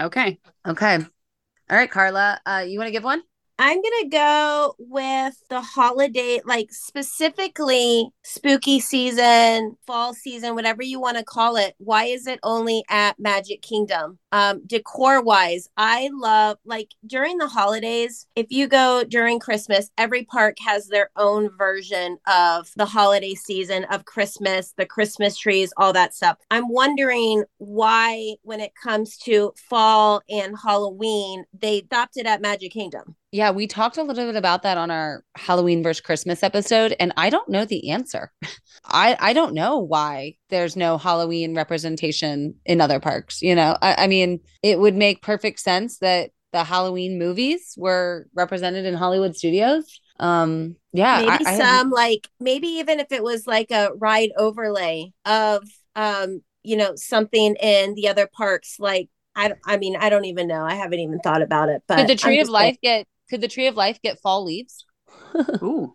Okay. 0.00 0.38
Okay. 0.66 0.96
All 0.96 1.76
right, 1.76 1.90
Karla. 1.90 2.40
Uh, 2.44 2.64
you 2.66 2.78
want 2.78 2.88
to 2.88 2.92
give 2.92 3.04
one? 3.04 3.22
I'm 3.60 3.82
to 3.82 4.08
go 4.08 4.74
with 4.78 5.34
the 5.50 5.60
holiday, 5.60 6.40
like 6.44 6.68
specifically 6.70 8.08
spooky 8.22 8.78
season, 8.78 9.76
fall 9.84 10.14
season, 10.14 10.54
whatever 10.54 10.82
you 10.82 11.00
want 11.00 11.16
to 11.16 11.24
call 11.24 11.56
it. 11.56 11.74
Why 11.78 12.04
is 12.04 12.28
it 12.28 12.38
only 12.44 12.84
at 12.88 13.18
Magic 13.18 13.60
Kingdom? 13.62 14.20
Um, 14.30 14.64
decor 14.64 15.22
wise, 15.22 15.68
I 15.76 16.08
love 16.12 16.58
like 16.64 16.90
during 17.04 17.38
the 17.38 17.48
holidays, 17.48 18.26
if 18.36 18.46
you 18.50 18.68
go 18.68 19.02
during 19.08 19.40
Christmas, 19.40 19.90
every 19.98 20.24
park 20.24 20.56
has 20.64 20.86
their 20.86 21.10
own 21.16 21.50
version 21.58 22.18
of 22.28 22.70
the 22.76 22.86
holiday 22.86 23.34
season 23.34 23.84
of 23.84 24.04
Christmas, 24.04 24.72
the 24.76 24.86
Christmas 24.86 25.36
trees, 25.36 25.72
all 25.76 25.92
that 25.94 26.14
stuff. 26.14 26.36
I'm 26.52 26.68
wondering 26.68 27.42
why, 27.56 28.36
when 28.42 28.60
it 28.60 28.72
comes 28.80 29.16
to 29.18 29.52
fall 29.68 30.22
and 30.28 30.56
Halloween, 30.62 31.44
they 31.58 31.82
stopped 31.86 32.16
it 32.16 32.26
at 32.26 32.40
Magic 32.40 32.72
Kingdom. 32.72 33.16
Yeah, 33.30 33.50
we 33.50 33.66
talked 33.66 33.98
a 33.98 34.02
little 34.02 34.26
bit 34.26 34.36
about 34.36 34.62
that 34.62 34.78
on 34.78 34.90
our 34.90 35.22
Halloween 35.36 35.82
versus 35.82 36.00
Christmas 36.00 36.42
episode, 36.42 36.96
and 36.98 37.12
I 37.16 37.28
don't 37.28 37.48
know 37.48 37.64
the 37.64 37.90
answer. 37.90 38.32
I 38.84 39.16
I 39.20 39.32
don't 39.32 39.54
know 39.54 39.78
why 39.78 40.36
there's 40.48 40.76
no 40.76 40.96
Halloween 40.96 41.54
representation 41.54 42.54
in 42.64 42.80
other 42.80 43.00
parks. 43.00 43.42
You 43.42 43.54
know, 43.54 43.76
I, 43.82 44.04
I 44.04 44.06
mean, 44.06 44.40
it 44.62 44.78
would 44.78 44.94
make 44.94 45.20
perfect 45.20 45.60
sense 45.60 45.98
that 45.98 46.30
the 46.52 46.64
Halloween 46.64 47.18
movies 47.18 47.74
were 47.76 48.26
represented 48.34 48.86
in 48.86 48.94
Hollywood 48.94 49.36
studios. 49.36 50.00
Um, 50.18 50.76
yeah, 50.94 51.20
maybe 51.20 51.44
I, 51.44 51.52
I 51.52 51.58
some 51.58 51.90
like 51.90 52.28
maybe 52.40 52.68
even 52.68 52.98
if 52.98 53.12
it 53.12 53.22
was 53.22 53.46
like 53.46 53.70
a 53.70 53.90
ride 53.98 54.30
overlay 54.38 55.12
of 55.26 55.64
um, 55.94 56.40
you 56.62 56.76
know, 56.76 56.94
something 56.96 57.56
in 57.56 57.94
the 57.94 58.08
other 58.08 58.26
parks, 58.26 58.76
like 58.78 59.08
I, 59.34 59.52
I 59.66 59.76
mean, 59.76 59.96
I 59.96 60.10
don't 60.10 60.24
even 60.24 60.48
know. 60.48 60.64
I 60.64 60.74
haven't 60.74 61.00
even 61.00 61.18
thought 61.20 61.42
about 61.42 61.68
it. 61.68 61.82
But 61.86 61.98
could 61.98 62.08
the 62.08 62.16
Tree 62.16 62.40
of 62.40 62.48
Life 62.48 62.76
get 62.82 63.06
could 63.28 63.40
the 63.40 63.48
Tree 63.48 63.66
of 63.66 63.76
Life 63.76 64.00
get 64.02 64.20
fall 64.20 64.44
leaves? 64.44 64.84
Ooh. 65.62 65.94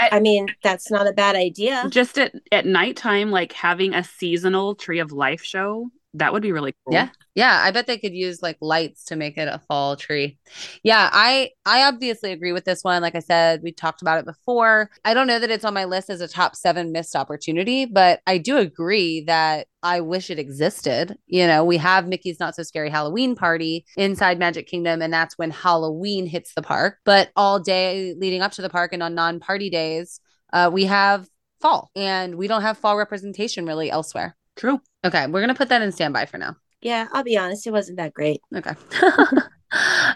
I 0.00 0.20
mean, 0.20 0.46
that's 0.62 0.92
not 0.92 1.08
a 1.08 1.12
bad 1.12 1.34
idea. 1.34 1.84
Just 1.90 2.18
at, 2.18 2.32
at 2.52 2.66
nighttime, 2.66 3.32
like 3.32 3.52
having 3.52 3.94
a 3.94 4.04
seasonal 4.04 4.76
Tree 4.76 5.00
of 5.00 5.10
Life 5.10 5.42
show, 5.42 5.90
that 6.14 6.32
would 6.32 6.42
be 6.42 6.52
really 6.52 6.74
cool. 6.84 6.94
Yeah. 6.94 7.08
Yeah. 7.38 7.60
I 7.62 7.70
bet 7.70 7.86
they 7.86 7.98
could 7.98 8.14
use 8.14 8.42
like 8.42 8.56
lights 8.60 9.04
to 9.04 9.16
make 9.16 9.38
it 9.38 9.46
a 9.46 9.60
fall 9.68 9.94
tree. 9.94 10.38
Yeah. 10.82 11.08
I 11.12 11.50
I 11.64 11.84
obviously 11.84 12.32
agree 12.32 12.50
with 12.50 12.64
this 12.64 12.82
one. 12.82 13.00
Like 13.00 13.14
I 13.14 13.20
said, 13.20 13.60
we 13.62 13.70
talked 13.70 14.02
about 14.02 14.18
it 14.18 14.24
before. 14.24 14.90
I 15.04 15.14
don't 15.14 15.28
know 15.28 15.38
that 15.38 15.48
it's 15.48 15.64
on 15.64 15.72
my 15.72 15.84
list 15.84 16.10
as 16.10 16.20
a 16.20 16.26
top 16.26 16.56
seven 16.56 16.90
missed 16.90 17.14
opportunity, 17.14 17.86
but 17.86 18.22
I 18.26 18.38
do 18.38 18.56
agree 18.56 19.20
that 19.28 19.68
I 19.84 20.00
wish 20.00 20.30
it 20.30 20.40
existed. 20.40 21.16
You 21.28 21.46
know, 21.46 21.64
we 21.64 21.76
have 21.76 22.08
Mickey's 22.08 22.40
Not 22.40 22.56
So 22.56 22.64
Scary 22.64 22.90
Halloween 22.90 23.36
Party 23.36 23.86
inside 23.96 24.40
Magic 24.40 24.66
Kingdom, 24.66 25.00
and 25.00 25.12
that's 25.12 25.38
when 25.38 25.52
Halloween 25.52 26.26
hits 26.26 26.54
the 26.54 26.62
park. 26.62 26.98
But 27.04 27.30
all 27.36 27.60
day 27.60 28.16
leading 28.18 28.42
up 28.42 28.50
to 28.52 28.62
the 28.62 28.68
park 28.68 28.92
and 28.92 29.02
on 29.04 29.14
non 29.14 29.38
party 29.38 29.70
days, 29.70 30.18
uh, 30.52 30.70
we 30.72 30.86
have 30.86 31.28
fall, 31.60 31.92
and 31.94 32.34
we 32.34 32.48
don't 32.48 32.62
have 32.62 32.78
fall 32.78 32.96
representation 32.96 33.64
really 33.64 33.92
elsewhere. 33.92 34.36
True. 34.56 34.80
Okay, 35.04 35.28
we're 35.28 35.40
gonna 35.40 35.54
put 35.54 35.68
that 35.68 35.82
in 35.82 35.92
standby 35.92 36.26
for 36.26 36.38
now. 36.38 36.56
Yeah, 36.80 37.08
I'll 37.12 37.24
be 37.24 37.36
honest, 37.36 37.66
it 37.66 37.72
wasn't 37.72 37.98
that 37.98 38.14
great. 38.14 38.40
Okay. 38.54 38.70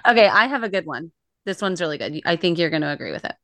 okay, 0.06 0.28
I 0.28 0.46
have 0.46 0.62
a 0.62 0.68
good 0.68 0.86
one. 0.86 1.12
This 1.44 1.60
one's 1.60 1.80
really 1.80 1.98
good. 1.98 2.20
I 2.24 2.36
think 2.36 2.58
you're 2.58 2.70
going 2.70 2.82
to 2.82 2.92
agree 2.92 3.12
with 3.12 3.24
it. 3.24 3.34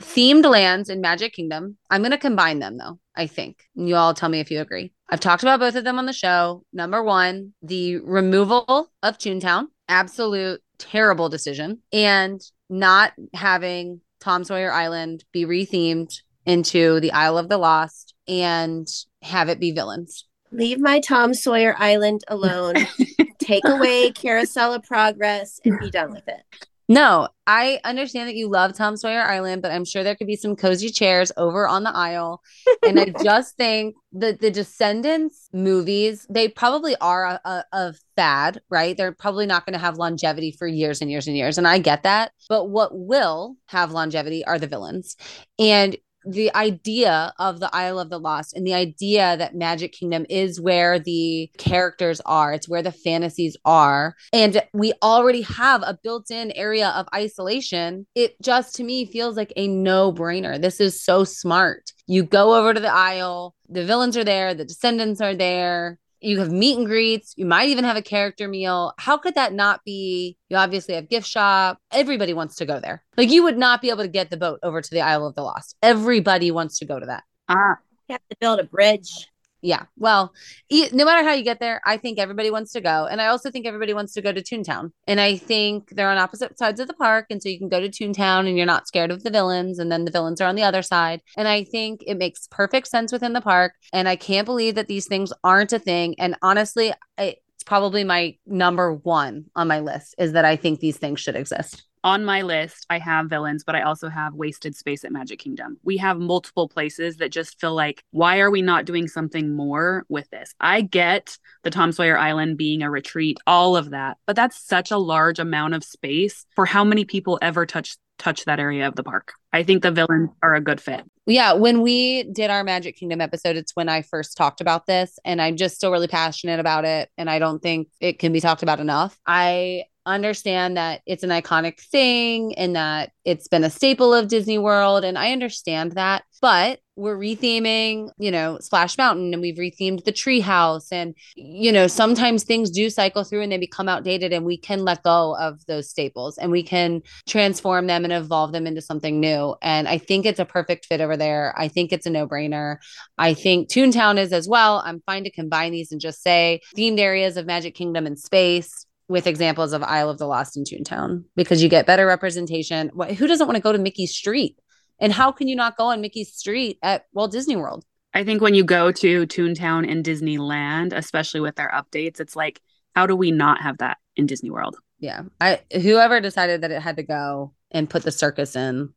Themed 0.00 0.44
lands 0.44 0.88
in 0.88 1.00
Magic 1.00 1.32
Kingdom. 1.32 1.76
I'm 1.90 2.02
going 2.02 2.10
to 2.10 2.18
combine 2.18 2.58
them 2.58 2.76
though, 2.76 2.98
I 3.14 3.26
think. 3.26 3.64
You 3.74 3.96
all 3.96 4.14
tell 4.14 4.28
me 4.28 4.40
if 4.40 4.50
you 4.50 4.60
agree. 4.60 4.92
I've 5.08 5.20
talked 5.20 5.42
about 5.42 5.60
both 5.60 5.74
of 5.74 5.84
them 5.84 5.98
on 5.98 6.06
the 6.06 6.12
show. 6.12 6.64
Number 6.72 7.02
one, 7.02 7.52
the 7.62 7.98
removal 7.98 8.90
of 9.02 9.18
Toontown. 9.18 9.66
Absolute 9.88 10.60
terrible 10.78 11.28
decision. 11.28 11.82
And 11.92 12.40
not 12.68 13.12
having 13.34 14.00
Tom 14.20 14.44
Sawyer 14.44 14.72
Island 14.72 15.24
be 15.32 15.44
rethemed 15.44 16.14
into 16.46 17.00
the 17.00 17.12
Isle 17.12 17.38
of 17.38 17.48
the 17.48 17.58
Lost 17.58 18.14
and 18.26 18.86
have 19.22 19.48
it 19.48 19.60
be 19.60 19.72
villains. 19.72 20.26
Leave 20.52 20.80
my 20.80 21.00
Tom 21.00 21.34
Sawyer 21.34 21.74
Island 21.78 22.24
alone. 22.28 22.74
Take 23.38 23.64
away 23.66 24.10
Carousel 24.12 24.74
of 24.74 24.82
Progress 24.82 25.60
and 25.64 25.78
be 25.78 25.90
done 25.90 26.10
with 26.10 26.26
it. 26.28 26.42
No, 26.90 27.28
I 27.46 27.78
understand 27.84 28.28
that 28.28 28.34
you 28.34 28.48
love 28.48 28.74
Tom 28.74 28.96
Sawyer 28.96 29.22
Island, 29.22 29.62
but 29.62 29.70
I'm 29.70 29.84
sure 29.84 30.02
there 30.02 30.16
could 30.16 30.26
be 30.26 30.34
some 30.34 30.56
cozy 30.56 30.88
chairs 30.88 31.30
over 31.36 31.68
on 31.68 31.84
the 31.84 31.96
aisle. 31.96 32.42
And 32.84 32.98
I 32.98 33.14
just 33.22 33.56
think 33.56 33.94
that 34.14 34.40
the 34.40 34.50
Descendants 34.50 35.48
movies, 35.52 36.26
they 36.28 36.48
probably 36.48 36.96
are 37.00 37.26
a, 37.26 37.40
a, 37.44 37.64
a 37.72 37.94
fad, 38.16 38.60
right? 38.70 38.96
They're 38.96 39.12
probably 39.12 39.46
not 39.46 39.66
going 39.66 39.74
to 39.74 39.78
have 39.78 39.98
longevity 39.98 40.50
for 40.50 40.66
years 40.66 41.00
and 41.00 41.08
years 41.08 41.28
and 41.28 41.36
years. 41.36 41.58
And 41.58 41.68
I 41.68 41.78
get 41.78 42.02
that. 42.02 42.32
But 42.48 42.70
what 42.70 42.90
will 42.92 43.54
have 43.66 43.92
longevity 43.92 44.44
are 44.44 44.58
the 44.58 44.66
villains. 44.66 45.16
And 45.60 45.96
the 46.24 46.54
idea 46.54 47.32
of 47.38 47.60
the 47.60 47.74
Isle 47.74 47.98
of 47.98 48.10
the 48.10 48.18
Lost 48.18 48.54
and 48.54 48.66
the 48.66 48.74
idea 48.74 49.36
that 49.36 49.54
Magic 49.54 49.92
Kingdom 49.92 50.26
is 50.28 50.60
where 50.60 50.98
the 50.98 51.50
characters 51.58 52.20
are, 52.26 52.52
it's 52.52 52.68
where 52.68 52.82
the 52.82 52.92
fantasies 52.92 53.56
are. 53.64 54.16
And 54.32 54.62
we 54.72 54.92
already 55.02 55.42
have 55.42 55.82
a 55.82 55.98
built 56.02 56.30
in 56.30 56.52
area 56.52 56.88
of 56.90 57.08
isolation. 57.14 58.06
It 58.14 58.40
just 58.42 58.74
to 58.76 58.84
me 58.84 59.06
feels 59.06 59.36
like 59.36 59.52
a 59.56 59.68
no 59.68 60.12
brainer. 60.12 60.60
This 60.60 60.80
is 60.80 61.02
so 61.02 61.24
smart. 61.24 61.92
You 62.06 62.24
go 62.24 62.54
over 62.54 62.74
to 62.74 62.80
the 62.80 62.92
Isle, 62.92 63.54
the 63.68 63.84
villains 63.84 64.16
are 64.16 64.24
there, 64.24 64.54
the 64.54 64.64
descendants 64.64 65.20
are 65.20 65.34
there 65.34 65.98
you 66.20 66.38
have 66.38 66.50
meet 66.50 66.78
and 66.78 66.86
greets 66.86 67.34
you 67.36 67.46
might 67.46 67.68
even 67.68 67.84
have 67.84 67.96
a 67.96 68.02
character 68.02 68.48
meal. 68.48 68.92
How 68.98 69.16
could 69.16 69.34
that 69.34 69.52
not 69.52 69.84
be 69.84 70.36
you 70.48 70.56
obviously 70.56 70.94
have 70.94 71.08
gift 71.08 71.26
shop 71.26 71.78
everybody 71.92 72.32
wants 72.32 72.56
to 72.56 72.66
go 72.66 72.80
there. 72.80 73.02
Like 73.16 73.30
you 73.30 73.42
would 73.42 73.58
not 73.58 73.80
be 73.82 73.90
able 73.90 74.02
to 74.02 74.08
get 74.08 74.30
the 74.30 74.36
boat 74.36 74.60
over 74.62 74.80
to 74.80 74.90
the 74.90 75.00
isle 75.00 75.26
of 75.26 75.34
the 75.34 75.42
lost. 75.42 75.76
Everybody 75.82 76.50
wants 76.50 76.78
to 76.78 76.84
go 76.84 76.98
to 76.98 77.06
that. 77.06 77.24
Ah. 77.48 77.76
You 78.08 78.14
have 78.14 78.28
to 78.28 78.36
build 78.40 78.58
a 78.58 78.64
bridge 78.64 79.28
yeah. 79.62 79.84
Well, 79.96 80.32
no 80.70 81.04
matter 81.04 81.26
how 81.26 81.34
you 81.34 81.44
get 81.44 81.60
there, 81.60 81.80
I 81.84 81.96
think 81.96 82.18
everybody 82.18 82.50
wants 82.50 82.72
to 82.72 82.80
go. 82.80 83.06
And 83.10 83.20
I 83.20 83.26
also 83.26 83.50
think 83.50 83.66
everybody 83.66 83.92
wants 83.92 84.12
to 84.14 84.22
go 84.22 84.32
to 84.32 84.42
Toontown. 84.42 84.92
And 85.06 85.20
I 85.20 85.36
think 85.36 85.90
they're 85.90 86.10
on 86.10 86.18
opposite 86.18 86.58
sides 86.58 86.80
of 86.80 86.86
the 86.86 86.94
park. 86.94 87.26
And 87.30 87.42
so 87.42 87.48
you 87.48 87.58
can 87.58 87.68
go 87.68 87.80
to 87.80 87.88
Toontown 87.88 88.48
and 88.48 88.56
you're 88.56 88.66
not 88.66 88.88
scared 88.88 89.10
of 89.10 89.22
the 89.22 89.30
villains. 89.30 89.78
And 89.78 89.92
then 89.92 90.04
the 90.04 90.10
villains 90.10 90.40
are 90.40 90.48
on 90.48 90.56
the 90.56 90.62
other 90.62 90.82
side. 90.82 91.20
And 91.36 91.46
I 91.46 91.64
think 91.64 92.02
it 92.06 92.16
makes 92.16 92.46
perfect 92.50 92.88
sense 92.88 93.12
within 93.12 93.32
the 93.32 93.40
park. 93.40 93.74
And 93.92 94.08
I 94.08 94.16
can't 94.16 94.46
believe 94.46 94.76
that 94.76 94.88
these 94.88 95.06
things 95.06 95.32
aren't 95.44 95.72
a 95.72 95.78
thing. 95.78 96.14
And 96.18 96.36
honestly, 96.42 96.92
it's 97.18 97.64
probably 97.64 98.04
my 98.04 98.36
number 98.46 98.94
one 98.94 99.46
on 99.54 99.68
my 99.68 99.80
list 99.80 100.14
is 100.18 100.32
that 100.32 100.44
I 100.44 100.56
think 100.56 100.80
these 100.80 100.96
things 100.96 101.20
should 101.20 101.36
exist 101.36 101.84
on 102.02 102.24
my 102.24 102.42
list, 102.42 102.86
I 102.90 102.98
have 102.98 103.28
villains, 103.28 103.64
but 103.64 103.74
I 103.74 103.82
also 103.82 104.08
have 104.08 104.34
wasted 104.34 104.74
space 104.74 105.04
at 105.04 105.12
Magic 105.12 105.38
Kingdom. 105.38 105.78
We 105.82 105.96
have 105.98 106.18
multiple 106.18 106.68
places 106.68 107.16
that 107.16 107.30
just 107.30 107.60
feel 107.60 107.74
like, 107.74 108.02
why 108.10 108.40
are 108.40 108.50
we 108.50 108.62
not 108.62 108.84
doing 108.84 109.08
something 109.08 109.54
more 109.54 110.04
with 110.08 110.28
this? 110.30 110.54
I 110.60 110.80
get 110.80 111.38
the 111.62 111.70
Tom 111.70 111.92
Sawyer 111.92 112.18
Island 112.18 112.56
being 112.56 112.82
a 112.82 112.90
retreat, 112.90 113.38
all 113.46 113.76
of 113.76 113.90
that, 113.90 114.18
but 114.26 114.36
that's 114.36 114.60
such 114.60 114.90
a 114.90 114.98
large 114.98 115.38
amount 115.38 115.74
of 115.74 115.84
space 115.84 116.46
for 116.54 116.66
how 116.66 116.84
many 116.84 117.04
people 117.04 117.38
ever 117.42 117.66
touch 117.66 117.96
touch 118.20 118.44
that 118.44 118.60
area 118.60 118.86
of 118.86 118.94
the 118.94 119.02
park. 119.02 119.32
I 119.52 119.62
think 119.62 119.82
the 119.82 119.90
villains 119.90 120.30
are 120.42 120.54
a 120.54 120.60
good 120.60 120.80
fit. 120.80 121.04
Yeah, 121.26 121.54
when 121.54 121.80
we 121.80 122.24
did 122.24 122.50
our 122.50 122.62
Magic 122.62 122.96
Kingdom 122.96 123.20
episode, 123.20 123.56
it's 123.56 123.74
when 123.74 123.88
I 123.88 124.02
first 124.02 124.36
talked 124.36 124.60
about 124.60 124.86
this, 124.86 125.18
and 125.24 125.40
I'm 125.40 125.56
just 125.56 125.76
still 125.76 125.90
really 125.90 126.06
passionate 126.06 126.60
about 126.60 126.84
it. 126.84 127.08
And 127.16 127.30
I 127.30 127.38
don't 127.38 127.60
think 127.60 127.88
it 128.00 128.18
can 128.18 128.32
be 128.32 128.40
talked 128.40 128.62
about 128.62 128.78
enough. 128.78 129.18
I 129.26 129.84
understand 130.06 130.76
that 130.76 131.02
it's 131.06 131.22
an 131.22 131.30
iconic 131.30 131.80
thing 131.80 132.54
and 132.56 132.76
that 132.76 133.12
it's 133.24 133.48
been 133.48 133.64
a 133.64 133.70
staple 133.70 134.14
of 134.14 134.28
Disney 134.28 134.58
World. 134.58 135.04
And 135.04 135.18
I 135.18 135.32
understand 135.32 135.92
that. 135.92 136.24
But 136.40 136.80
we're 136.96 137.18
retheming, 137.18 138.10
you 138.18 138.30
know, 138.30 138.58
Splash 138.60 138.96
Mountain 138.96 139.32
and 139.34 139.42
we've 139.42 139.56
rethemed 139.56 140.04
the 140.04 140.12
treehouse. 140.12 140.88
And, 140.90 141.14
you 141.36 141.70
know, 141.70 141.86
sometimes 141.86 142.44
things 142.44 142.70
do 142.70 142.88
cycle 142.88 143.24
through 143.24 143.42
and 143.42 143.52
they 143.52 143.58
become 143.58 143.88
outdated 143.88 144.32
and 144.32 144.44
we 144.44 144.56
can 144.56 144.84
let 144.84 145.02
go 145.02 145.36
of 145.36 145.64
those 145.66 145.90
staples 145.90 146.38
and 146.38 146.50
we 146.50 146.62
can 146.62 147.02
transform 147.26 147.86
them 147.86 148.04
and 148.04 148.12
evolve 148.12 148.52
them 148.52 148.66
into 148.66 148.80
something 148.80 149.20
new. 149.20 149.54
And 149.60 149.86
I 149.86 149.98
think 149.98 150.24
it's 150.24 150.40
a 150.40 150.44
perfect 150.46 150.86
fit 150.86 151.00
over 151.00 151.16
there. 151.16 151.54
I 151.58 151.68
think 151.68 151.92
it's 151.92 152.06
a 152.06 152.10
no 152.10 152.26
brainer. 152.26 152.76
I 153.18 153.34
think 153.34 153.68
Toontown 153.68 154.18
is 154.18 154.32
as 154.32 154.48
well. 154.48 154.82
I'm 154.84 155.02
fine 155.04 155.24
to 155.24 155.30
combine 155.30 155.72
these 155.72 155.92
and 155.92 156.00
just 156.00 156.22
say 156.22 156.60
themed 156.76 157.00
areas 157.00 157.36
of 157.36 157.46
Magic 157.46 157.74
Kingdom 157.74 158.06
and 158.06 158.18
space 158.18 158.86
with 159.10 159.26
examples 159.26 159.72
of 159.72 159.82
Isle 159.82 160.08
of 160.08 160.18
the 160.18 160.26
Lost 160.26 160.56
and 160.56 160.64
Toontown 160.64 161.24
because 161.34 161.60
you 161.60 161.68
get 161.68 161.84
better 161.84 162.06
representation. 162.06 162.90
Who 162.90 163.26
doesn't 163.26 163.46
want 163.46 163.56
to 163.56 163.62
go 163.62 163.72
to 163.72 163.78
Mickey's 163.78 164.14
Street? 164.14 164.56
And 165.00 165.12
how 165.12 165.32
can 165.32 165.48
you 165.48 165.56
not 165.56 165.76
go 165.76 165.86
on 165.86 166.00
Mickey's 166.00 166.32
Street 166.32 166.78
at 166.80 167.06
Walt 167.12 167.32
Disney 167.32 167.56
World? 167.56 167.84
I 168.14 168.22
think 168.22 168.40
when 168.40 168.54
you 168.54 168.62
go 168.62 168.92
to 168.92 169.26
Toontown 169.26 169.90
and 169.90 170.04
Disneyland, 170.04 170.92
especially 170.92 171.40
with 171.40 171.56
their 171.56 171.70
updates, 171.74 172.20
it's 172.20 172.36
like, 172.36 172.60
how 172.94 173.08
do 173.08 173.16
we 173.16 173.32
not 173.32 173.60
have 173.60 173.78
that 173.78 173.98
in 174.14 174.26
Disney 174.26 174.50
World? 174.50 174.76
Yeah. 175.00 175.22
I 175.40 175.60
whoever 175.72 176.20
decided 176.20 176.60
that 176.60 176.70
it 176.70 176.80
had 176.80 176.96
to 176.96 177.02
go 177.02 177.52
and 177.72 177.90
put 177.90 178.04
the 178.04 178.12
circus 178.12 178.54
in. 178.54 178.94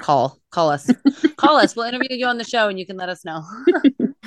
Call 0.00 0.38
call 0.50 0.70
us. 0.70 0.90
call 1.36 1.56
us. 1.56 1.74
We'll 1.74 1.86
interview 1.86 2.16
you 2.16 2.26
on 2.26 2.38
the 2.38 2.44
show 2.44 2.68
and 2.68 2.78
you 2.78 2.86
can 2.86 2.96
let 2.96 3.08
us 3.08 3.24
know. 3.24 3.42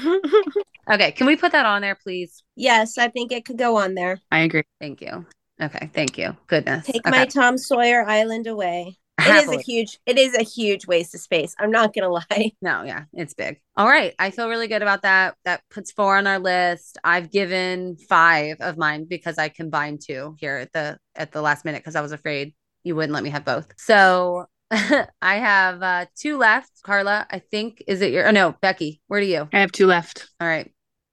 okay, 0.91 1.11
can 1.11 1.27
we 1.27 1.35
put 1.35 1.51
that 1.51 1.65
on 1.65 1.81
there, 1.81 1.95
please? 1.95 2.43
Yes, 2.55 2.97
I 2.97 3.09
think 3.09 3.31
it 3.31 3.45
could 3.45 3.57
go 3.57 3.77
on 3.77 3.93
there. 3.93 4.19
I 4.31 4.39
agree. 4.39 4.63
Thank 4.79 5.01
you. 5.01 5.25
Okay, 5.61 5.89
thank 5.93 6.17
you. 6.17 6.35
Goodness. 6.47 6.85
Take 6.85 7.07
okay. 7.07 7.19
my 7.19 7.25
Tom 7.25 7.57
Sawyer 7.57 8.03
Island 8.07 8.47
away. 8.47 8.97
It 9.25 9.47
is 9.47 9.49
a 9.49 9.61
huge. 9.61 9.99
It 10.07 10.17
is 10.17 10.35
a 10.35 10.43
huge 10.43 10.87
waste 10.87 11.13
of 11.13 11.21
space. 11.21 11.55
I'm 11.59 11.69
not 11.69 11.93
gonna 11.93 12.09
lie. 12.09 12.51
No, 12.63 12.81
yeah, 12.81 13.03
it's 13.13 13.35
big. 13.35 13.61
All 13.77 13.87
right. 13.87 14.13
I 14.17 14.31
feel 14.31 14.49
really 14.49 14.67
good 14.67 14.81
about 14.81 15.03
that. 15.03 15.35
That 15.45 15.61
puts 15.69 15.91
four 15.91 16.17
on 16.17 16.25
our 16.25 16.39
list. 16.39 16.97
I've 17.03 17.31
given 17.31 17.95
five 17.95 18.57
of 18.59 18.75
mine 18.75 19.05
because 19.05 19.37
I 19.37 19.49
combined 19.49 20.01
two 20.01 20.35
here 20.39 20.57
at 20.57 20.73
the 20.73 20.97
at 21.15 21.31
the 21.31 21.43
last 21.43 21.63
minute 21.63 21.83
because 21.83 21.95
I 21.95 22.01
was 22.01 22.11
afraid 22.11 22.53
you 22.83 22.95
wouldn't 22.95 23.13
let 23.13 23.23
me 23.23 23.29
have 23.29 23.45
both. 23.45 23.71
So 23.77 24.47
I 25.21 25.35
have 25.35 25.83
uh 25.83 26.05
two 26.15 26.37
left. 26.37 26.71
Karla, 26.83 27.27
I 27.29 27.39
think 27.39 27.83
is 27.87 28.01
it 28.01 28.11
your 28.11 28.27
oh 28.27 28.31
no, 28.31 28.53
Becki, 28.53 28.99
where 29.07 29.21
do 29.21 29.27
you? 29.27 29.47
I 29.53 29.59
have 29.59 29.71
two 29.71 29.87
left. 29.87 30.27
All 30.39 30.47
right. 30.47 30.71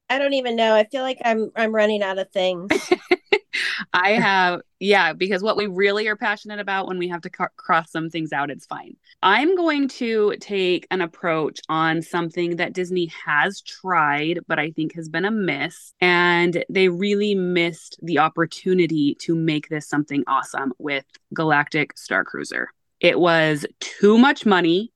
I 0.08 0.18
don't 0.18 0.34
even 0.34 0.56
know. 0.56 0.74
I 0.74 0.84
feel 0.84 1.02
like 1.02 1.18
I'm 1.24 1.50
I'm 1.54 1.74
running 1.74 2.02
out 2.02 2.18
of 2.18 2.30
things. 2.30 2.70
I 3.92 4.12
have, 4.12 4.60
yeah, 4.78 5.12
because 5.12 5.42
what 5.42 5.56
we 5.56 5.66
really 5.66 6.06
are 6.06 6.16
passionate 6.16 6.60
about 6.60 6.86
when 6.86 6.98
we 6.98 7.08
have 7.08 7.22
to 7.22 7.30
ca- 7.30 7.48
cross 7.56 7.90
some 7.90 8.10
things 8.10 8.32
out, 8.32 8.50
it's 8.50 8.66
fine. 8.66 8.96
I'm 9.22 9.56
going 9.56 9.88
to 9.88 10.36
take 10.40 10.86
an 10.90 11.00
approach 11.00 11.60
on 11.68 12.02
something 12.02 12.56
that 12.56 12.72
Disney 12.72 13.06
has 13.24 13.60
tried, 13.62 14.40
but 14.46 14.58
I 14.58 14.70
think 14.70 14.94
has 14.94 15.08
been 15.08 15.24
a 15.24 15.30
miss. 15.30 15.92
And 16.00 16.64
they 16.68 16.88
really 16.88 17.34
missed 17.34 17.98
the 18.02 18.18
opportunity 18.18 19.16
to 19.20 19.34
make 19.34 19.68
this 19.68 19.88
something 19.88 20.24
awesome 20.26 20.72
with 20.78 21.04
Galactic 21.34 21.96
Star 21.98 22.24
Cruiser. 22.24 22.68
It 23.00 23.18
was 23.18 23.66
too 23.80 24.18
much 24.18 24.44
money. 24.46 24.92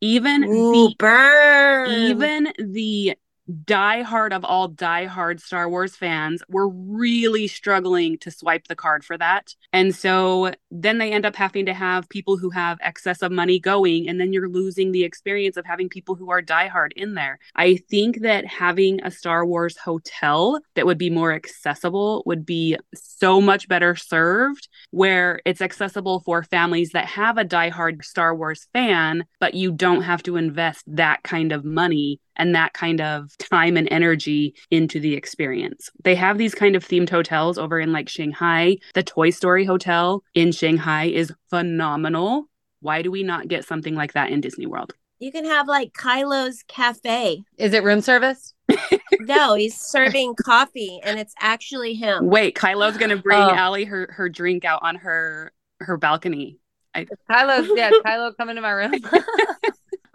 Even 0.00 0.44
Ooh, 0.44 0.88
the 0.88 0.94
burn. 0.98 1.90
even 1.90 2.52
the 2.58 3.16
diehard 3.50 4.32
of 4.32 4.44
all 4.44 4.68
diehard 4.68 5.40
Star 5.40 5.68
Wars 5.68 5.94
fans 5.94 6.42
were 6.48 6.68
really 6.68 7.46
struggling 7.46 8.18
to 8.18 8.30
swipe 8.30 8.66
the 8.68 8.74
card 8.74 9.04
for 9.04 9.16
that. 9.18 9.54
And 9.72 9.94
so 9.94 10.52
then 10.70 10.98
they 10.98 11.12
end 11.12 11.24
up 11.24 11.36
having 11.36 11.66
to 11.66 11.74
have 11.74 12.08
people 12.08 12.36
who 12.36 12.50
have 12.50 12.78
excess 12.80 13.22
of 13.22 13.32
money 13.32 13.58
going, 13.58 14.08
and 14.08 14.20
then 14.20 14.32
you're 14.32 14.48
losing 14.48 14.92
the 14.92 15.04
experience 15.04 15.56
of 15.56 15.64
having 15.66 15.88
people 15.88 16.14
who 16.14 16.30
are 16.30 16.42
diehard 16.42 16.92
in 16.96 17.14
there. 17.14 17.38
I 17.54 17.76
think 17.88 18.22
that 18.22 18.46
having 18.46 19.00
a 19.02 19.10
Star 19.10 19.46
Wars 19.46 19.76
hotel 19.76 20.60
that 20.74 20.86
would 20.86 20.98
be 20.98 21.10
more 21.10 21.32
accessible 21.32 22.22
would 22.26 22.44
be 22.44 22.76
so 22.94 23.40
much 23.40 23.68
better 23.68 23.94
served, 23.96 24.68
where 24.90 25.40
it's 25.44 25.60
accessible 25.60 26.20
for 26.20 26.42
families 26.42 26.90
that 26.90 27.06
have 27.06 27.38
a 27.38 27.44
diehard 27.44 28.04
Star 28.04 28.34
Wars 28.34 28.66
fan, 28.72 29.24
but 29.40 29.54
you 29.54 29.72
don't 29.72 30.02
have 30.02 30.22
to 30.24 30.36
invest 30.36 30.84
that 30.86 31.22
kind 31.22 31.52
of 31.52 31.64
money 31.64 32.20
and 32.36 32.54
that 32.54 32.72
kind 32.72 33.00
of 33.00 33.36
time 33.38 33.76
and 33.76 33.88
energy 33.90 34.54
into 34.70 35.00
the 35.00 35.14
experience. 35.14 35.90
They 36.04 36.14
have 36.14 36.38
these 36.38 36.54
kind 36.54 36.76
of 36.76 36.86
themed 36.86 37.10
hotels 37.10 37.58
over 37.58 37.78
in 37.80 37.92
like 37.92 38.08
Shanghai. 38.08 38.76
The 38.94 39.02
Toy 39.02 39.30
Story 39.30 39.64
Hotel 39.64 40.22
in 40.34 40.52
Shanghai 40.52 41.04
is 41.06 41.32
phenomenal. 41.50 42.48
Why 42.80 43.02
do 43.02 43.10
we 43.10 43.22
not 43.22 43.48
get 43.48 43.64
something 43.64 43.94
like 43.94 44.12
that 44.12 44.30
in 44.30 44.40
Disney 44.40 44.66
World? 44.66 44.94
You 45.18 45.32
can 45.32 45.46
have 45.46 45.66
like 45.66 45.92
Kylo's 45.94 46.62
cafe. 46.68 47.42
Is 47.56 47.72
it 47.72 47.82
room 47.84 48.00
service? 48.00 48.54
No, 49.20 49.54
he's 49.54 49.80
serving 49.80 50.34
coffee, 50.44 51.00
and 51.02 51.18
it's 51.18 51.34
actually 51.40 51.94
him. 51.94 52.26
Wait, 52.26 52.54
Kylo's 52.54 52.96
gonna 52.96 53.16
bring 53.16 53.38
Oh. 53.38 53.54
Aly 53.56 53.84
her 53.84 54.08
her 54.12 54.28
drink 54.28 54.64
out 54.64 54.80
on 54.82 54.96
her 54.96 55.52
her 55.80 55.96
balcony. 55.96 56.58
Kylo, 56.94 57.68
yeah, 57.76 57.90
Kylo 58.04 58.36
come 58.36 58.48
into 58.50 58.62
my 58.62 58.70
room. 58.70 58.92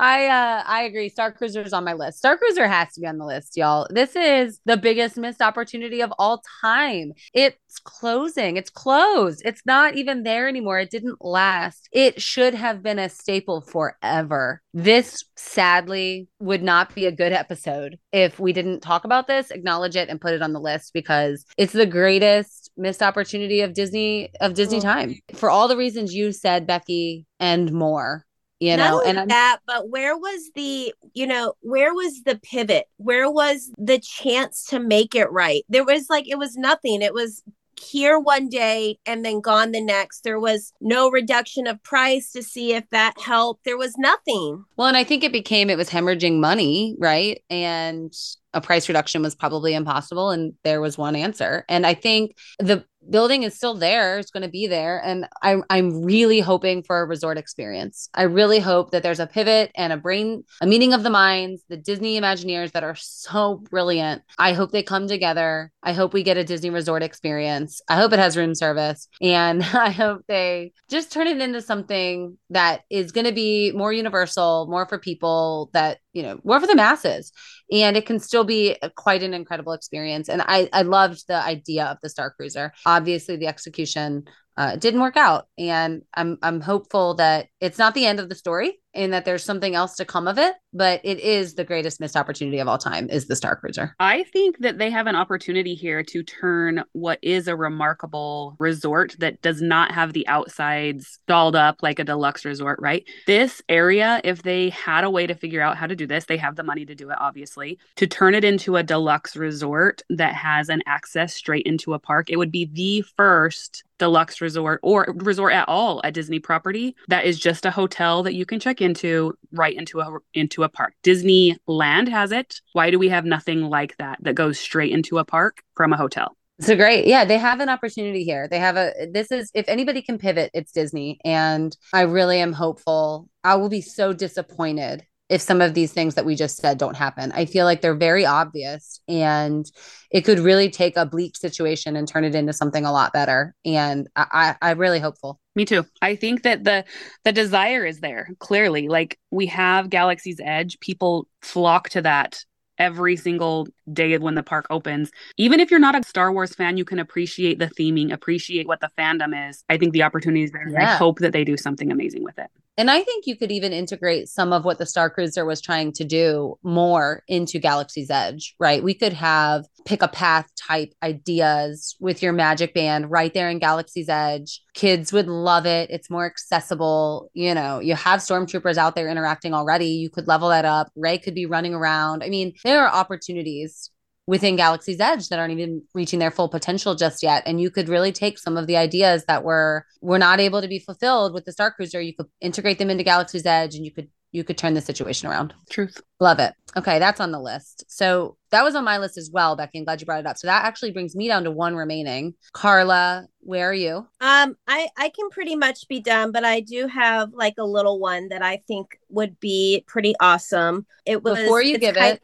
I 0.02 0.26
uh 0.26 0.64
I 0.66 0.82
agree. 0.82 1.10
Star 1.10 1.32
Cruiser 1.32 1.62
is 1.62 1.74
on 1.74 1.84
my 1.84 1.93
list. 1.93 2.18
Star 2.18 2.36
Cruiser 2.36 2.68
has 2.68 2.91
to 2.93 3.02
be 3.02 3.06
on 3.06 3.20
the 3.20 3.26
list, 3.26 3.56
y'all. 3.56 3.88
This 3.91 4.16
is 4.16 4.60
the 4.66 4.76
biggest 4.76 5.16
missed 5.16 5.43
opportunity 5.43 6.02
of 6.02 6.12
all 6.18 6.41
time. 6.60 7.14
It's 7.36 7.78
closing. 7.84 8.58
It's 8.58 8.72
closed. 8.72 9.43
It's 9.45 9.62
not 9.64 9.95
even 9.95 10.24
there 10.24 10.47
anymore. 10.47 10.80
It 10.80 10.89
didn't 10.89 11.24
last. 11.24 11.88
It 11.91 12.20
should 12.20 12.56
have 12.56 12.82
been 12.82 12.97
a 12.97 13.10
staple 13.10 13.62
forever. 13.62 14.64
This 14.74 15.24
sadly 15.36 16.28
would 16.39 16.64
not 16.64 16.95
be 16.95 17.06
a 17.06 17.12
good 17.12 17.32
episode 17.32 17.99
if 18.12 18.39
we 18.39 18.54
didn't 18.54 18.82
talk 18.82 19.06
about 19.06 19.28
this, 19.28 19.52
acknowledge 19.52 19.95
it, 19.95 20.10
and 20.10 20.20
put 20.20 20.34
it 20.34 20.41
on 20.41 20.54
the 20.54 20.60
list 20.60 20.93
because 20.95 21.45
it's 21.58 21.74
the 21.74 21.86
greatest 21.86 22.72
missed 22.76 23.04
opportunity 23.04 23.62
of 23.62 23.76
Disney 23.76 24.32
of 24.41 24.56
Disney 24.56 24.80
time 24.80 25.16
for 25.36 25.52
all 25.52 25.68
the 25.68 25.78
reasons 25.78 26.16
you 26.16 26.32
said, 26.32 26.68
Becki, 26.68 27.26
and 27.39 27.72
more. 27.72 28.26
You 28.62 28.78
Not 28.78 28.89
know, 28.89 28.97
only 28.99 29.09
and 29.09 29.20
I'm, 29.22 29.28
that, 29.30 29.57
but 29.66 29.89
where 29.89 30.16
was 30.16 30.51
the, 30.53 30.93
you 31.16 31.26
know, 31.26 31.55
where 31.62 31.95
was 31.95 32.22
the 32.24 32.39
pivot? 32.43 32.86
Where 32.97 33.30
was 33.30 33.72
the 33.76 33.97
chance 33.97 34.66
to 34.68 34.80
make 34.80 35.16
it 35.16 35.32
right? 35.32 35.64
There 35.68 35.84
was 35.84 36.12
like, 36.12 36.30
it 36.30 36.38
was 36.38 36.55
nothing. 36.55 37.01
It 37.01 37.14
was 37.14 37.41
here 37.82 38.20
one 38.20 38.49
day 38.49 38.99
and 39.07 39.26
then 39.26 39.41
gone 39.41 39.72
the 39.72 39.82
next. 39.82 40.24
There 40.24 40.39
was 40.39 40.74
no 40.80 41.09
reduction 41.09 41.66
of 41.66 41.82
price 41.82 42.32
to 42.34 42.43
see 42.43 42.74
if 42.74 42.88
that 42.91 43.20
helped. 43.20 43.66
There 43.66 43.80
was 43.80 43.97
nothing. 43.97 44.64
well, 44.78 44.88
and 44.88 44.97
I 44.97 45.03
think 45.03 45.24
it 45.24 45.32
became 45.32 45.72
it 45.72 45.78
was 45.78 45.89
hemorrhaging 45.89 46.39
money, 46.39 46.95
right? 46.99 47.41
And 47.49 48.14
a 48.53 48.62
price 48.62 48.88
reduction 48.88 49.24
was 49.24 49.34
probably 49.34 49.74
impossible, 49.74 50.30
and 50.30 50.53
there 50.64 50.82
was 50.82 50.97
one 50.99 51.16
answer. 51.16 51.66
And 51.68 51.88
I 51.88 51.95
think 51.95 52.36
the 52.59 52.86
building 53.10 53.43
is 53.43 53.56
still 53.56 53.76
there; 53.76 54.20
it's 54.20 54.32
going 54.32 54.43
to 54.43 54.49
be 54.49 54.68
there, 54.68 55.02
and 55.04 55.28
I'm 55.41 55.64
I'm 55.70 56.04
really 56.04 56.39
hoping 56.39 56.84
for 56.84 57.02
a 57.02 57.06
resort 57.06 57.38
experience. 57.38 58.10
I 58.14 58.24
really 58.24 58.60
hope 58.60 58.91
that 58.91 59.04
there's 59.04 59.20
a 59.20 59.28
pivot 59.28 59.72
and 59.76 59.93
a 59.93 59.97
brain, 59.97 60.43
a 60.62 60.68
meeting 60.68 60.93
of 60.93 61.04
the 61.04 61.10
minds, 61.10 61.64
the 61.70 61.78
Disney 61.78 62.20
Imagineers 62.20 62.72
that 62.74 62.84
are 62.84 62.95
so 62.95 63.56
brilliant. 63.70 64.24
I 64.38 64.54
hope 64.54 64.72
they 64.72 64.84
come 64.84 65.08
together. 65.08 65.72
I 65.84 65.93
hope 65.93 66.14
we 66.14 66.24
get 66.24 66.38
a 66.38 66.43
Disney 66.43 66.70
resort 66.70 67.04
experience. 67.04 67.82
I 67.88 67.95
hope 67.95 68.14
it 68.14 68.20
has 68.20 68.38
room 68.38 68.56
service, 68.56 69.08
and 69.22 69.64
I 69.74 69.89
hope 69.89 70.24
they 70.28 70.74
just 70.89 71.12
turn 71.12 71.28
it 71.28 71.41
into 71.41 71.62
something 71.62 72.38
that 72.49 72.82
is 72.89 73.12
going 73.12 73.26
to 73.26 73.32
be 73.32 73.72
more 73.72 73.93
universal, 73.93 74.68
more 74.70 74.86
for 74.86 74.99
people 74.99 75.70
that 75.74 75.99
you 76.14 76.24
know, 76.24 76.39
more 76.43 76.60
for 76.60 76.68
the 76.68 76.76
masses 76.76 77.32
and 77.72 77.95
it 77.95 78.05
can 78.05 78.19
still 78.19 78.43
be 78.43 78.78
quite 78.95 79.24
an 79.24 79.34
incredible 79.34 79.74
experience. 79.74 80.28
And 80.28 80.41
I, 80.45 80.69
I 80.74 80.82
loved 80.82 81.28
the 81.28 81.41
idea 81.43 81.86
of 81.86 81.97
the 82.01 82.09
Star 82.09 82.32
Cruiser. 82.32 82.74
Obviously, 82.86 83.38
the 83.38 83.47
execution 83.47 84.26
uh, 84.57 84.76
didn't 84.76 84.99
work 84.99 85.15
out, 85.15 85.47
and 85.57 86.01
I'm 86.13 86.38
I'm 86.43 86.59
hopeful 86.59 87.15
that 87.15 87.47
it's 87.61 87.78
not 87.78 87.93
the 87.93 88.05
end 88.05 88.19
of 88.19 88.28
the 88.28 88.36
story 88.36 88.80
and 88.93 89.13
that 89.13 89.25
there's 89.25 89.43
something 89.43 89.75
else 89.75 89.95
to 89.95 90.05
come 90.05 90.27
of 90.27 90.37
it. 90.37 90.55
But 90.73 91.01
it 91.03 91.19
is 91.19 91.55
the 91.55 91.65
greatest 91.65 91.99
missed 91.99 92.15
opportunity 92.15 92.59
of 92.59 92.67
all 92.67 92.77
time 92.77 93.09
is 93.09 93.27
the 93.27 93.35
Star 93.35 93.57
Cruiser. 93.57 93.93
I 93.99 94.23
think 94.23 94.59
that 94.59 94.77
they 94.77 94.89
have 94.89 95.07
an 95.07 95.15
opportunity 95.15 95.75
here 95.75 96.01
to 96.03 96.23
turn 96.23 96.83
what 96.93 97.19
is 97.21 97.49
a 97.49 97.55
remarkable 97.55 98.55
resort 98.57 99.15
that 99.19 99.41
does 99.41 99.61
not 99.61 99.91
have 99.91 100.13
the 100.13 100.25
outsides 100.27 101.19
dolled 101.27 101.57
up 101.57 101.77
like 101.81 101.99
a 101.99 102.05
deluxe 102.05 102.45
resort, 102.45 102.79
right? 102.81 103.03
This 103.27 103.61
area, 103.67 104.21
if 104.23 104.43
they 104.43 104.69
had 104.69 105.03
a 105.03 105.09
way 105.09 105.27
to 105.27 105.35
figure 105.35 105.61
out 105.61 105.77
how 105.77 105.87
to 105.87 105.95
do 105.95 106.07
this, 106.07 106.25
they 106.25 106.37
have 106.37 106.55
the 106.55 106.63
money 106.63 106.85
to 106.85 106.95
do 106.95 107.09
it, 107.09 107.17
obviously, 107.19 107.77
to 107.97 108.07
turn 108.07 108.33
it 108.33 108.45
into 108.45 108.77
a 108.77 108.83
deluxe 108.83 109.35
resort 109.35 110.01
that 110.09 110.33
has 110.35 110.69
an 110.69 110.81
access 110.85 111.33
straight 111.33 111.65
into 111.65 111.93
a 111.93 111.99
park, 111.99 112.29
it 112.29 112.37
would 112.37 112.51
be 112.51 112.65
the 112.65 113.01
first 113.17 113.83
deluxe 114.01 114.41
resort 114.41 114.79
or 114.81 115.05
resort 115.17 115.53
at 115.53 115.67
all 115.69 116.01
a 116.03 116.11
Disney 116.11 116.39
property 116.39 116.95
that 117.07 117.23
is 117.23 117.39
just 117.39 117.67
a 117.67 117.71
hotel 117.71 118.23
that 118.23 118.33
you 118.33 118.47
can 118.47 118.59
check 118.59 118.80
into 118.82 119.34
right 119.51 119.75
into 119.75 119.99
a 119.99 120.17
into 120.34 120.63
a 120.63 120.69
park. 120.69 120.93
Disneyland 121.03 122.07
has 122.09 122.32
it. 122.32 122.61
Why 122.73 122.91
do 122.91 122.99
we 122.99 123.09
have 123.09 123.25
nothing 123.25 123.63
like 123.63 123.95
that 123.97 124.19
that 124.21 124.36
goes 124.36 124.59
straight 124.59 124.91
into 124.91 125.17
a 125.17 125.25
park 125.25 125.61
from 125.75 125.93
a 125.93 125.97
hotel? 125.97 126.36
So 126.61 126.75
great. 126.75 127.07
Yeah, 127.07 127.25
they 127.25 127.39
have 127.39 127.59
an 127.59 127.69
opportunity 127.69 128.23
here. 128.23 128.47
They 128.47 128.59
have 128.59 128.77
a 128.77 128.93
this 129.11 129.32
is 129.32 129.49
if 129.55 129.67
anybody 129.67 130.03
can 130.03 130.19
pivot, 130.19 130.51
it's 130.53 130.71
Disney. 130.71 131.19
And 131.25 131.75
I 131.91 132.01
really 132.01 132.39
am 132.39 132.53
hopeful. 132.53 133.27
I 133.43 133.55
will 133.55 133.69
be 133.69 133.82
so 133.82 134.13
disappointed 134.13 135.03
if 135.27 135.41
some 135.41 135.59
of 135.61 135.73
these 135.73 135.91
things 135.91 136.15
that 136.15 136.25
we 136.25 136.36
just 136.36 136.57
said 136.57 136.77
don't 136.77 136.95
happen. 136.95 137.32
I 137.32 137.45
feel 137.45 137.65
like 137.65 137.82
they're 137.82 137.95
very 137.95 138.25
obvious 138.27 138.99
and 139.07 139.65
it 140.11 140.21
could 140.21 140.39
really 140.39 140.69
take 140.69 140.97
a 140.97 141.05
bleak 141.05 141.36
situation 141.36 141.95
and 141.95 142.07
turn 142.07 142.25
it 142.25 142.36
into 142.36 142.53
something 142.53 142.86
a 142.86 142.91
lot 142.91 143.11
better. 143.11 143.55
And 143.65 144.07
I, 144.15 144.55
I 144.61 144.71
I'm 144.71 144.77
really 144.77 144.99
hopeful. 144.99 145.39
Me 145.56 145.66
too. 145.66 145.86
I 146.02 146.16
think 146.16 146.43
that 146.43 146.64
the 146.64 146.86
the 147.26 147.34
desire 147.34 147.86
is 147.86 147.99
there 147.99 148.30
clearly. 148.39 148.88
Like 148.88 149.20
we 149.32 149.47
have 149.47 149.89
Galaxy's 149.89 150.39
Edge, 150.43 150.80
people 150.80 151.28
flock 151.41 151.89
to 151.89 152.02
that 152.04 152.43
every 152.78 153.16
single 153.16 153.68
day 153.91 154.18
when 154.18 154.36
the 154.36 154.43
park 154.43 154.66
opens. 154.70 155.12
Even 155.38 155.60
if 155.60 155.70
you're 155.70 155.80
not 155.80 155.99
a 155.99 156.04
Star 156.04 156.32
Wars 156.32 156.56
fan, 156.56 156.78
you 156.78 156.86
can 156.86 156.99
appreciate 156.99 157.60
the 157.60 157.68
theming, 157.68 158.12
appreciate 158.12 158.66
what 158.68 158.80
the 158.80 158.89
fandom 158.97 159.49
is. 159.49 159.64
I 159.70 159.78
think 159.78 159.93
the 159.93 160.04
opportunity 160.04 160.43
is 160.43 160.52
there. 160.52 160.62
and 160.62 160.78
I 160.78 160.95
hope 160.95 161.20
that 161.20 161.34
they 161.34 161.43
do 161.43 161.58
something 161.58 161.91
amazing 161.91 162.24
with 162.24 162.39
it. 162.39 162.47
And 162.82 162.89
I 162.89 163.03
think 163.03 163.27
you 163.27 163.36
could 163.36 163.51
even 163.51 163.73
integrate 163.73 164.27
some 164.27 164.51
of 164.51 164.65
what 164.65 164.79
the 164.79 164.88
Star 164.88 165.07
Cruiser 165.07 165.45
was 165.45 165.61
trying 165.61 165.91
to 165.91 166.03
do 166.03 166.57
more 166.63 167.21
into 167.27 167.59
Galaxy's 167.59 168.09
Edge, 168.09 168.55
right? 168.59 168.84
We 168.84 168.95
could 168.95 169.13
have 169.13 169.67
pick 169.86 170.01
a 170.01 170.07
path 170.07 170.47
type 170.55 170.91
ideas 171.03 171.95
with 171.99 172.23
your 172.23 172.34
magic 172.34 172.73
band 172.73 173.11
right 173.11 173.32
there 173.36 173.51
in 173.51 173.59
Galaxy's 173.59 174.09
Edge. 174.09 174.63
Kids 174.73 175.13
would 175.13 175.27
love 175.27 175.67
it. 175.67 175.91
It's 175.91 176.09
more 176.09 176.25
accessible. 176.25 177.29
You 177.36 177.53
know, 177.53 177.77
you 177.77 177.93
have 177.93 178.19
stormtroopers 178.19 178.77
out 178.77 178.95
there 178.95 179.09
interacting 179.09 179.53
already. 179.53 179.86
You 179.86 180.09
could 180.09 180.27
level 180.27 180.49
that 180.49 180.65
up. 180.65 180.91
Rey 180.95 181.19
could 181.19 181.36
be 181.36 181.45
running 181.45 181.75
around. 181.75 182.23
I 182.23 182.29
mean, 182.29 182.53
there 182.63 182.84
are 182.84 182.91
opportunities 182.91 183.91
within 184.32 184.55
Galaxy's 184.55 185.01
Edge 185.01 185.27
that 185.27 185.39
aren't 185.39 185.51
even 185.51 185.84
reaching 185.93 186.17
their 186.17 186.32
full 186.32 186.47
potential 186.47 186.95
just 186.95 187.21
yet. 187.21 187.43
And 187.45 187.59
you 187.59 187.69
could 187.69 187.89
really 187.89 188.13
take 188.13 188.39
some 188.39 188.55
of 188.55 188.65
the 188.65 188.77
ideas 188.77 189.25
that 189.25 189.43
were 189.43 189.86
were 189.99 190.17
not 190.17 190.39
able 190.39 190.61
to 190.61 190.69
be 190.69 190.79
fulfilled 190.79 191.34
with 191.34 191.43
the 191.43 191.51
Star 191.51 191.69
Cruiser. 191.69 191.99
You 191.99 192.15
could 192.15 192.27
integrate 192.39 192.79
them 192.79 192.89
into 192.89 193.03
Galaxy's 193.03 193.45
Edge, 193.45 193.75
and 193.75 193.84
you 193.84 193.91
could 193.91 194.07
you 194.32 194.45
could 194.45 194.57
turn 194.57 194.73
the 194.73 194.79
situation 194.79 195.27
around. 195.27 195.53
Truth. 195.69 196.01
Love 196.21 196.39
it. 196.39 196.53
Okay, 196.77 196.97
that's 196.97 197.19
on 197.19 197.34
the 197.34 197.41
list. 197.41 197.84
So 197.89 198.38
that 198.51 198.63
was 198.63 198.73
on 198.73 198.86
my 198.86 198.99
list 198.99 199.17
as 199.17 199.29
well, 199.29 199.57
Becki. 199.57 199.71
I'm 199.75 199.84
glad 199.84 199.99
you 199.99 200.05
brought 200.05 200.21
it 200.21 200.25
up. 200.25 200.38
So 200.38 200.47
that 200.47 200.63
actually 200.63 200.91
brings 200.91 201.13
me 201.13 201.27
down 201.27 201.43
to 201.43 201.51
one 201.51 201.75
remaining. 201.75 202.34
Karla, 202.53 203.27
where 203.41 203.69
are 203.69 203.73
you? 203.73 204.07
Um, 204.21 204.55
I 204.65 204.88
I 204.95 205.09
can 205.09 205.29
pretty 205.32 205.57
much 205.57 205.89
be 205.89 205.99
done, 205.99 206.32
but 206.32 206.45
I 206.45 206.61
do 206.61 206.88
have 206.88 207.34
like 207.34 207.55
a 207.59 207.65
little 207.65 207.99
one 207.99 208.29
that 208.29 208.41
I 208.41 208.63
think 208.65 208.97
would 209.09 209.41
be 209.41 209.84
pretty 209.88 210.15
awesome. 210.21 210.86
It 211.05 211.21
was 211.21 211.38
before 211.38 211.61
you 211.61 211.77
give 211.77 211.95
kind- 211.95 212.17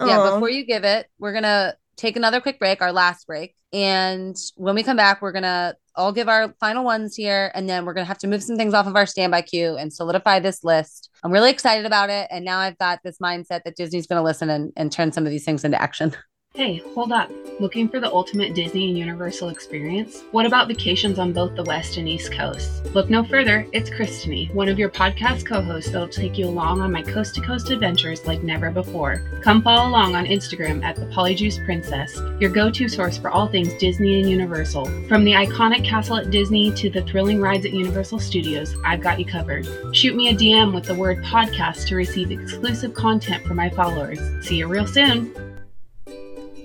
it. 0.00 0.06
Yeah, 0.06 0.30
before 0.30 0.50
you 0.50 0.64
give 0.64 0.84
it, 0.84 1.08
we're 1.18 1.32
gonna 1.32 1.74
take 1.96 2.16
another 2.16 2.40
quick 2.40 2.58
break, 2.58 2.82
our 2.82 2.92
last 2.92 3.26
break. 3.26 3.54
And 3.72 4.36
when 4.56 4.74
we 4.74 4.82
come 4.82 4.96
back, 4.96 5.20
we're 5.22 5.32
gonna 5.32 5.74
all 5.94 6.12
give 6.12 6.28
our 6.28 6.54
final 6.60 6.84
ones 6.84 7.16
here, 7.16 7.50
and 7.54 7.68
then 7.68 7.84
we're 7.84 7.94
gonna 7.94 8.04
have 8.04 8.18
to 8.18 8.26
move 8.26 8.42
some 8.42 8.56
things 8.56 8.74
off 8.74 8.86
of 8.86 8.96
our 8.96 9.06
standby 9.06 9.42
queue 9.42 9.76
and 9.76 9.92
solidify 9.92 10.40
this 10.40 10.62
list. 10.62 11.10
I'm 11.24 11.32
really 11.32 11.50
excited 11.50 11.86
about 11.86 12.10
it, 12.10 12.28
and 12.30 12.44
now 12.44 12.58
I've 12.58 12.78
got 12.78 13.00
this 13.02 13.18
mindset 13.18 13.62
that 13.64 13.76
Disney's 13.76 14.06
gonna 14.06 14.22
listen 14.22 14.50
and, 14.50 14.72
and 14.76 14.92
turn 14.92 15.12
some 15.12 15.24
of 15.24 15.30
these 15.30 15.44
things 15.44 15.64
into 15.64 15.80
action. 15.80 16.14
Hey, 16.56 16.78
hold 16.94 17.12
up. 17.12 17.30
Looking 17.60 17.86
for 17.86 18.00
the 18.00 18.10
ultimate 18.10 18.54
Disney 18.54 18.88
and 18.88 18.96
Universal 18.96 19.50
experience? 19.50 20.24
What 20.30 20.46
about 20.46 20.68
vacations 20.68 21.18
on 21.18 21.34
both 21.34 21.54
the 21.54 21.64
West 21.64 21.98
and 21.98 22.08
East 22.08 22.32
Coasts? 22.32 22.80
Look 22.94 23.10
no 23.10 23.22
further, 23.22 23.66
it's 23.72 23.90
Kristanie, 23.90 24.50
one 24.54 24.70
of 24.70 24.78
your 24.78 24.88
podcast 24.88 25.44
co 25.44 25.60
hosts 25.60 25.90
that'll 25.90 26.08
take 26.08 26.38
you 26.38 26.46
along 26.46 26.80
on 26.80 26.90
my 26.90 27.02
coast 27.02 27.34
to 27.34 27.42
coast 27.42 27.68
adventures 27.68 28.24
like 28.24 28.42
never 28.42 28.70
before. 28.70 29.20
Come 29.42 29.60
follow 29.60 29.86
along 29.86 30.14
on 30.14 30.24
Instagram 30.24 30.82
at 30.82 30.96
the 30.96 31.04
Polyjuice 31.14 31.62
Princess, 31.66 32.18
your 32.40 32.48
go 32.48 32.70
to 32.70 32.88
source 32.88 33.18
for 33.18 33.28
all 33.28 33.48
things 33.48 33.74
Disney 33.74 34.18
and 34.18 34.30
Universal. 34.30 34.86
From 35.08 35.24
the 35.24 35.32
iconic 35.32 35.84
castle 35.84 36.16
at 36.16 36.30
Disney 36.30 36.72
to 36.72 36.88
the 36.88 37.02
thrilling 37.02 37.38
rides 37.38 37.66
at 37.66 37.74
Universal 37.74 38.20
Studios, 38.20 38.74
I've 38.82 39.02
got 39.02 39.18
you 39.18 39.26
covered. 39.26 39.68
Shoot 39.94 40.16
me 40.16 40.30
a 40.30 40.34
DM 40.34 40.72
with 40.72 40.84
the 40.84 40.94
word 40.94 41.22
podcast 41.22 41.86
to 41.88 41.96
receive 41.96 42.30
exclusive 42.30 42.94
content 42.94 43.46
for 43.46 43.52
my 43.52 43.68
followers. 43.68 44.18
See 44.40 44.56
you 44.56 44.68
real 44.68 44.86
soon. 44.86 45.45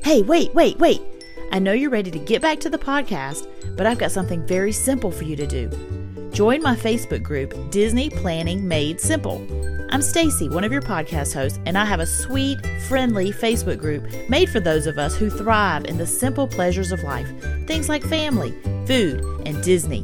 Hey, 0.03 0.23
wait, 0.23 0.53
wait, 0.55 0.79
wait. 0.79 0.99
I 1.51 1.59
know 1.59 1.73
you're 1.73 1.91
ready 1.91 2.09
to 2.09 2.17
get 2.17 2.41
back 2.41 2.59
to 2.61 2.71
the 2.71 2.77
podcast, 2.77 3.47
but 3.77 3.85
I've 3.85 3.99
got 3.99 4.11
something 4.11 4.45
very 4.47 4.71
simple 4.71 5.11
for 5.11 5.25
you 5.25 5.35
to 5.35 5.45
do. 5.45 5.69
Join 6.33 6.63
my 6.63 6.75
Facebook 6.75 7.21
group, 7.21 7.53
Disney 7.69 8.09
Planning 8.09 8.67
Made 8.67 8.99
Simple. 8.99 9.45
I'm 9.91 10.01
Stacy, 10.01 10.49
one 10.49 10.63
of 10.63 10.71
your 10.71 10.81
podcast 10.81 11.35
hosts, 11.35 11.59
and 11.67 11.77
I 11.77 11.85
have 11.85 11.99
a 11.99 12.07
sweet, 12.07 12.57
friendly 12.87 13.31
Facebook 13.31 13.77
group 13.77 14.03
made 14.27 14.49
for 14.49 14.59
those 14.59 14.87
of 14.87 14.97
us 14.97 15.15
who 15.15 15.29
thrive 15.29 15.85
in 15.85 15.97
the 15.97 16.07
simple 16.07 16.47
pleasures 16.47 16.91
of 16.91 17.03
life, 17.03 17.29
things 17.67 17.87
like 17.87 18.03
family, 18.03 18.51
food, 18.87 19.23
and 19.45 19.63
Disney. 19.63 20.03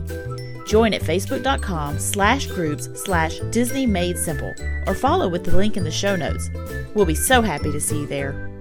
Join 0.67 0.93
at 0.93 1.01
facebook.com 1.01 1.97
slash 1.97 2.45
groups 2.47 2.87
slash 3.01 3.39
Disney 3.49 3.87
Made 3.87 4.19
Simple 4.19 4.53
or 4.85 4.93
follow 4.93 5.27
with 5.27 5.43
the 5.43 5.57
link 5.57 5.75
in 5.75 5.83
the 5.83 5.91
show 5.91 6.15
notes. 6.15 6.51
We'll 6.93 7.05
be 7.05 7.15
so 7.15 7.41
happy 7.41 7.71
to 7.71 7.79
see 7.79 8.01
you 8.01 8.05
there. 8.05 8.57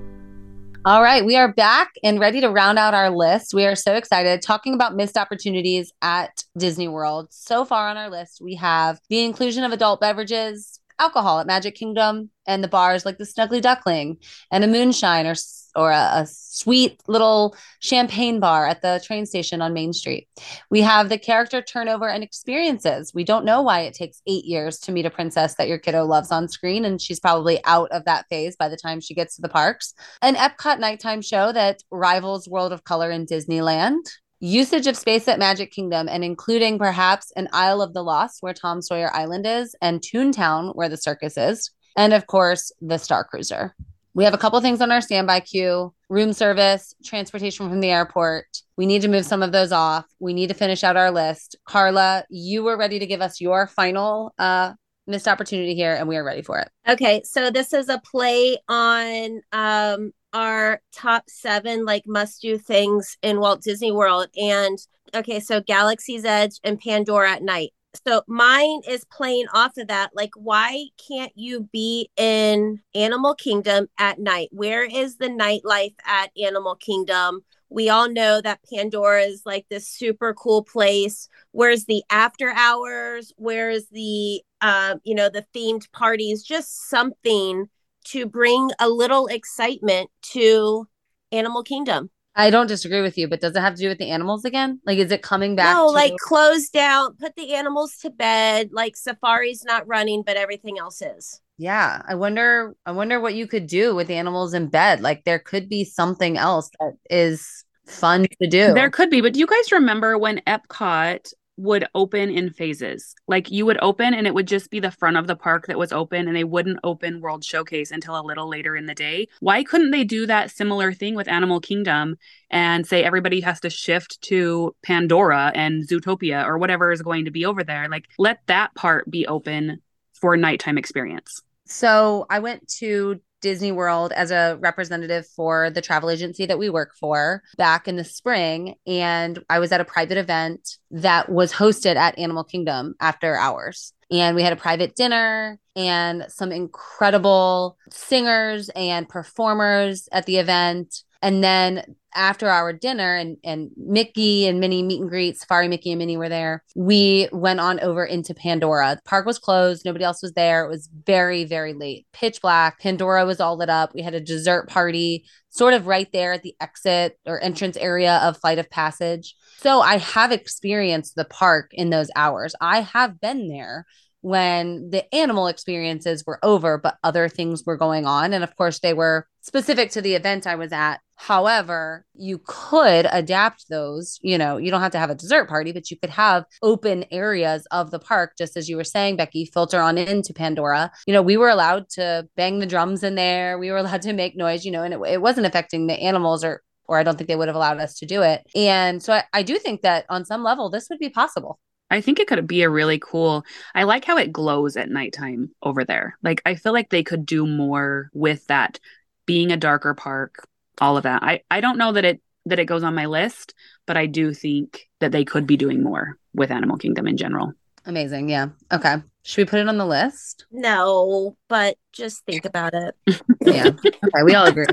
All 0.87 1.03
right, 1.03 1.27
we 1.27 1.35
are 1.35 1.53
back 1.53 1.95
and 2.05 2.21
ready 2.21 2.41
to 2.41 2.49
round 2.49 2.79
out 2.79 2.95
our 2.95 3.11
list. 3.11 3.53
We 3.53 3.67
are 3.67 3.75
so 3.75 3.97
excited 3.97 4.41
talking 4.41 4.73
about 4.73 4.95
missed 4.95 5.17
opportunities 5.17 5.93
at 6.01 6.45
Disney 6.57 6.87
World. 6.87 7.27
So 7.33 7.65
far 7.65 7.89
on 7.89 7.97
our 7.97 8.09
list, 8.09 8.39
we 8.41 8.55
have 8.55 9.01
the 9.11 9.25
inclusion 9.25 9.65
of 9.65 9.73
adult 9.73 10.01
beverages, 10.01 10.79
alcohol 11.01 11.41
at 11.41 11.47
Magic 11.49 11.75
Kingdom, 11.75 12.31
and 12.47 12.63
the 12.63 12.69
bars 12.69 13.05
like 13.05 13.19
the 13.19 13.25
Snuggly 13.25 13.61
Duckling 13.61 14.19
and 14.53 14.63
a 14.63 14.69
moonshine 14.69 15.27
or 15.27 15.35
or 15.77 15.91
a, 15.91 16.23
a 16.23 16.27
sweet 16.29 17.01
little 17.07 17.55
champagne 17.81 18.41
bar 18.41 18.67
at 18.67 18.83
the 18.83 19.01
train 19.05 19.27
station 19.27 19.61
on 19.61 19.75
Main 19.75 19.93
Street. 19.93 20.29
We 20.71 20.81
have 20.81 21.09
the 21.09 21.19
character 21.19 21.61
turnover 21.63 22.09
and 22.09 22.25
experiences. 22.25 23.13
We 23.15 23.25
don't 23.25 23.45
know 23.45 23.63
why 23.63 23.81
it 23.81 23.95
takes 23.95 24.23
eight 24.27 24.45
years 24.45 24.79
to 24.81 24.93
meet 24.93 25.07
a 25.07 25.11
princess 25.11 25.55
that 25.57 25.69
your 25.69 25.79
kiddo 25.79 26.05
loves 26.05 26.33
on 26.33 26.49
screen, 26.49 26.85
and 26.85 27.01
she's 27.01 27.21
probably 27.21 27.61
out 27.65 27.91
of 27.93 28.05
that 28.07 28.27
phase 28.29 28.57
by 28.57 28.69
the 28.69 28.77
time 28.77 29.01
she 29.01 29.15
gets 29.15 29.37
to 29.37 29.43
the 29.43 29.49
parks. 29.49 29.95
An 30.23 30.35
Epcot 30.35 30.81
nighttime 30.81 31.23
show 31.23 31.53
that 31.53 31.83
rivals 31.91 32.49
World 32.49 32.73
of 32.73 32.85
Color 32.85 33.11
in 33.11 33.27
Disneyland. 33.27 34.01
Usage 34.41 34.87
of 34.87 34.99
space 34.99 35.29
at 35.29 35.39
Magic 35.39 35.73
Kingdom 35.73 36.09
and 36.11 36.23
including 36.23 36.79
perhaps 36.79 37.33
an 37.37 37.49
Isle 37.53 37.81
of 37.81 37.95
the 37.95 38.03
Lost 38.03 38.43
where 38.43 38.53
Tom 38.53 38.83
Sawyer 38.83 39.11
Island 39.15 39.47
is 39.47 39.75
and 39.81 40.03
Toontown 40.03 40.75
where 40.75 40.91
the 40.91 40.99
circus 40.99 41.39
is. 41.39 41.71
And 41.97 42.13
of 42.13 42.27
course, 42.27 42.71
the 42.83 42.99
Star 42.99 43.25
Cruiser. 43.25 43.75
We 44.17 44.25
have 44.25 44.33
a 44.33 44.39
couple 44.39 44.59
things 44.63 44.81
on 44.81 44.91
our 44.91 45.03
standby 45.03 45.41
queue 45.41 45.93
room 46.09 46.33
service, 46.33 46.95
transportation 47.05 47.69
from 47.69 47.81
the 47.81 47.91
airport. 47.91 48.47
We 48.79 48.87
need 48.87 49.03
to 49.03 49.09
move 49.09 49.27
some 49.27 49.43
of 49.43 49.53
those 49.53 49.73
off. 49.73 50.07
We 50.21 50.33
need 50.33 50.47
to 50.47 50.55
finish 50.55 50.83
out 50.83 50.97
our 50.97 51.11
list. 51.11 51.57
Karla, 51.69 52.25
you 52.31 52.65
were 52.65 52.79
ready 52.79 52.99
to 52.99 53.07
give 53.07 53.21
us 53.21 53.43
your 53.43 53.67
final 53.67 54.33
uh, 54.39 54.73
missed 55.07 55.29
opportunity 55.29 55.75
here, 55.75 55.93
and 55.93 56.09
we 56.09 56.17
are 56.17 56.25
ready 56.25 56.41
for 56.41 56.59
it. 56.59 56.71
Okay, 56.89 57.21
so 57.25 57.51
this 57.51 57.75
is 57.75 57.91
a 57.91 58.01
play 58.11 58.57
on 58.69 59.43
um 59.53 60.13
our 60.33 60.81
top 60.95 61.25
seven 61.29 61.85
like 61.85 62.05
must 62.07 62.41
do 62.41 62.57
things 62.57 63.19
in 63.21 63.39
Walt 63.39 63.61
Disney 63.61 63.93
World. 63.93 64.29
And 64.35 64.79
okay, 65.15 65.41
so 65.41 65.61
Galaxy's 65.61 66.25
Edge 66.25 66.59
and 66.65 66.81
Pandora 66.81 67.33
at 67.33 67.43
night. 67.43 67.75
So 68.07 68.23
mine 68.27 68.83
is 68.89 69.05
playing 69.05 69.47
off 69.53 69.77
of 69.77 69.89
that. 69.89 70.11
Like, 70.15 70.33
why 70.35 70.87
can't 71.09 71.33
you 71.35 71.69
be 71.73 72.11
in 72.17 72.81
Animal 72.95 73.35
Kingdom 73.35 73.89
at 73.99 74.19
night? 74.19 74.49
Where 74.53 74.85
is 74.85 75.17
the 75.17 75.29
nightlife 75.29 75.95
at 76.05 76.31
Animal 76.41 76.77
Kingdom? 76.77 77.43
We 77.69 77.89
all 77.89 78.09
know 78.09 78.41
that 78.41 78.61
Pandora 78.73 79.23
is 79.23 79.43
like 79.45 79.67
this 79.69 79.89
super 79.89 80.35
cool 80.35 80.63
place. 80.63 81.29
Where's 81.53 81.85
the 81.85 82.03
after 82.11 82.51
hours? 82.51 83.33
Where's 83.37 83.87
the 83.89 84.43
uh, 84.61 84.97
you 85.05 85.15
know, 85.15 85.29
the 85.29 85.45
themed 85.55 85.91
parties? 85.93 86.43
Just 86.43 86.89
something 86.89 87.69
to 88.07 88.27
bring 88.27 88.71
a 88.81 88.89
little 88.89 89.27
excitement 89.27 90.11
to 90.23 90.87
Animal 91.33 91.63
Kingdom. 91.63 92.11
I 92.37 92.51
don't 92.51 92.67
disagree 92.67 93.01
with 93.01 93.17
you, 93.17 93.29
but 93.29 93.41
does 93.41 93.57
it 93.57 93.61
have 93.61 93.75
to 93.75 93.81
do 93.81 93.89
with 93.89 93.99
the 93.99 94.11
animals 94.11 94.45
again? 94.45 94.81
Like, 94.85 94.99
is 94.99 95.11
it 95.11 95.23
coming 95.23 95.57
back? 95.57 95.75
no, 95.75 95.87
to- 95.87 95.93
like 95.93 96.13
close 96.19 96.69
down, 96.69 97.17
put 97.17 97.35
the 97.35 97.55
animals 97.55 97.97
to 98.03 98.11
bed. 98.11 98.71
Like 98.73 98.95
Safari's 98.97 99.65
not 99.65 99.87
running, 99.89 100.23
but 100.23 100.37
everything 100.37 100.79
else 100.79 101.01
is. 101.03 101.41
yeah. 101.57 102.03
I 102.07 102.15
wonder. 102.15 102.77
I 102.85 102.93
wonder 102.93 103.19
what 103.21 103.35
you 103.35 103.47
could 103.47 103.67
do 103.67 103.95
with 103.95 104.07
the 104.09 104.15
animals 104.15 104.53
in 104.55 104.69
bed. 104.69 105.01
Like, 105.01 105.25
there 105.25 105.39
could 105.39 105.69
be 105.69 105.85
something 105.85 106.37
else 106.37 106.71
that 106.79 106.93
is 107.09 107.65
fun 107.87 108.27
to 108.43 108.49
do. 108.49 108.75
There 108.75 108.91
could 108.91 109.11
be, 109.11 109.21
but 109.23 109.33
do 109.33 109.41
you 109.41 109.47
guys 109.47 109.73
remember 109.73 110.19
when 110.19 110.43
Epcot 110.47 111.33
would 111.57 111.87
open 111.95 112.31
in 112.31 112.51
phases? 112.51 113.15
Like 113.27 113.51
you 113.51 113.67
would 113.67 113.79
open 113.81 114.15
and 114.15 114.27
it 114.27 114.35
would 114.35 114.47
just 114.47 114.71
be 114.71 114.81
the 114.81 114.91
front 114.91 115.17
of 115.17 115.27
the 115.27 115.37
park 115.37 115.67
that 115.67 115.79
was 115.79 115.93
open 115.93 116.27
and 116.27 116.37
they 116.37 116.45
wouldn't 116.45 116.81
open 116.85 117.21
World 117.21 117.45
Showcase 117.45 117.91
until 117.91 118.19
a 118.19 118.23
little 118.23 118.49
later 118.49 118.77
in 118.77 118.87
the 118.87 118.95
day. 118.95 119.29
Why 119.41 119.65
couldn't 119.65 119.91
they 119.91 120.05
do 120.05 120.27
that 120.27 120.51
similar 120.51 120.93
thing 120.93 121.15
with 121.15 121.29
Animal 121.29 121.61
Kingdom 121.61 122.17
and 122.51 122.87
say 122.87 123.03
everybody 123.03 123.41
has 123.41 123.61
to 123.61 123.71
shift 123.71 124.21
to 124.23 124.75
Pandora 124.83 125.53
and 125.55 125.87
Zootopia 125.89 126.45
or 126.45 126.59
whatever 126.59 126.93
is 126.93 127.03
going 127.03 127.25
to 127.25 127.31
be 127.31 127.47
over 127.47 127.65
there? 127.65 127.89
Like 127.89 128.07
let 128.19 128.41
that 128.47 128.75
part 128.75 129.11
be 129.11 129.27
open 129.27 129.81
for 130.13 130.37
nighttime 130.37 130.79
experience. 130.79 131.43
So 131.67 132.27
I 132.31 132.39
went 132.39 132.69
to 132.79 133.21
Disney 133.41 133.73
World 133.73 134.13
as 134.13 134.31
a 134.31 134.59
representative 134.61 135.27
for 135.27 135.71
the 135.71 135.81
travel 135.81 136.11
agency 136.11 136.47
that 136.47 136.59
we 136.59 136.71
work 136.71 136.95
for 136.99 137.43
back 137.57 137.89
in 137.89 137.97
the 137.97 138.05
spring. 138.05 138.75
And 138.87 139.43
I 139.49 139.59
was 139.59 139.73
at 139.73 139.81
a 139.81 139.85
private 139.85 140.19
event 140.19 140.79
that 140.91 141.29
was 141.29 141.53
hosted 141.53 141.97
at 141.97 142.19
Animal 142.19 142.45
Kingdom 142.45 142.95
after 143.01 143.37
hours. 143.37 143.93
And 144.11 144.37
we 144.37 144.43
had 144.43 144.53
a 144.53 144.57
private 144.57 144.95
dinner 144.95 145.59
and 145.75 146.27
some 146.29 146.53
incredible 146.53 147.77
singers 147.91 148.69
and 148.71 149.09
performers 149.09 150.09
at 150.13 150.27
the 150.27 150.39
event. 150.39 151.03
And 151.23 151.43
then 151.43 151.97
after 152.17 152.49
our 152.49 152.73
dinner 152.73 153.15
and, 153.15 153.37
and 153.45 153.71
Mickey 153.77 154.47
and 154.47 154.59
Minnie 154.59 154.83
meet 154.83 155.01
and 155.01 155.09
greet, 155.09 155.39
Safari 155.39 155.69
Mickey 155.69 155.93
and 155.93 155.99
Minnie 155.99 156.17
were 156.17 156.29
there. 156.29 156.65
We 156.75 157.29
went 157.31 157.61
on 157.61 157.79
over 157.81 158.05
into 158.05 158.35
Pandora. 158.35 158.97
The 158.97 159.09
park 159.09 159.27
was 159.27 159.39
closed. 159.39 159.85
Nobody 159.85 160.05
else 160.05 160.23
was 160.23 160.33
there. 160.33 160.65
It 160.65 160.69
was 160.69 160.89
very, 161.05 161.45
very 161.45 161.75
late, 161.75 162.07
pitch 162.13 162.41
black. 162.41 162.81
Pandora 162.81 163.27
was 163.27 163.41
all 163.41 163.57
lit 163.57 163.71
up. 163.71 163.95
We 163.95 164.03
had 164.03 164.15
a 164.15 164.21
dessert 164.21 164.69
party 164.69 165.27
sort 165.51 165.75
of 165.75 165.87
right 165.87 166.11
there 166.13 166.33
at 166.33 166.43
the 166.43 166.55
exit 166.61 167.19
or 167.27 167.43
entrance 167.43 167.77
area 167.77 168.17
of 168.23 168.37
Flight 168.39 168.59
of 168.59 168.69
Passage. 168.71 169.35
So 169.59 169.81
I 169.81 169.99
have 169.99 170.33
experienced 170.33 171.15
the 171.17 171.25
park 171.25 171.71
in 171.73 171.91
those 171.91 172.11
hours. 172.17 172.55
I 172.61 172.81
have 172.81 173.21
been 173.21 173.49
there 173.49 173.87
when 174.21 174.91
the 174.91 175.15
animal 175.15 175.47
experiences 175.47 176.25
were 176.27 176.41
over, 176.43 176.79
but 176.79 176.97
other 177.05 177.29
things 177.29 177.63
were 177.65 177.77
going 177.77 178.07
on. 178.07 178.33
And 178.33 178.43
of 178.43 178.57
course, 178.57 178.81
they 178.81 178.93
were 178.93 179.29
specific 179.41 179.91
to 179.93 180.03
the 180.03 180.15
event 180.15 180.47
I 180.47 180.57
was 180.57 180.73
at. 180.73 181.01
However, 181.17 182.05
you 182.15 182.41
could 182.47 183.07
adapt 183.11 183.69
those. 183.69 184.19
You 184.23 184.39
know, 184.39 184.59
you 184.59 184.71
don't 184.71 184.83
have 184.83 184.93
to 184.93 184.99
have 184.99 185.11
a 185.11 185.15
dessert 185.15 185.49
party, 185.49 185.73
but 185.73 185.91
you 185.91 185.99
could 185.99 186.11
have 186.11 186.45
open 186.63 187.05
areas 187.11 187.67
of 187.71 187.91
the 187.91 187.99
park, 187.99 188.33
just 188.39 188.57
as 188.57 188.69
you 188.69 188.77
were 188.77 188.85
saying, 188.85 189.17
Becki, 189.17 189.51
filter 189.53 189.81
on 189.81 189.99
into 189.99 190.33
Pandora. 190.33 190.93
You 191.07 191.15
know, 191.15 191.23
we 191.23 191.37
were 191.37 191.49
allowed 191.49 191.89
to 191.91 192.29
bang 192.37 192.59
the 192.59 192.67
drums 192.67 193.03
in 193.03 193.15
there, 193.15 193.59
we 193.59 193.71
were 193.71 193.79
allowed 193.79 194.03
to 194.03 194.13
make 194.13 194.37
noise, 194.37 194.65
you 194.65 194.71
know, 194.71 194.83
and 194.83 194.95
it, 194.95 195.01
it 195.09 195.23
wasn't 195.23 195.47
affecting 195.47 195.87
the 195.87 195.95
animals 195.95 196.45
or 196.45 196.63
or 196.89 196.99
I 196.99 197.03
don't 197.03 197.17
think 197.19 197.27
they 197.27 197.37
would 197.37 197.49
have 197.49 197.57
allowed 197.57 197.81
us 197.81 197.99
to 197.99 198.07
do 198.07 198.23
it. 198.23 198.47
And 198.55 199.03
so 199.03 199.15
I, 199.15 199.25
I 199.33 199.43
do 199.43 199.59
think 199.59 199.83
that 199.83 200.07
on 200.09 200.25
some 200.25 200.45
level, 200.45 200.71
this 200.71 200.89
would 200.89 201.01
be 201.01 201.11
possible. 201.11 201.59
I 201.91 202.01
think 202.01 202.19
it 202.19 202.27
could 202.27 202.47
be 202.47 202.63
a 202.63 202.71
really 202.71 202.99
cool. 202.99 203.45
I 203.75 203.85
like 203.85 204.05
how 204.05 204.19
it 204.19 204.33
glows 204.33 204.77
at 204.77 204.91
nighttime 204.91 205.51
over 205.63 205.85
there. 205.85 206.19
Like 206.23 206.43
I 206.45 206.57
feel 206.57 206.73
like 206.73 206.91
they 206.91 207.05
could 207.05 207.27
do 207.27 207.47
more 207.47 208.11
with 208.13 208.47
that 208.47 208.81
being 209.25 209.53
a 209.53 209.57
darker 209.57 209.95
park, 209.95 210.49
all 210.81 210.97
of 210.97 211.05
that. 211.05 211.23
I 211.23 211.43
I 211.51 211.61
don't 211.61 211.79
know 211.79 211.93
that 211.93 212.05
it 212.05 212.21
that 212.47 212.59
it 212.59 212.67
goes 212.67 212.83
on 212.83 212.95
my 212.95 213.07
list, 213.07 213.55
but 213.87 213.97
I 213.97 214.07
do 214.07 214.33
think 214.33 214.89
that 215.01 215.13
they 215.13 215.25
could 215.25 215.47
be 215.47 215.57
doing 215.57 215.83
more 215.83 216.17
with 216.35 216.51
Animal 216.51 216.77
Kingdom 216.77 217.07
in 217.07 217.17
general. 217.17 217.53
Amazing. 217.85 218.29
Yeah. 218.29 218.49
Okay. 218.73 218.97
Should 219.23 219.39
we 219.39 219.51
put 219.51 219.61
it 219.61 219.69
on 219.69 219.79
the 219.79 219.87
list? 219.87 220.47
No, 220.51 221.37
but 221.49 221.77
just 221.93 222.25
think 222.27 222.45
about 222.45 222.75
it. 222.75 222.95
yeah. 223.41 223.69
Okay. 223.69 224.23
We 224.25 224.35
all 224.35 224.47
agree. 224.47 224.67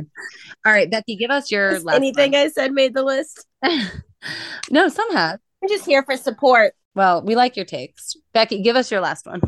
All 0.66 0.72
right, 0.72 0.90
Becki, 0.90 1.18
give 1.18 1.32
us 1.32 1.52
your 1.52 1.80
last 1.80 1.96
anything 1.96 2.32
one. 2.34 2.42
I 2.42 2.50
said 2.50 2.72
made 2.72 2.94
the 2.94 3.04
list. 3.04 3.46
no, 4.72 4.90
some 4.90 5.12
have. 5.14 5.40
I'm 5.62 5.70
just 5.70 5.86
here 5.86 6.04
for 6.04 6.18
support. 6.18 6.74
Well, 6.96 7.24
we 7.24 7.36
like 7.36 7.56
your 7.56 7.66
takes. 7.66 8.16
Becki, 8.36 8.64
give 8.64 8.76
us 8.76 8.92
your 8.92 9.02
last 9.02 9.26
one. 9.26 9.42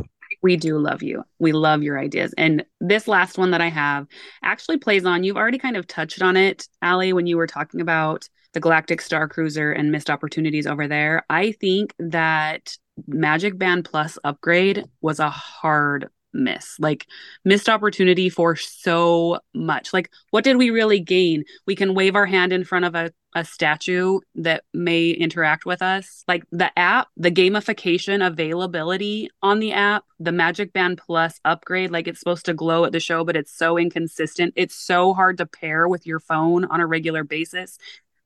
We 0.46 0.58
do 0.58 0.78
love 0.78 1.02
you. 1.02 1.24
We 1.39 1.54
love 1.54 1.82
your 1.82 1.98
ideas. 1.98 2.32
And 2.38 2.64
this 2.80 3.08
last 3.08 3.39
one 3.39 3.50
that 3.50 3.62
I 3.62 3.70
have 3.70 4.06
actually 4.43 4.78
plays 4.78 5.04
on, 5.04 5.24
you've 5.24 5.38
already 5.38 5.58
kind 5.58 5.76
of 5.76 5.88
touched 5.88 6.22
on 6.22 6.38
it, 6.38 6.68
Aly, 6.84 7.14
when 7.14 7.26
you 7.26 7.36
were 7.36 7.48
talking 7.48 7.82
about 7.82 8.30
the 8.54 8.60
Galactic 8.60 9.02
Star 9.02 9.28
Cruiser 9.28 9.72
and 9.72 9.91
missed 9.91 10.12
opportunities 10.12 10.68
over 10.68 10.88
there. 10.88 11.26
I 11.32 11.54
think 11.54 11.96
that 11.98 12.78
Magic 13.08 13.58
Band 13.58 13.86
Plus 13.86 14.20
upgrade 14.24 14.86
was 15.02 15.20
a 15.20 15.32
hard 15.32 16.10
miss 16.36 16.78
like 16.80 17.08
missed 17.44 17.70
opportunity 17.70 18.30
for 18.30 18.56
so 18.56 19.40
much 19.54 19.94
like 19.94 20.12
what 20.32 20.44
did 20.44 20.58
we 20.58 20.70
really 20.70 21.00
gain 21.00 21.44
we 21.66 21.76
can 21.76 21.96
wave 21.96 22.16
our 22.16 22.26
hand 22.26 22.52
in 22.52 22.64
front 22.64 22.86
of 22.86 22.94
a, 22.94 23.12
a 23.34 23.44
statue 23.44 24.20
that 24.36 24.64
may 24.74 25.10
interact 25.12 25.66
with 25.66 25.82
us 25.82 26.24
like 26.28 26.44
the 26.52 26.78
app 26.78 27.08
the 27.18 27.32
gamification 27.32 28.26
availability 28.26 29.30
on 29.42 29.60
the 29.60 29.72
app 29.72 30.04
the 30.20 30.32
magic 30.32 30.74
band 30.74 30.98
plus 30.98 31.40
upgrade 31.46 31.92
like 31.92 32.08
it's 32.08 32.20
supposed 32.20 32.46
to 32.46 32.54
glow 32.54 32.86
at 32.86 32.92
the 32.92 33.00
show 33.00 33.24
but 33.24 33.38
it's 33.38 33.56
so 33.56 33.78
inconsistent 33.78 34.54
it's 34.56 34.76
so 34.76 35.14
hard 35.14 35.38
to 35.38 35.46
pair 35.46 35.88
with 35.88 36.06
your 36.06 36.20
phone 36.20 36.66
on 36.66 36.82
a 36.82 36.86
regular 36.86 37.24
basis 37.24 37.78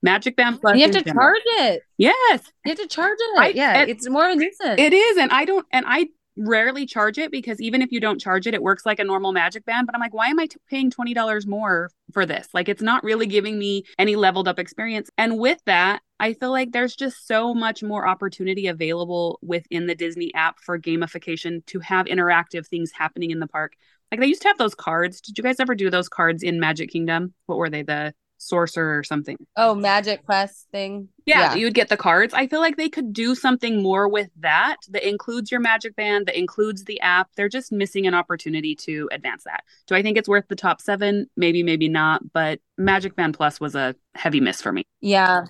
Magic 0.01 0.35
Band 0.35 0.61
Plus. 0.61 0.77
You 0.77 0.83
have 0.83 0.91
to 0.91 1.03
general. 1.03 1.25
charge 1.25 1.41
it. 1.45 1.83
Yes. 1.97 2.43
You 2.65 2.71
have 2.71 2.77
to 2.77 2.87
charge 2.87 3.17
it. 3.19 3.39
I, 3.39 3.49
yeah. 3.49 3.81
It, 3.81 3.89
it's 3.89 4.09
more 4.09 4.29
of 4.29 4.31
a 4.31 4.35
nuisance. 4.37 4.79
It 4.79 4.93
is. 4.93 5.17
And 5.17 5.29
I 5.31 5.43
don't, 5.43 5.65
and 5.71 5.85
I 5.87 6.07
rarely 6.39 6.85
charge 6.85 7.17
it 7.17 7.31
because 7.31 7.61
even 7.61 7.81
if 7.81 7.91
you 7.91 7.99
don't 7.99 8.19
charge 8.19 8.47
it, 8.47 8.53
it 8.53 8.63
works 8.63 8.85
like 8.85 8.99
a 8.99 9.03
normal 9.03 9.33
magic 9.33 9.65
band. 9.65 9.85
But 9.85 9.93
I'm 9.93 10.01
like, 10.01 10.13
why 10.13 10.27
am 10.27 10.39
I 10.39 10.47
t- 10.47 10.57
paying 10.69 10.89
$20 10.89 11.45
more 11.45 11.91
for 12.13 12.25
this? 12.25 12.47
Like, 12.53 12.69
it's 12.69 12.81
not 12.81 13.03
really 13.03 13.27
giving 13.27 13.59
me 13.59 13.83
any 13.99 14.15
leveled 14.15 14.47
up 14.47 14.57
experience. 14.57 15.09
And 15.17 15.37
with 15.37 15.59
that, 15.65 16.01
I 16.19 16.33
feel 16.33 16.51
like 16.51 16.71
there's 16.71 16.95
just 16.95 17.27
so 17.27 17.53
much 17.53 17.83
more 17.83 18.07
opportunity 18.07 18.67
available 18.67 19.39
within 19.41 19.87
the 19.87 19.95
Disney 19.95 20.33
app 20.33 20.59
for 20.59 20.79
gamification 20.79 21.65
to 21.67 21.79
have 21.79 22.05
interactive 22.07 22.65
things 22.67 22.91
happening 22.93 23.31
in 23.31 23.39
the 23.39 23.47
park. 23.47 23.73
Like 24.11 24.21
they 24.21 24.27
used 24.27 24.41
to 24.41 24.47
have 24.47 24.57
those 24.57 24.75
cards. 24.75 25.21
Did 25.21 25.37
you 25.37 25.43
guys 25.43 25.59
ever 25.59 25.75
do 25.75 25.89
those 25.89 26.09
cards 26.09 26.41
in 26.41 26.59
Magic 26.59 26.89
Kingdom? 26.89 27.33
What 27.45 27.57
were 27.57 27.69
they? 27.69 27.83
The 27.83 28.13
sorcerer 28.39 28.97
or 28.97 29.03
something. 29.03 29.37
Oh, 29.55 29.75
magic 29.75 30.25
quest 30.25 30.67
thing. 30.71 31.09
Yeah, 31.25 31.39
yeah, 31.39 31.55
you 31.55 31.65
would 31.67 31.75
get 31.75 31.89
the 31.89 31.97
cards. 31.97 32.33
I 32.33 32.47
feel 32.47 32.59
like 32.59 32.77
they 32.77 32.89
could 32.89 33.13
do 33.13 33.35
something 33.35 33.83
more 33.83 34.07
with 34.07 34.29
that 34.39 34.77
that 34.89 35.07
includes 35.07 35.51
your 35.51 35.59
magic 35.59 35.95
band, 35.95 36.25
that 36.25 36.37
includes 36.37 36.85
the 36.85 36.99
app. 37.01 37.29
They're 37.35 37.49
just 37.49 37.71
missing 37.71 38.07
an 38.07 38.15
opportunity 38.15 38.75
to 38.77 39.07
advance 39.11 39.43
that. 39.43 39.63
Do 39.85 39.95
I 39.95 40.01
think 40.01 40.17
it's 40.17 40.29
worth 40.29 40.47
the 40.47 40.55
top 40.55 40.81
seven? 40.81 41.29
Maybe, 41.37 41.61
maybe 41.61 41.87
not. 41.87 42.33
But 42.33 42.59
Magic 42.77 43.15
Band 43.15 43.35
Plus 43.35 43.59
was 43.59 43.75
a 43.75 43.95
heavy 44.15 44.39
miss 44.39 44.61
for 44.61 44.71
me. 44.71 44.83
Yeah. 45.01 45.45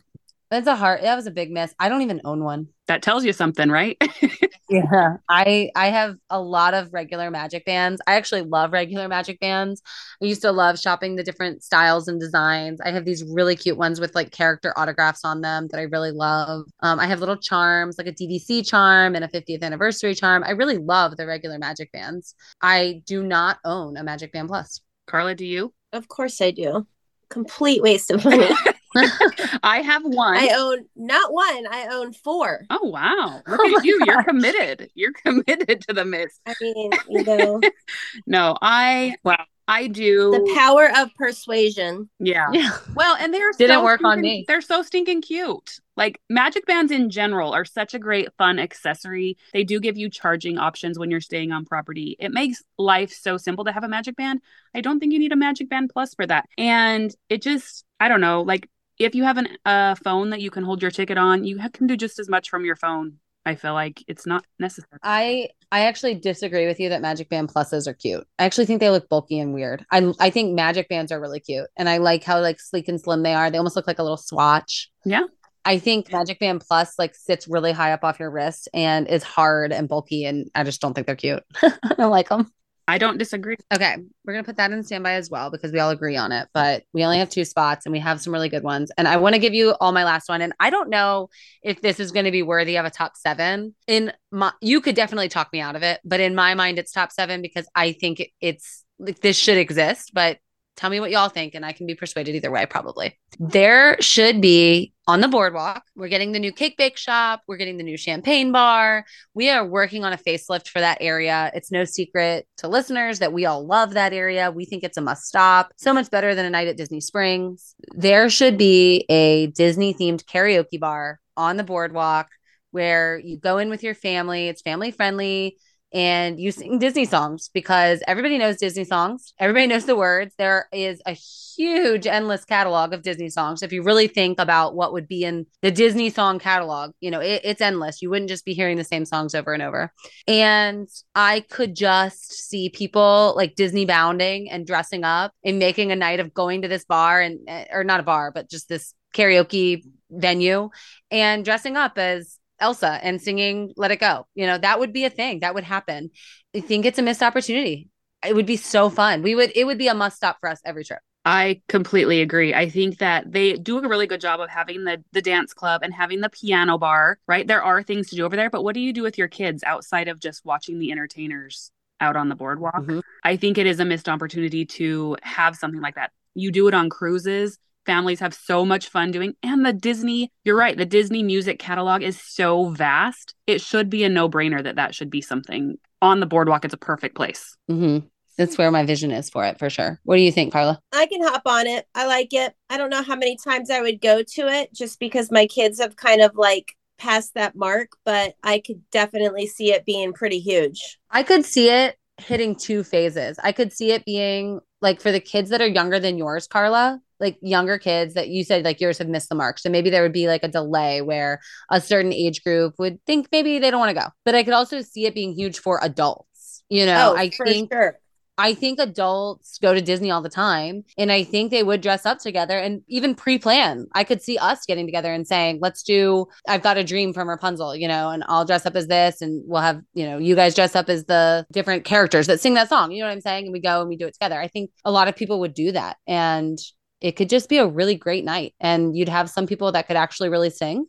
That's 0.51 0.65
a 0.65 0.75
hard 0.75 1.03
that 1.03 1.15
was 1.15 1.27
a 1.27 1.31
big 1.31 1.51
miss. 1.51 1.75
I 1.79 1.89
don't 1.89 2.01
even 2.01 2.21
own 2.25 2.43
one. 2.43 2.69
That 2.87 3.03
tells 3.03 3.23
you 3.23 3.33
something, 3.33 3.69
right? 3.69 4.01
yeah. 4.69 5.17
I 5.29 5.69
I 5.75 5.89
have 5.89 6.15
a 6.31 6.41
lot 6.41 6.73
of 6.73 6.91
regular 6.91 7.29
magic 7.29 7.65
bands. 7.65 8.01
I 8.07 8.15
actually 8.15 8.41
love 8.41 8.73
regular 8.73 9.07
magic 9.07 9.39
bands. 9.39 9.83
I 10.19 10.25
used 10.25 10.41
to 10.41 10.51
love 10.51 10.79
shopping 10.79 11.15
the 11.15 11.23
different 11.23 11.63
styles 11.63 12.07
and 12.07 12.19
designs. 12.19 12.81
I 12.81 12.89
have 12.89 13.05
these 13.05 13.23
really 13.23 13.55
cute 13.55 13.77
ones 13.77 13.99
with 13.99 14.15
like 14.15 14.31
character 14.31 14.73
autographs 14.75 15.23
on 15.23 15.41
them 15.41 15.67
that 15.67 15.79
I 15.79 15.83
really 15.83 16.11
love. 16.11 16.65
Um, 16.79 16.99
I 16.99 17.05
have 17.05 17.19
little 17.19 17.37
charms, 17.37 17.99
like 17.99 18.07
a 18.07 18.11
DVC 18.11 18.67
charm 18.67 19.13
and 19.13 19.23
a 19.23 19.27
50th 19.27 19.61
anniversary 19.61 20.15
charm. 20.15 20.43
I 20.43 20.51
really 20.51 20.77
love 20.77 21.15
the 21.15 21.27
regular 21.27 21.59
magic 21.59 21.91
bands. 21.91 22.33
I 22.59 23.03
do 23.05 23.21
not 23.21 23.59
own 23.65 23.97
a 23.97 24.03
Magic 24.03 24.33
Band 24.33 24.47
Plus. 24.47 24.81
Karla, 25.05 25.35
do 25.35 25.45
you? 25.45 25.73
Of 25.93 26.07
course 26.07 26.41
I 26.41 26.49
do. 26.49 26.87
Complete 27.29 27.83
waste 27.83 28.09
of 28.09 28.25
money. 28.25 28.49
I 29.63 29.81
have 29.81 30.03
one. 30.03 30.37
I 30.37 30.49
own 30.55 30.85
not 30.95 31.31
one, 31.33 31.67
I 31.69 31.87
own 31.91 32.13
four. 32.13 32.65
Oh 32.69 32.87
wow. 32.87 33.41
Oh 33.47 33.51
Look 33.51 33.59
oh 33.61 33.77
at 33.77 33.85
you. 33.85 33.99
Gosh. 33.99 34.07
You're 34.07 34.23
committed. 34.23 34.89
You're 34.95 35.13
committed 35.13 35.81
to 35.81 35.93
the 35.93 36.05
miss. 36.05 36.39
I 36.45 36.53
mean, 36.61 36.91
you 37.09 37.23
know. 37.23 37.61
no, 38.27 38.57
I 38.61 39.15
wow. 39.23 39.43
I 39.67 39.85
do 39.85 40.31
the 40.31 40.53
power 40.55 40.89
of 40.97 41.13
persuasion. 41.13 42.09
Yeah. 42.19 42.47
yeah. 42.51 42.71
Well, 42.95 43.15
and 43.19 43.31
they're 43.31 43.51
didn't 43.51 43.77
so 43.77 43.83
work 43.83 43.99
stinking, 43.99 44.11
on 44.11 44.21
me. 44.21 44.45
They're 44.47 44.61
so 44.61 44.81
stinking 44.81 45.21
cute. 45.21 45.79
Like 45.95 46.19
magic 46.27 46.65
bands 46.65 46.91
in 46.91 47.11
general 47.11 47.53
are 47.53 47.65
such 47.65 47.93
a 47.93 47.99
great 47.99 48.29
fun 48.35 48.57
accessory. 48.57 49.37
They 49.53 49.63
do 49.63 49.79
give 49.79 49.95
you 49.95 50.09
charging 50.09 50.57
options 50.57 50.97
when 50.97 51.11
you're 51.11 51.21
staying 51.21 51.51
on 51.51 51.65
property. 51.65 52.15
It 52.19 52.31
makes 52.31 52.63
life 52.79 53.13
so 53.13 53.37
simple 53.37 53.63
to 53.65 53.71
have 53.71 53.83
a 53.83 53.87
magic 53.87 54.15
band. 54.15 54.39
I 54.73 54.81
don't 54.81 54.99
think 54.99 55.13
you 55.13 55.19
need 55.19 55.33
a 55.33 55.37
magic 55.37 55.69
band 55.69 55.91
plus 55.93 56.15
for 56.15 56.25
that. 56.25 56.47
And 56.57 57.13
it 57.29 57.43
just 57.43 57.85
I 57.99 58.07
don't 58.07 58.21
know, 58.21 58.41
like 58.41 58.67
if 58.99 59.15
you 59.15 59.23
have 59.23 59.37
a 59.37 59.47
uh, 59.65 59.95
phone 59.95 60.29
that 60.29 60.41
you 60.41 60.51
can 60.51 60.63
hold 60.63 60.81
your 60.81 60.91
ticket 60.91 61.17
on, 61.17 61.45
you 61.45 61.57
can 61.73 61.87
do 61.87 61.97
just 61.97 62.19
as 62.19 62.29
much 62.29 62.49
from 62.49 62.65
your 62.65 62.75
phone. 62.75 63.13
I 63.45 63.55
feel 63.55 63.73
like 63.73 64.03
it's 64.07 64.27
not 64.27 64.43
necessary. 64.59 64.99
I 65.01 65.49
I 65.71 65.85
actually 65.85 66.15
disagree 66.15 66.67
with 66.67 66.79
you 66.79 66.89
that 66.89 67.01
Magic 67.01 67.29
Band 67.29 67.51
pluses 67.51 67.87
are 67.87 67.93
cute. 67.93 68.27
I 68.37 68.43
actually 68.43 68.65
think 68.65 68.79
they 68.79 68.89
look 68.89 69.07
bulky 69.09 69.39
and 69.39 69.53
weird. 69.53 69.85
I 69.91 70.13
I 70.19 70.29
think 70.29 70.53
Magic 70.53 70.89
Bands 70.89 71.11
are 71.11 71.19
really 71.19 71.39
cute, 71.39 71.67
and 71.77 71.89
I 71.89 71.97
like 71.97 72.23
how 72.23 72.41
like 72.41 72.59
sleek 72.59 72.87
and 72.89 72.99
slim 72.99 73.23
they 73.23 73.33
are. 73.33 73.49
They 73.49 73.57
almost 73.57 73.75
look 73.75 73.87
like 73.87 73.99
a 73.99 74.03
little 74.03 74.17
swatch. 74.17 74.91
Yeah. 75.05 75.23
I 75.65 75.77
think 75.77 76.11
Magic 76.11 76.39
Band 76.39 76.63
Plus 76.67 76.97
like 76.99 77.15
sits 77.15 77.47
really 77.47 77.71
high 77.71 77.91
up 77.91 78.03
off 78.03 78.19
your 78.19 78.31
wrist 78.31 78.69
and 78.73 79.07
is 79.07 79.23
hard 79.23 79.71
and 79.71 79.87
bulky, 79.87 80.25
and 80.25 80.51
I 80.53 80.63
just 80.63 80.81
don't 80.81 80.93
think 80.93 81.07
they're 81.07 81.15
cute. 81.15 81.43
I 81.61 81.95
don't 81.97 82.11
like 82.11 82.29
them. 82.29 82.51
I 82.89 82.97
don't 82.97 83.19
disagree. 83.19 83.55
Okay. 83.71 83.97
We're 84.25 84.33
going 84.33 84.43
to 84.43 84.47
put 84.47 84.57
that 84.57 84.71
in 84.71 84.81
standby 84.83 85.13
as 85.13 85.29
well 85.29 85.51
because 85.51 85.71
we 85.71 85.79
all 85.79 85.91
agree 85.91 86.17
on 86.17 86.31
it. 86.31 86.47
But 86.53 86.83
we 86.91 87.03
only 87.03 87.19
have 87.19 87.29
two 87.29 87.45
spots 87.45 87.85
and 87.85 87.93
we 87.93 87.99
have 87.99 88.19
some 88.19 88.33
really 88.33 88.49
good 88.49 88.63
ones. 88.63 88.91
And 88.97 89.07
I 89.07 89.17
want 89.17 89.35
to 89.35 89.39
give 89.39 89.53
you 89.53 89.75
all 89.79 89.91
my 89.91 90.03
last 90.03 90.27
one. 90.27 90.41
And 90.41 90.53
I 90.59 90.71
don't 90.71 90.89
know 90.89 91.29
if 91.61 91.81
this 91.81 91.99
is 91.99 92.11
going 92.11 92.25
to 92.25 92.31
be 92.31 92.41
worthy 92.41 92.77
of 92.77 92.85
a 92.85 92.89
top 92.89 93.15
seven. 93.15 93.75
In 93.85 94.11
my, 94.31 94.51
you 94.59 94.81
could 94.81 94.95
definitely 94.95 95.29
talk 95.29 95.53
me 95.53 95.61
out 95.61 95.75
of 95.75 95.83
it. 95.83 95.99
But 96.03 96.19
in 96.19 96.33
my 96.33 96.55
mind, 96.55 96.79
it's 96.79 96.91
top 96.91 97.11
seven 97.11 97.43
because 97.43 97.67
I 97.75 97.91
think 97.91 98.21
it, 98.21 98.29
it's 98.41 98.83
like 98.97 99.19
this 99.19 99.37
should 99.37 99.57
exist. 99.57 100.11
But 100.11 100.39
Tell 100.79 100.89
me 100.89 101.01
what 101.01 101.11
y'all 101.11 101.27
think, 101.27 101.55
and 101.55 101.65
I 101.65 101.73
can 101.73 101.87
be 101.87 101.93
persuaded 101.93 102.35
either 102.35 102.49
way, 102.49 102.65
probably. 102.65 103.19
There 103.37 103.97
should 103.99 104.39
be 104.39 104.93
on 105.07 105.19
the 105.19 105.27
boardwalk. 105.27 105.83
We're 105.93 106.07
getting 106.07 106.31
the 106.31 106.39
new 106.39 106.53
cake 106.53 106.77
bake 106.77 106.95
shop. 106.95 107.41
We're 107.49 107.57
getting 107.57 107.75
the 107.75 107.83
new 107.83 107.97
champagne 107.97 108.53
bar. 108.53 109.03
We 109.33 109.49
are 109.49 109.65
working 109.65 110.05
on 110.05 110.13
a 110.13 110.17
facelift 110.17 110.69
for 110.69 110.79
that 110.79 110.99
area. 111.01 111.51
It's 111.53 111.69
no 111.69 111.83
secret 111.83 112.47
to 112.59 112.69
listeners 112.69 113.19
that 113.19 113.33
we 113.33 113.45
all 113.45 113.67
love 113.67 113.95
that 113.95 114.13
area. 114.13 114.51
We 114.51 114.63
think 114.63 114.85
it's 114.85 114.95
a 114.95 115.01
must 115.01 115.25
stop. 115.25 115.73
So 115.75 115.93
much 115.93 116.09
better 116.09 116.33
than 116.33 116.45
a 116.45 116.49
night 116.49 116.69
at 116.69 116.77
Disney 116.77 117.01
Springs. 117.01 117.75
There 117.93 118.29
should 118.29 118.57
be 118.57 119.05
a 119.09 119.47
Disney 119.47 119.93
themed 119.93 120.23
karaoke 120.23 120.79
bar 120.79 121.19
on 121.35 121.57
the 121.57 121.65
boardwalk 121.65 122.29
where 122.71 123.19
you 123.19 123.37
go 123.37 123.57
in 123.57 123.69
with 123.69 123.83
your 123.83 123.95
family. 123.95 124.47
It's 124.47 124.61
family 124.61 124.91
friendly 124.91 125.57
and 125.91 126.39
you 126.39 126.51
sing 126.51 126.77
Disney 126.77 127.05
songs 127.05 127.49
because 127.53 128.03
everybody 128.07 128.37
knows 128.37 128.57
Disney 128.57 128.83
songs. 128.83 129.33
Everybody 129.39 129.67
knows 129.67 129.85
the 129.85 129.95
words. 129.95 130.35
There 130.37 130.67
is 130.71 131.01
a 131.05 131.13
huge, 131.13 132.05
endless 132.05 132.45
catalog 132.45 132.93
of 132.93 133.01
Disney 133.01 133.29
songs. 133.29 133.63
If 133.63 133.73
you 133.73 133.81
really 133.81 134.07
think 134.07 134.39
about 134.39 134.75
what 134.75 134.93
would 134.93 135.07
be 135.07 135.23
in 135.23 135.47
the 135.61 135.71
Disney 135.71 136.09
song 136.09 136.37
catalog, 136.37 136.91
you 136.99 137.09
know, 137.09 137.19
it, 137.19 137.41
it's 137.43 137.61
endless. 137.61 138.01
You 138.01 138.09
wouldn't 138.09 138.29
just 138.29 138.45
be 138.45 138.53
hearing 138.53 138.77
the 138.77 138.83
same 138.83 139.05
songs 139.05 139.33
over 139.33 139.53
and 139.53 139.63
over. 139.63 139.91
And 140.27 140.87
I 141.15 141.41
could 141.41 141.75
just 141.75 142.33
see 142.33 142.69
people 142.69 143.33
like 143.35 143.55
Disney 143.55 143.85
bounding 143.85 144.49
and 144.51 144.67
dressing 144.67 145.03
up 145.03 145.33
and 145.43 145.57
making 145.57 145.91
a 145.91 145.95
night 145.95 146.19
of 146.19 146.33
going 146.33 146.61
to 146.61 146.67
this 146.67 146.85
bar 146.85 147.19
and, 147.19 147.39
eh, 147.47 147.65
or 147.71 147.83
not 147.83 147.99
a 147.99 148.03
bar, 148.03 148.31
but 148.31 148.49
just 148.49 148.69
this 148.69 148.93
karaoke 149.13 149.83
venue 150.11 150.69
and 151.11 151.45
dressing 151.45 151.77
up 151.77 151.97
as 151.97 152.38
Elsa 152.59 152.99
and 153.01 153.21
singing 153.21 153.73
Let 153.77 153.91
It 153.91 153.99
Go. 153.99 154.27
You 154.35 154.47
know, 154.47 154.57
that 154.57 154.79
would 154.79 154.93
be 154.93 155.05
a 155.05 155.09
thing 155.09 155.41
that 155.41 155.53
would 155.53 155.63
happen. 155.63 156.11
I 156.55 156.61
think 156.61 156.85
it's 156.85 156.99
a 156.99 157.01
missed 157.01 157.23
opportunity. 157.23 157.89
It 158.25 158.35
would 158.35 158.45
be 158.45 158.57
so 158.57 158.89
fun. 158.89 159.21
We 159.21 159.35
would, 159.35 159.51
it 159.55 159.65
would 159.65 159.77
be 159.77 159.87
a 159.87 159.93
must 159.93 160.17
stop 160.17 160.37
for 160.39 160.49
us 160.49 160.59
every 160.65 160.83
trip. 160.83 160.99
I 161.25 161.61
completely 161.67 162.21
agree. 162.21 162.53
I 162.53 162.69
think 162.69 162.99
that 162.99 163.31
they 163.31 163.53
do 163.53 163.77
a 163.77 163.87
really 163.87 164.07
good 164.07 164.21
job 164.21 164.39
of 164.39 164.49
having 164.49 164.85
the 164.85 165.03
the 165.11 165.21
dance 165.21 165.53
club 165.53 165.81
and 165.83 165.93
having 165.93 166.21
the 166.21 166.29
piano 166.29 166.77
bar, 166.77 167.19
right? 167.27 167.45
There 167.45 167.61
are 167.61 167.83
things 167.83 168.09
to 168.09 168.15
do 168.15 168.25
over 168.25 168.35
there, 168.35 168.49
but 168.49 168.63
what 168.63 168.73
do 168.73 168.79
you 168.79 168.93
do 168.93 169.03
with 169.03 169.17
your 169.17 169.27
kids 169.27 169.63
outside 169.63 170.07
of 170.07 170.19
just 170.19 170.45
watching 170.45 170.79
the 170.79 170.91
entertainers 170.91 171.71
out 171.99 172.15
on 172.15 172.29
the 172.29 172.35
boardwalk? 172.35 172.75
Mhm. 172.77 173.01
I 173.23 173.35
think 173.35 173.57
it 173.57 173.67
is 173.67 173.79
a 173.79 173.85
missed 173.85 174.07
opportunity 174.07 174.65
to 174.65 175.17
have 175.21 175.55
something 175.55 175.81
like 175.81 175.95
that. 175.95 176.11
You 176.35 176.51
do 176.51 176.67
it 176.69 176.73
on 176.73 176.89
cruises. 176.89 177.59
Families 177.85 178.19
have 178.19 178.33
so 178.33 178.65
much 178.65 178.89
fun 178.89 179.11
doing 179.11 179.33
and 179.41 179.65
the 179.65 179.73
Disney, 179.73 180.31
you're 180.43 180.55
right, 180.57 180.77
the 180.77 180.85
Disney 180.85 181.23
music 181.23 181.59
catalog 181.59 182.03
is 182.03 182.21
so 182.21 182.69
vast. 182.69 183.33
It 183.47 183.61
should 183.61 183.89
be 183.89 184.03
a 184.03 184.09
no-brainer 184.09 184.63
that 184.63 184.75
that 184.75 184.93
should 184.93 185.09
be 185.09 185.21
something 185.21 185.77
on 186.01 186.19
the 186.19 186.25
boardwalk. 186.25 186.65
It's 186.65 186.73
a 186.73 186.77
perfect 186.77 187.15
place. 187.15 187.55
hmm 187.67 187.99
That's 188.37 188.57
where 188.57 188.71
my 188.71 188.85
vision 188.85 189.11
is 189.11 189.29
for 189.29 189.45
it 189.45 189.57
for 189.59 189.69
sure. 189.69 189.99
What 190.03 190.17
do 190.17 190.21
you 190.21 190.31
think, 190.31 190.53
Karla? 190.53 190.79
I 190.93 191.05
can 191.07 191.21
hop 191.23 191.41
on 191.45 191.67
it. 191.67 191.87
I 191.95 192.05
like 192.05 192.33
it. 192.33 192.53
I 192.69 192.77
don't 192.77 192.89
know 192.89 193.03
how 193.03 193.15
many 193.15 193.37
times 193.37 193.69
I 193.69 193.81
would 193.81 194.01
go 194.01 194.21
to 194.23 194.47
it 194.47 194.73
just 194.73 194.99
because 194.99 195.31
my 195.31 195.47
kids 195.47 195.79
have 195.79 195.95
kind 195.95 196.21
of 196.21 196.35
like 196.35 196.75
passed 196.97 197.33
that 197.35 197.55
mark, 197.55 197.93
but 198.05 198.35
I 198.43 198.59
could 198.59 198.81
definitely 198.91 199.47
see 199.47 199.71
it 199.73 199.85
being 199.85 200.13
pretty 200.13 200.39
huge. 200.39 200.99
I 201.09 201.23
could 201.23 201.45
see 201.45 201.69
it 201.69 201.97
hitting 202.17 202.55
two 202.55 202.83
phases. 202.83 203.39
I 203.41 203.51
could 203.51 203.71
see 203.71 203.91
it 203.91 204.05
being 204.05 204.59
like 204.81 205.01
for 205.01 205.11
the 205.11 205.19
kids 205.19 205.49
that 205.49 205.61
are 205.61 205.67
younger 205.67 205.99
than 205.99 206.17
yours, 206.17 206.47
Karla, 206.47 206.99
like 207.19 207.37
younger 207.41 207.77
kids 207.77 208.13
that 208.13 208.29
you 208.29 208.43
said 208.43 208.63
like 208.63 208.79
yours 208.79 208.97
have 208.97 209.07
missed 209.07 209.29
the 209.29 209.35
mark. 209.35 209.59
So 209.59 209.69
maybe 209.69 209.89
there 209.89 210.03
would 210.03 210.13
be 210.13 210.27
like 210.27 210.43
a 210.43 210.47
delay 210.47 211.01
where 211.01 211.39
a 211.69 211.81
certain 211.81 212.13
age 212.13 212.43
group 212.43 212.75
would 212.79 213.03
think 213.05 213.27
maybe 213.31 213.59
they 213.59 213.71
don't 213.71 213.79
want 213.79 213.95
to 213.95 214.01
go. 214.01 214.07
But 214.25 214.35
I 214.35 214.43
could 214.43 214.53
also 214.53 214.81
see 214.81 215.05
it 215.05 215.15
being 215.15 215.33
huge 215.33 215.59
for 215.59 215.79
adults. 215.81 216.63
You 216.69 216.85
know, 216.85 217.13
oh, 217.13 217.17
I 217.17 217.29
think 217.29 217.71
sure. 217.73 217.99
I 218.39 218.53
think 218.53 218.79
adults 218.79 219.57
go 219.61 219.73
to 219.73 219.81
Disney 219.81 220.11
all 220.11 220.21
the 220.21 220.29
time 220.29 220.85
and 220.97 221.11
I 221.11 221.25
think 221.25 221.51
they 221.51 221.61
would 221.61 221.81
dress 221.81 222.05
up 222.05 222.19
together 222.19 222.57
and 222.57 222.83
even 222.87 223.13
pre-plan. 223.13 223.87
I 223.93 224.05
could 224.05 224.21
see 224.21 224.37
us 224.37 224.65
getting 224.65 224.85
together 224.85 225.13
and 225.13 225.27
saying, 225.27 225.59
"Let's 225.61 225.83
do 225.83 226.25
I've 226.47 226.61
got 226.61 226.77
a 226.77 226.83
dream 226.83 227.11
from 227.11 227.27
Rapunzel, 227.27 227.75
you 227.75 227.87
know, 227.87 228.09
and 228.09 228.23
I'll 228.29 228.45
dress 228.45 228.65
up 228.65 228.77
as 228.77 228.87
this 228.87 229.21
and 229.21 229.43
we'll 229.45 229.61
have, 229.61 229.81
you 229.93 230.05
know, 230.05 230.19
you 230.19 230.35
guys 230.35 230.55
dress 230.55 230.73
up 230.73 230.87
as 230.87 231.03
the 231.03 231.45
different 231.51 231.83
characters 231.83 232.27
that 232.27 232.39
sing 232.39 232.53
that 232.53 232.69
song." 232.69 232.93
You 232.93 233.01
know 233.01 233.07
what 233.07 233.13
I'm 233.13 233.21
saying? 233.21 233.45
And 233.45 233.51
we 233.51 233.59
go 233.59 233.81
and 233.81 233.89
we 233.89 233.97
do 233.97 234.07
it 234.07 234.13
together. 234.13 234.39
I 234.39 234.47
think 234.47 234.71
a 234.85 234.91
lot 234.91 235.09
of 235.09 235.17
people 235.17 235.41
would 235.41 235.53
do 235.53 235.73
that 235.73 235.97
and 236.07 236.57
it 237.01 237.13
could 237.13 237.29
just 237.29 237.47
be 237.49 237.57
a 237.57 237.67
really 237.67 237.95
great 237.95 238.25
night 238.25 238.53
and 238.59 238.97
you'd 238.97 239.09
have 239.09 239.29
some 239.29 239.47
people 239.47 239.71
that 239.71 239.87
could 239.87 239.95
actually 239.95 240.29
really 240.29 240.49
sing 240.49 240.85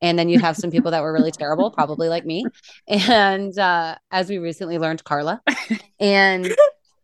and 0.00 0.18
then 0.18 0.28
you'd 0.28 0.40
have 0.40 0.56
some 0.56 0.70
people 0.70 0.90
that 0.90 1.02
were 1.02 1.12
really 1.12 1.30
terrible 1.30 1.70
probably 1.70 2.08
like 2.08 2.24
me 2.24 2.44
and 2.88 3.58
uh, 3.58 3.94
as 4.10 4.28
we 4.30 4.38
recently 4.38 4.78
learned 4.78 5.04
Karla 5.04 5.42
and 6.00 6.46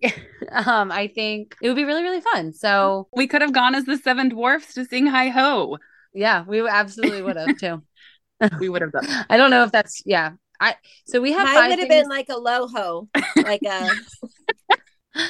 um, 0.53 0.93
I 0.93 1.09
think 1.09 1.57
it 1.63 1.69
would 1.69 1.77
be 1.77 1.85
really, 1.85 2.03
really 2.03 2.21
fun. 2.21 2.53
So 2.53 3.09
We 3.15 3.27
could 3.27 3.41
have 3.43 3.53
gone 3.53 3.75
as 3.75 3.85
the 3.85 3.97
seven 3.97 4.29
dwarfs 4.29 4.75
to 4.75 4.85
sing 4.85 5.07
hi 5.07 5.29
ho. 5.29 5.79
yeah, 6.15 6.45
we 6.47 6.67
absolutely 6.69 7.23
would 7.23 7.37
have 7.37 7.57
too. 7.59 7.83
We 8.61 8.69
would 8.69 8.83
have 8.83 8.93
done 8.93 9.07
that. 9.07 9.27
I 9.31 9.39
don't 9.39 9.51
know 9.51 9.63
if 9.65 9.73
that's 9.73 10.03
yeah. 10.05 10.33
I 10.61 10.77
so 11.07 11.21
we 11.23 11.33
have 11.33 11.45
Mine 11.47 11.55
five 11.55 11.71
would 11.71 11.79
have 11.79 11.89
things- 11.89 12.03
been 12.05 12.11
like 12.11 12.29
a 12.29 12.35
loho, 12.35 13.09
like 13.37 13.63
a 13.65 13.91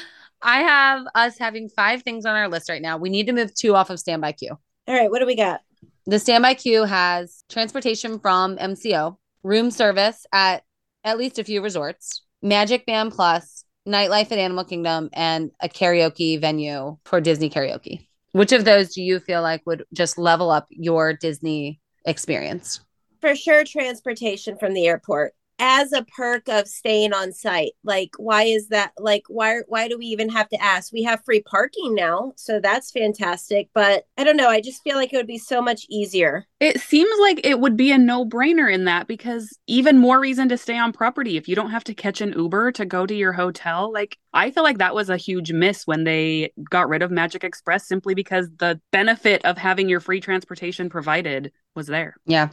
I 0.43 0.61
have 0.61 1.07
us 1.14 1.39
having 1.39 1.68
five 1.68 2.03
things 2.03 2.24
on 2.24 2.37
our 2.37 2.49
list 2.49 2.68
right 2.68 2.82
now. 2.82 2.99
We 2.99 3.11
need 3.11 3.26
to 3.26 3.32
move 3.32 3.55
two 3.55 3.74
off 3.74 3.91
of 3.91 3.99
standby 3.99 4.32
queue. 4.32 4.57
all 4.87 4.95
right, 4.95 5.11
what 5.11 5.20
do 5.20 5.26
we 5.26 5.37
got? 5.37 5.61
The 6.07 6.18
standby 6.18 6.55
queue 6.55 6.84
has 6.84 7.43
transportation 7.49 8.20
from 8.20 8.57
MCO, 8.57 9.16
room 9.43 9.70
service 9.70 10.24
at 10.32 10.62
at 11.05 11.18
least 11.18 11.39
a 11.39 11.45
few 11.45 11.62
resorts, 11.62 12.22
Magic 12.43 12.87
Band 12.87 13.12
Plus, 13.12 13.64
nightlife 13.89 14.32
at 14.32 14.39
Animal 14.39 14.64
Kingdom, 14.64 15.09
and 15.12 15.51
a 15.61 15.68
karaoke 15.68 16.41
venue 16.41 16.97
for 17.05 17.20
Disney 17.20 17.49
karaoke. 17.49 18.07
Which 18.32 18.53
of 18.53 18.64
those 18.64 18.93
do 18.93 19.03
you 19.03 19.20
feel 19.20 19.43
like 19.43 19.62
would 19.66 19.84
just 19.95 20.18
level 20.18 20.51
up 20.51 20.66
your 20.68 21.12
Disney 21.14 21.80
experience? 22.05 22.80
For 23.20 23.34
sure 23.34 23.64
transportation 23.64 24.59
from 24.59 24.74
the 24.74 24.87
airport 24.87 25.34
as 25.59 25.92
a 25.92 26.04
perk 26.04 26.48
of 26.48 26.68
staying 26.68 27.12
on 27.12 27.32
site. 27.32 27.72
Like 27.84 28.11
why 28.18 28.44
is 28.44 28.68
that 28.68 28.92
like 28.98 29.24
why 29.28 29.61
why 29.68 29.88
do 29.88 29.98
we 29.98 30.07
even 30.07 30.28
have 30.28 30.48
to 30.50 30.62
ask? 30.62 30.92
We 30.92 31.02
have 31.04 31.24
free 31.24 31.42
parking 31.42 31.94
now, 31.94 32.32
so 32.36 32.61
that's 32.61 32.90
fantastic, 32.90 33.68
but 33.74 34.04
I 34.16 34.24
don't 34.24 34.36
know, 34.36 34.48
I 34.48 34.61
just 34.61 34.82
feel 34.82 34.96
like 34.96 35.12
it 35.12 35.16
would 35.16 35.26
be 35.26 35.38
so 35.38 35.62
much 35.62 35.86
easier. 35.88 36.46
It 36.61 36.80
seems 36.80 37.11
like 37.20 37.40
it 37.44 37.61
would 37.61 37.76
be 37.76 37.92
a 37.92 37.98
no 37.98 38.24
brainer 38.24 38.72
in 38.72 38.84
that 38.84 39.07
because 39.07 39.59
even 39.66 39.98
more 39.98 40.18
reason 40.18 40.48
to 40.48 40.57
stay 40.57 40.78
on 40.78 40.92
property 40.92 41.36
if 41.36 41.48
you 41.48 41.54
don't 41.54 41.70
have 41.70 41.84
to 41.84 41.94
catch 41.94 42.20
an 42.20 42.32
Uber 42.32 42.72
to 42.72 42.86
go 42.86 43.04
to 43.04 43.14
your 43.14 43.32
hotel. 43.32 43.92
Like, 43.92 44.18
I 44.32 44.50
feel 44.50 44.62
like 44.62 44.78
that 44.78 44.94
was 44.94 45.11
a 45.11 45.18
huge 45.18 45.52
miss 45.52 45.86
when 45.86 46.04
they 46.04 46.52
got 46.70 46.88
rid 46.88 47.02
of 47.02 47.11
Magic 47.11 47.44
Express 47.44 47.86
simply 47.86 48.14
because 48.14 48.48
the 48.59 48.80
benefit 48.90 49.44
of 49.44 49.59
having 49.59 49.88
your 49.88 50.00
free 50.00 50.20
transportation 50.20 50.88
provided 50.88 51.52
was 51.74 51.86
there. 51.86 52.16
Yeah. 52.24 52.48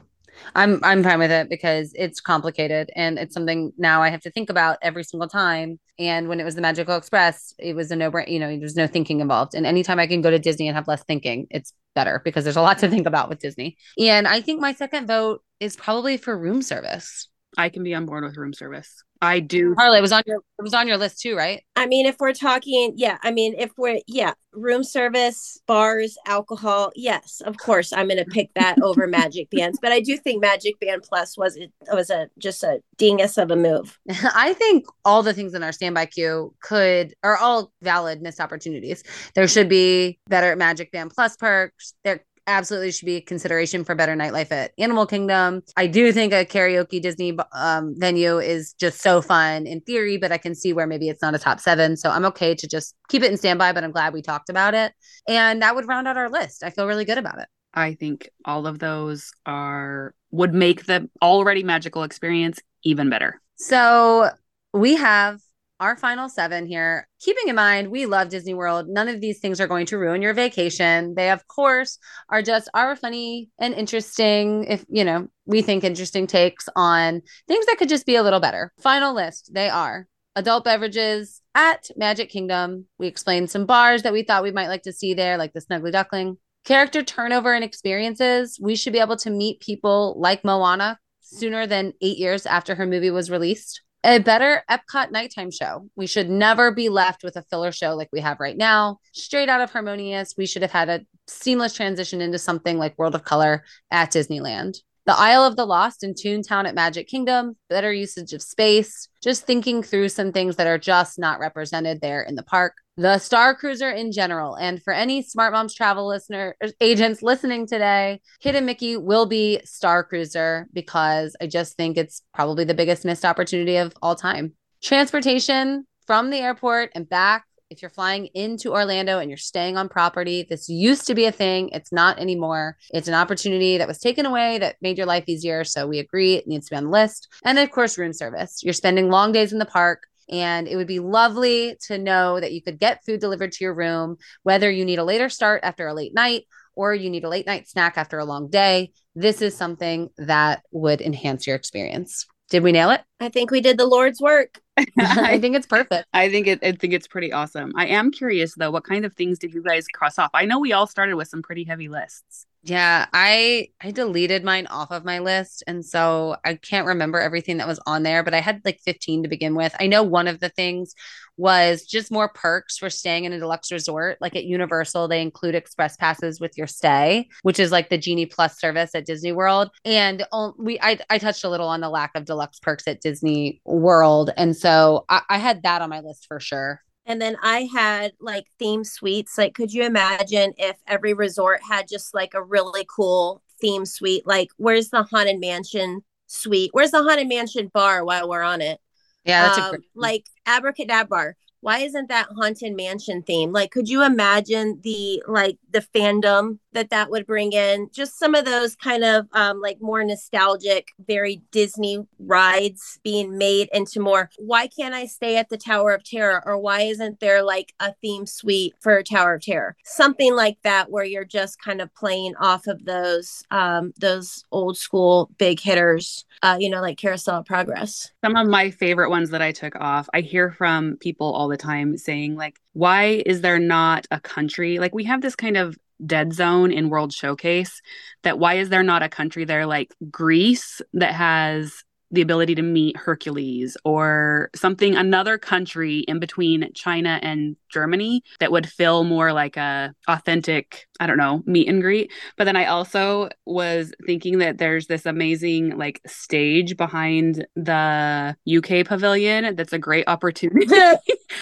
I'm 0.55 0.79
I'm 0.83 1.03
fine 1.03 1.19
with 1.19 1.31
it 1.31 1.49
because 1.49 1.91
it's 1.95 2.19
complicated 2.19 2.89
and 2.95 3.17
it's 3.17 3.33
something 3.33 3.71
now 3.77 4.01
I 4.01 4.09
have 4.09 4.21
to 4.21 4.31
think 4.31 4.49
about 4.49 4.77
every 4.81 5.03
single 5.03 5.29
time. 5.29 5.79
And 5.99 6.27
when 6.27 6.39
it 6.39 6.43
was 6.43 6.55
the 6.55 6.61
Magical 6.61 6.95
Express, 6.95 7.53
it 7.59 7.75
was 7.75 7.91
a 7.91 7.95
no 7.95 8.09
brain, 8.09 8.27
you 8.27 8.39
know, 8.39 8.57
there's 8.57 8.75
no 8.75 8.87
thinking 8.87 9.19
involved. 9.19 9.53
And 9.53 9.65
anytime 9.65 9.99
I 9.99 10.07
can 10.07 10.21
go 10.21 10.31
to 10.31 10.39
Disney 10.39 10.67
and 10.67 10.75
have 10.75 10.87
less 10.87 11.03
thinking, 11.03 11.47
it's 11.49 11.73
better 11.95 12.21
because 12.23 12.43
there's 12.43 12.57
a 12.57 12.61
lot 12.61 12.79
to 12.79 12.89
think 12.89 13.05
about 13.05 13.29
with 13.29 13.39
Disney. 13.39 13.77
And 13.99 14.27
I 14.27 14.41
think 14.41 14.59
my 14.59 14.73
second 14.73 15.07
vote 15.07 15.43
is 15.59 15.75
probably 15.75 16.17
for 16.17 16.37
room 16.37 16.61
service. 16.61 17.29
I 17.57 17.69
can 17.69 17.83
be 17.83 17.93
on 17.93 18.05
board 18.05 18.23
with 18.23 18.37
room 18.37 18.53
service. 18.53 19.03
I 19.23 19.39
do. 19.39 19.73
Harley, 19.77 19.99
it 19.99 20.01
was 20.01 20.11
on 20.11 20.23
your 20.25 20.37
it 20.37 20.61
was 20.61 20.73
on 20.73 20.85
your 20.85 20.97
list 20.97 21.21
too, 21.21 21.35
right? 21.35 21.63
I 21.77 21.85
mean, 21.85 22.05
if 22.05 22.17
we're 22.19 22.33
talking, 22.33 22.93
yeah, 22.97 23.17
I 23.23 23.31
mean, 23.31 23.55
if 23.57 23.71
we're, 23.77 23.99
yeah, 24.05 24.33
room 24.51 24.83
service, 24.83 25.61
bars, 25.65 26.17
alcohol, 26.25 26.91
yes, 26.93 27.41
of 27.45 27.57
course, 27.57 27.93
I'm 27.93 28.07
going 28.07 28.17
to 28.17 28.25
pick 28.25 28.53
that 28.55 28.81
over 28.81 29.07
Magic 29.07 29.49
Bands. 29.49 29.79
But 29.81 29.93
I 29.93 30.01
do 30.01 30.17
think 30.17 30.41
Magic 30.41 30.77
Band 30.81 31.03
Plus 31.03 31.37
was 31.37 31.55
it 31.55 31.71
was 31.93 32.09
a 32.09 32.27
just 32.37 32.63
a 32.63 32.81
dingus 32.97 33.37
of 33.37 33.49
a 33.49 33.55
move. 33.55 33.97
I 34.35 34.53
think 34.53 34.85
all 35.05 35.23
the 35.23 35.33
things 35.33 35.53
in 35.53 35.63
our 35.63 35.71
standby 35.71 36.07
queue 36.07 36.53
could 36.61 37.13
are 37.23 37.37
all 37.37 37.71
valid 37.81 38.21
missed 38.21 38.41
opportunities. 38.41 39.03
There 39.35 39.47
should 39.47 39.69
be 39.69 40.19
better 40.27 40.55
Magic 40.57 40.91
Band 40.91 41.11
Plus 41.15 41.37
perks. 41.37 41.93
There 42.03 42.25
absolutely 42.47 42.91
should 42.91 43.05
be 43.05 43.15
a 43.17 43.21
consideration 43.21 43.83
for 43.83 43.95
better 43.95 44.15
nightlife 44.15 44.51
at 44.51 44.71
Animal 44.77 45.05
Kingdom. 45.05 45.61
I 45.77 45.87
do 45.87 46.11
think 46.11 46.33
a 46.33 46.45
karaoke 46.45 47.01
Disney 47.01 47.37
um, 47.53 47.95
venue 47.97 48.39
is 48.39 48.73
just 48.73 49.01
so 49.01 49.21
fun 49.21 49.65
in 49.65 49.81
theory, 49.81 50.17
but 50.17 50.31
I 50.31 50.37
can 50.37 50.55
see 50.55 50.73
where 50.73 50.87
maybe 50.87 51.09
it's 51.09 51.21
not 51.21 51.35
a 51.35 51.39
top 51.39 51.59
seven. 51.59 51.95
So 51.97 52.09
I'm 52.09 52.25
okay 52.25 52.55
to 52.55 52.67
just 52.67 52.95
keep 53.09 53.23
it 53.23 53.31
in 53.31 53.37
standby, 53.37 53.73
but 53.73 53.83
I'm 53.83 53.91
glad 53.91 54.13
we 54.13 54.21
talked 54.21 54.49
about 54.49 54.73
it. 54.73 54.93
And 55.27 55.61
that 55.61 55.75
would 55.75 55.87
round 55.87 56.07
out 56.07 56.17
our 56.17 56.29
list. 56.29 56.63
I 56.63 56.69
feel 56.69 56.87
really 56.87 57.05
good 57.05 57.17
about 57.17 57.39
it. 57.39 57.47
I 57.73 57.95
think 57.95 58.29
all 58.45 58.67
of 58.67 58.79
those 58.79 59.31
are 59.45 60.13
would 60.31 60.53
make 60.53 60.85
the 60.85 61.09
already 61.21 61.63
magical 61.63 62.03
experience 62.03 62.59
even 62.83 63.09
better. 63.09 63.41
So 63.55 64.29
we 64.73 64.95
have 64.95 65.39
our 65.83 65.97
final 65.97 66.29
seven 66.29 66.65
here. 66.65 67.09
Keeping 67.19 67.49
in 67.49 67.55
mind, 67.55 67.89
we 67.89 68.05
love 68.05 68.29
Disney 68.29 68.53
World. 68.53 68.87
None 68.87 69.09
of 69.09 69.19
these 69.19 69.39
things 69.39 69.59
are 69.59 69.67
going 69.67 69.85
to 69.87 69.97
ruin 69.97 70.21
your 70.21 70.33
vacation. 70.33 71.13
They, 71.13 71.29
of 71.29 71.45
course, 71.49 71.99
are 72.29 72.41
just 72.41 72.69
our 72.73 72.95
funny 72.95 73.49
and 73.59 73.73
interesting, 73.73 74.63
if 74.63 74.85
you 74.87 75.03
know, 75.03 75.27
we 75.45 75.61
think 75.61 75.83
interesting 75.83 76.25
takes 76.25 76.69
on 76.77 77.21
things 77.49 77.65
that 77.65 77.75
could 77.77 77.89
just 77.89 78.05
be 78.05 78.15
a 78.15 78.23
little 78.23 78.39
better. 78.39 78.71
Final 78.81 79.13
list 79.13 79.51
they 79.53 79.67
are 79.67 80.07
adult 80.37 80.63
beverages 80.63 81.41
at 81.53 81.89
Magic 81.97 82.29
Kingdom. 82.29 82.85
We 82.97 83.07
explained 83.07 83.49
some 83.49 83.65
bars 83.65 84.03
that 84.03 84.13
we 84.13 84.23
thought 84.23 84.43
we 84.43 84.51
might 84.51 84.69
like 84.69 84.83
to 84.83 84.93
see 84.93 85.13
there, 85.13 85.37
like 85.37 85.51
the 85.51 85.59
Snuggly 85.59 85.91
Duckling. 85.91 86.37
Character 86.63 87.03
turnover 87.03 87.53
and 87.53 87.63
experiences. 87.63 88.57
We 88.61 88.77
should 88.77 88.93
be 88.93 88.99
able 88.99 89.17
to 89.17 89.29
meet 89.29 89.59
people 89.59 90.15
like 90.17 90.45
Moana 90.45 90.97
sooner 91.19 91.67
than 91.67 91.91
eight 92.01 92.17
years 92.17 92.45
after 92.45 92.75
her 92.75 92.85
movie 92.85 93.11
was 93.11 93.29
released 93.29 93.81
a 94.03 94.19
better 94.19 94.63
Epcot 94.69 95.11
nighttime 95.11 95.51
show. 95.51 95.89
We 95.95 96.07
should 96.07 96.29
never 96.29 96.71
be 96.71 96.89
left 96.89 97.23
with 97.23 97.35
a 97.35 97.43
filler 97.43 97.71
show 97.71 97.95
like 97.95 98.09
we 98.11 98.19
have 98.19 98.39
right 98.39 98.57
now. 98.57 98.99
Straight 99.13 99.49
out 99.49 99.61
of 99.61 99.71
Harmonious, 99.71 100.35
we 100.37 100.45
should 100.45 100.61
have 100.61 100.71
had 100.71 100.89
a 100.89 101.01
seamless 101.27 101.73
transition 101.73 102.21
into 102.21 102.37
something 102.37 102.77
like 102.77 102.97
World 102.97 103.15
of 103.15 103.23
Color 103.23 103.63
at 103.91 104.11
Disneyland. 104.11 104.77
The 105.05 105.19
Isle 105.19 105.43
of 105.43 105.57
the 105.57 105.65
Lost 105.65 106.03
and 106.03 106.15
Toontown 106.15 106.65
at 106.65 106.75
Magic 106.75 107.09
Kingdom, 107.09 107.57
better 107.69 107.91
usage 107.91 108.31
of 108.31 108.41
space, 108.41 109.09
just 109.21 109.45
thinking 109.45 109.83
through 109.83 110.07
some 110.07 110.31
things 110.31 110.55
that 110.55 110.67
are 110.67 110.77
just 110.77 111.19
not 111.19 111.39
represented 111.41 111.99
there 111.99 112.21
in 112.21 112.35
the 112.35 112.43
park. 112.43 112.75
The 112.95 113.17
Star 113.17 113.53
Cruiser 113.53 113.89
in 113.89 114.13
general, 114.13 114.55
and 114.55 114.81
for 114.81 114.93
any 114.93 115.21
Smart 115.21 115.51
Moms 115.51 115.75
travel 115.75 116.07
listener 116.07 116.55
er, 116.63 116.69
agents 116.79 117.21
listening 117.21 117.67
today, 117.67 118.21
Hidden 118.39 118.65
Mickey 118.65 118.95
will 118.95 119.25
be 119.25 119.59
Star 119.65 120.05
Cruiser 120.05 120.67
because 120.71 121.35
I 121.41 121.47
just 121.47 121.75
think 121.75 121.97
it's 121.97 122.21
probably 122.33 122.63
the 122.63 122.73
biggest 122.73 123.03
missed 123.03 123.25
opportunity 123.25 123.75
of 123.77 123.93
all 124.01 124.15
time. 124.15 124.53
Transportation 124.81 125.85
from 126.07 126.29
the 126.29 126.37
airport 126.37 126.91
and 126.95 127.09
back 127.09 127.45
if 127.73 127.81
you're 127.81 127.89
flying 127.89 128.27
into 128.27 128.71
Orlando 128.71 129.19
and 129.19 129.29
you're 129.29 129.37
staying 129.37 129.77
on 129.77 129.89
property, 129.89 130.45
this 130.47 130.69
used 130.69 131.07
to 131.07 131.15
be 131.15 131.25
a 131.25 131.31
thing. 131.31 131.69
It's 131.69 131.91
not 131.91 132.19
anymore. 132.19 132.77
It's 132.93 133.07
an 133.07 133.15
opportunity 133.15 133.79
that 133.79 133.87
was 133.87 133.99
taken 133.99 134.25
away 134.25 134.59
that 134.59 134.77
made 134.81 134.97
your 134.97 135.07
life 135.07 135.25
easier. 135.27 135.63
So 135.63 135.87
we 135.87 135.99
agree 135.99 136.35
it 136.35 136.47
needs 136.47 136.67
to 136.67 136.75
be 136.75 136.77
on 136.77 136.85
the 136.85 136.89
list. 136.91 137.27
And 137.43 137.57
of 137.59 137.71
course, 137.71 137.97
room 137.97 138.13
service. 138.13 138.61
You're 138.63 138.73
spending 138.73 139.09
long 139.09 139.31
days 139.31 139.51
in 139.51 139.59
the 139.59 139.65
park. 139.65 140.07
And 140.29 140.69
it 140.69 140.77
would 140.77 140.87
be 140.87 140.99
lovely 140.99 141.75
to 141.87 141.97
know 141.97 142.39
that 142.39 142.53
you 142.53 142.61
could 142.61 142.79
get 142.79 143.03
food 143.03 143.19
delivered 143.19 143.51
to 143.51 143.63
your 143.63 143.73
room, 143.73 144.17
whether 144.43 144.71
you 144.71 144.85
need 144.85 144.99
a 144.99 145.03
later 145.03 145.27
start 145.27 145.61
after 145.63 145.85
a 145.87 145.93
late 145.93 146.13
night 146.13 146.45
or 146.75 146.95
you 146.95 147.09
need 147.09 147.25
a 147.25 147.29
late 147.29 147.45
night 147.45 147.67
snack 147.67 147.97
after 147.97 148.19
a 148.19 148.25
long 148.25 148.49
day. 148.49 148.93
This 149.15 149.41
is 149.41 149.57
something 149.57 150.09
that 150.17 150.63
would 150.71 151.01
enhance 151.01 151.45
your 151.45 151.57
experience. 151.57 152.25
Did 152.49 152.63
we 152.63 152.71
nail 152.71 152.91
it? 152.91 153.01
I 153.19 153.29
think 153.29 153.51
we 153.51 153.61
did 153.61 153.77
the 153.77 153.85
Lord's 153.85 154.21
work. 154.21 154.59
I 154.97 155.39
think 155.39 155.55
it's 155.55 155.67
perfect. 155.67 156.07
I 156.13 156.29
think 156.29 156.47
it. 156.47 156.59
I 156.63 156.71
think 156.71 156.93
it's 156.93 157.07
pretty 157.07 157.31
awesome. 157.31 157.71
I 157.75 157.87
am 157.87 158.11
curious 158.11 158.55
though. 158.55 158.71
What 158.71 158.83
kind 158.83 159.05
of 159.05 159.13
things 159.13 159.37
did 159.37 159.53
you 159.53 159.61
guys 159.61 159.87
cross 159.87 160.17
off? 160.17 160.31
I 160.33 160.45
know 160.45 160.59
we 160.59 160.73
all 160.73 160.87
started 160.87 161.15
with 161.15 161.27
some 161.27 161.43
pretty 161.43 161.63
heavy 161.63 161.89
lists. 161.89 162.47
Yeah, 162.63 163.05
I 163.13 163.67
I 163.81 163.91
deleted 163.91 164.43
mine 164.43 164.67
off 164.67 164.89
of 164.89 165.05
my 165.05 165.19
list 165.19 165.63
and 165.67 165.85
so 165.85 166.37
I 166.45 166.55
can't 166.55 166.87
remember 166.87 167.19
everything 167.19 167.57
that 167.57 167.67
was 167.67 167.79
on 167.85 168.03
there, 168.03 168.23
but 168.23 168.33
I 168.33 168.39
had 168.39 168.61
like 168.65 168.79
15 168.79 169.23
to 169.23 169.29
begin 169.29 169.53
with. 169.53 169.75
I 169.79 169.87
know 169.87 170.01
one 170.01 170.27
of 170.27 170.39
the 170.39 170.49
things 170.49 170.95
was 171.37 171.83
just 171.83 172.11
more 172.11 172.29
perks 172.29 172.77
for 172.77 172.89
staying 172.89 173.25
in 173.25 173.33
a 173.33 173.39
deluxe 173.39 173.71
resort. 173.71 174.17
Like 174.21 174.35
at 174.35 174.45
Universal, 174.45 175.07
they 175.07 175.21
include 175.21 175.55
express 175.55 175.97
passes 175.97 176.39
with 176.39 176.57
your 176.57 176.67
stay, 176.67 177.27
which 177.41 177.59
is 177.59 177.71
like 177.71 177.89
the 177.89 177.97
Genie 177.97 178.25
Plus 178.25 178.59
service 178.59 178.91
at 178.93 179.05
Disney 179.05 179.31
World. 179.31 179.69
And 179.85 180.25
we 180.57 180.79
I 180.81 180.99
I 181.09 181.17
touched 181.17 181.43
a 181.43 181.49
little 181.49 181.67
on 181.67 181.81
the 181.81 181.89
lack 181.89 182.11
of 182.15 182.25
deluxe 182.25 182.59
perks 182.59 182.87
at 182.87 183.01
Disney 183.01 183.61
World. 183.65 184.31
And 184.37 184.55
so 184.55 185.05
I, 185.09 185.21
I 185.29 185.37
had 185.37 185.63
that 185.63 185.81
on 185.81 185.89
my 185.89 186.01
list 186.01 186.25
for 186.27 186.39
sure. 186.39 186.81
And 187.05 187.21
then 187.21 187.35
I 187.41 187.67
had 187.73 188.13
like 188.21 188.45
theme 188.59 188.83
suites. 188.83 189.37
Like, 189.37 189.53
could 189.53 189.73
you 189.73 189.83
imagine 189.83 190.53
if 190.57 190.77
every 190.87 191.13
resort 191.13 191.61
had 191.67 191.87
just 191.89 192.13
like 192.13 192.33
a 192.33 192.43
really 192.43 192.85
cool 192.87 193.41
theme 193.59 193.85
suite? 193.85 194.25
Like, 194.25 194.49
where's 194.57 194.89
the 194.89 195.03
Haunted 195.03 195.39
Mansion 195.39 196.03
suite? 196.27 196.69
Where's 196.73 196.91
the 196.91 197.03
Haunted 197.03 197.27
Mansion 197.27 197.69
bar 197.73 198.05
while 198.05 198.29
we're 198.29 198.41
on 198.41 198.61
it? 198.61 198.79
Yeah, 199.25 199.47
that's 199.47 199.57
um, 199.57 199.65
a 199.65 199.69
great- 199.71 199.83
like 199.95 200.25
Abracadabra. 200.45 201.35
Why 201.61 201.79
isn't 201.79 202.09
that 202.09 202.27
haunted 202.35 202.75
mansion 202.75 203.23
theme? 203.23 203.51
Like 203.51 203.71
could 203.71 203.87
you 203.89 204.03
imagine 204.03 204.81
the 204.83 205.23
like 205.27 205.57
the 205.69 205.79
fandom 205.81 206.59
that 206.73 206.89
that 206.89 207.09
would 207.09 207.25
bring 207.25 207.53
in 207.53 207.89
just 207.91 208.17
some 208.19 208.35
of 208.35 208.45
those 208.45 208.75
kind 208.75 209.03
of 209.03 209.27
um, 209.33 209.61
like 209.61 209.77
more 209.81 210.03
nostalgic 210.03 210.89
very 211.07 211.41
disney 211.51 211.99
rides 212.19 212.99
being 213.03 213.37
made 213.37 213.69
into 213.73 213.99
more 213.99 214.29
why 214.37 214.67
can't 214.67 214.93
i 214.93 215.05
stay 215.05 215.37
at 215.37 215.49
the 215.49 215.57
tower 215.57 215.91
of 215.91 216.03
terror? 216.03 216.41
or 216.45 216.57
why 216.57 216.81
isn't 216.81 217.19
there 217.19 217.43
like 217.43 217.73
a 217.79 217.93
theme 218.01 218.25
suite 218.25 218.73
for 218.81 219.01
tower 219.03 219.35
of 219.35 219.41
terror? 219.41 219.75
Something 219.83 220.35
like 220.35 220.57
that 220.63 220.89
where 220.89 221.03
you're 221.03 221.25
just 221.25 221.59
kind 221.59 221.81
of 221.81 221.93
playing 221.95 222.35
off 222.37 222.67
of 222.67 222.85
those 222.85 223.43
um, 223.51 223.93
those 223.99 224.43
old 224.51 224.77
school 224.77 225.29
big 225.37 225.59
hitters 225.59 226.25
uh, 226.41 226.57
you 226.59 226.69
know 226.69 226.81
like 226.81 226.97
carousel 226.97 227.39
of 227.39 227.45
progress. 227.45 228.11
Some 228.23 228.35
of 228.35 228.47
my 228.47 228.71
favorite 228.71 229.09
ones 229.09 229.29
that 229.29 229.41
i 229.41 229.51
took 229.51 229.75
off 229.75 230.09
i 230.13 230.21
hear 230.21 230.51
from 230.51 230.97
people 230.97 231.31
all 231.33 231.47
the 231.47 231.57
time 231.57 231.97
saying 231.97 232.35
like 232.35 232.59
why 232.73 233.21
is 233.25 233.41
there 233.41 233.59
not 233.59 234.07
a 234.11 234.19
country? 234.19 234.79
Like 234.79 234.93
we 234.93 235.03
have 235.05 235.21
this 235.21 235.35
kind 235.35 235.57
of 235.57 235.77
dead 236.05 236.33
zone 236.33 236.71
in 236.71 236.89
world 236.89 237.13
showcase 237.13 237.81
that 238.23 238.39
why 238.39 238.55
is 238.55 238.69
there 238.69 238.83
not 238.83 239.03
a 239.03 239.09
country 239.09 239.45
there 239.45 239.65
like 239.65 239.93
greece 240.09 240.81
that 240.93 241.13
has 241.13 241.83
the 242.13 242.21
ability 242.21 242.53
to 242.55 242.61
meet 242.61 242.95
Hercules 242.95 243.75
or 243.83 244.51
something, 244.55 244.95
another 244.95 245.37
country 245.37 245.99
in 246.01 246.19
between 246.19 246.71
China 246.73 247.19
and 247.23 247.57
Germany 247.69 248.21
that 248.39 248.51
would 248.51 248.69
feel 248.69 249.03
more 249.03 249.33
like 249.33 249.57
a 249.57 249.93
authentic, 250.07 250.87
I 250.99 251.07
don't 251.07 251.17
know, 251.17 251.41
meet 251.45 251.67
and 251.67 251.81
greet. 251.81 252.11
But 252.37 252.45
then 252.45 252.55
I 252.55 252.65
also 252.65 253.29
was 253.45 253.93
thinking 254.05 254.37
that 254.37 254.59
there's 254.59 254.85
this 254.85 255.07
amazing 255.07 255.75
like 255.77 256.01
stage 256.05 256.77
behind 256.77 257.47
the 257.55 258.35
UK 258.47 258.85
pavilion 258.85 259.55
that's 259.55 259.73
a 259.73 259.79
great 259.79 260.07
opportunity 260.07 260.67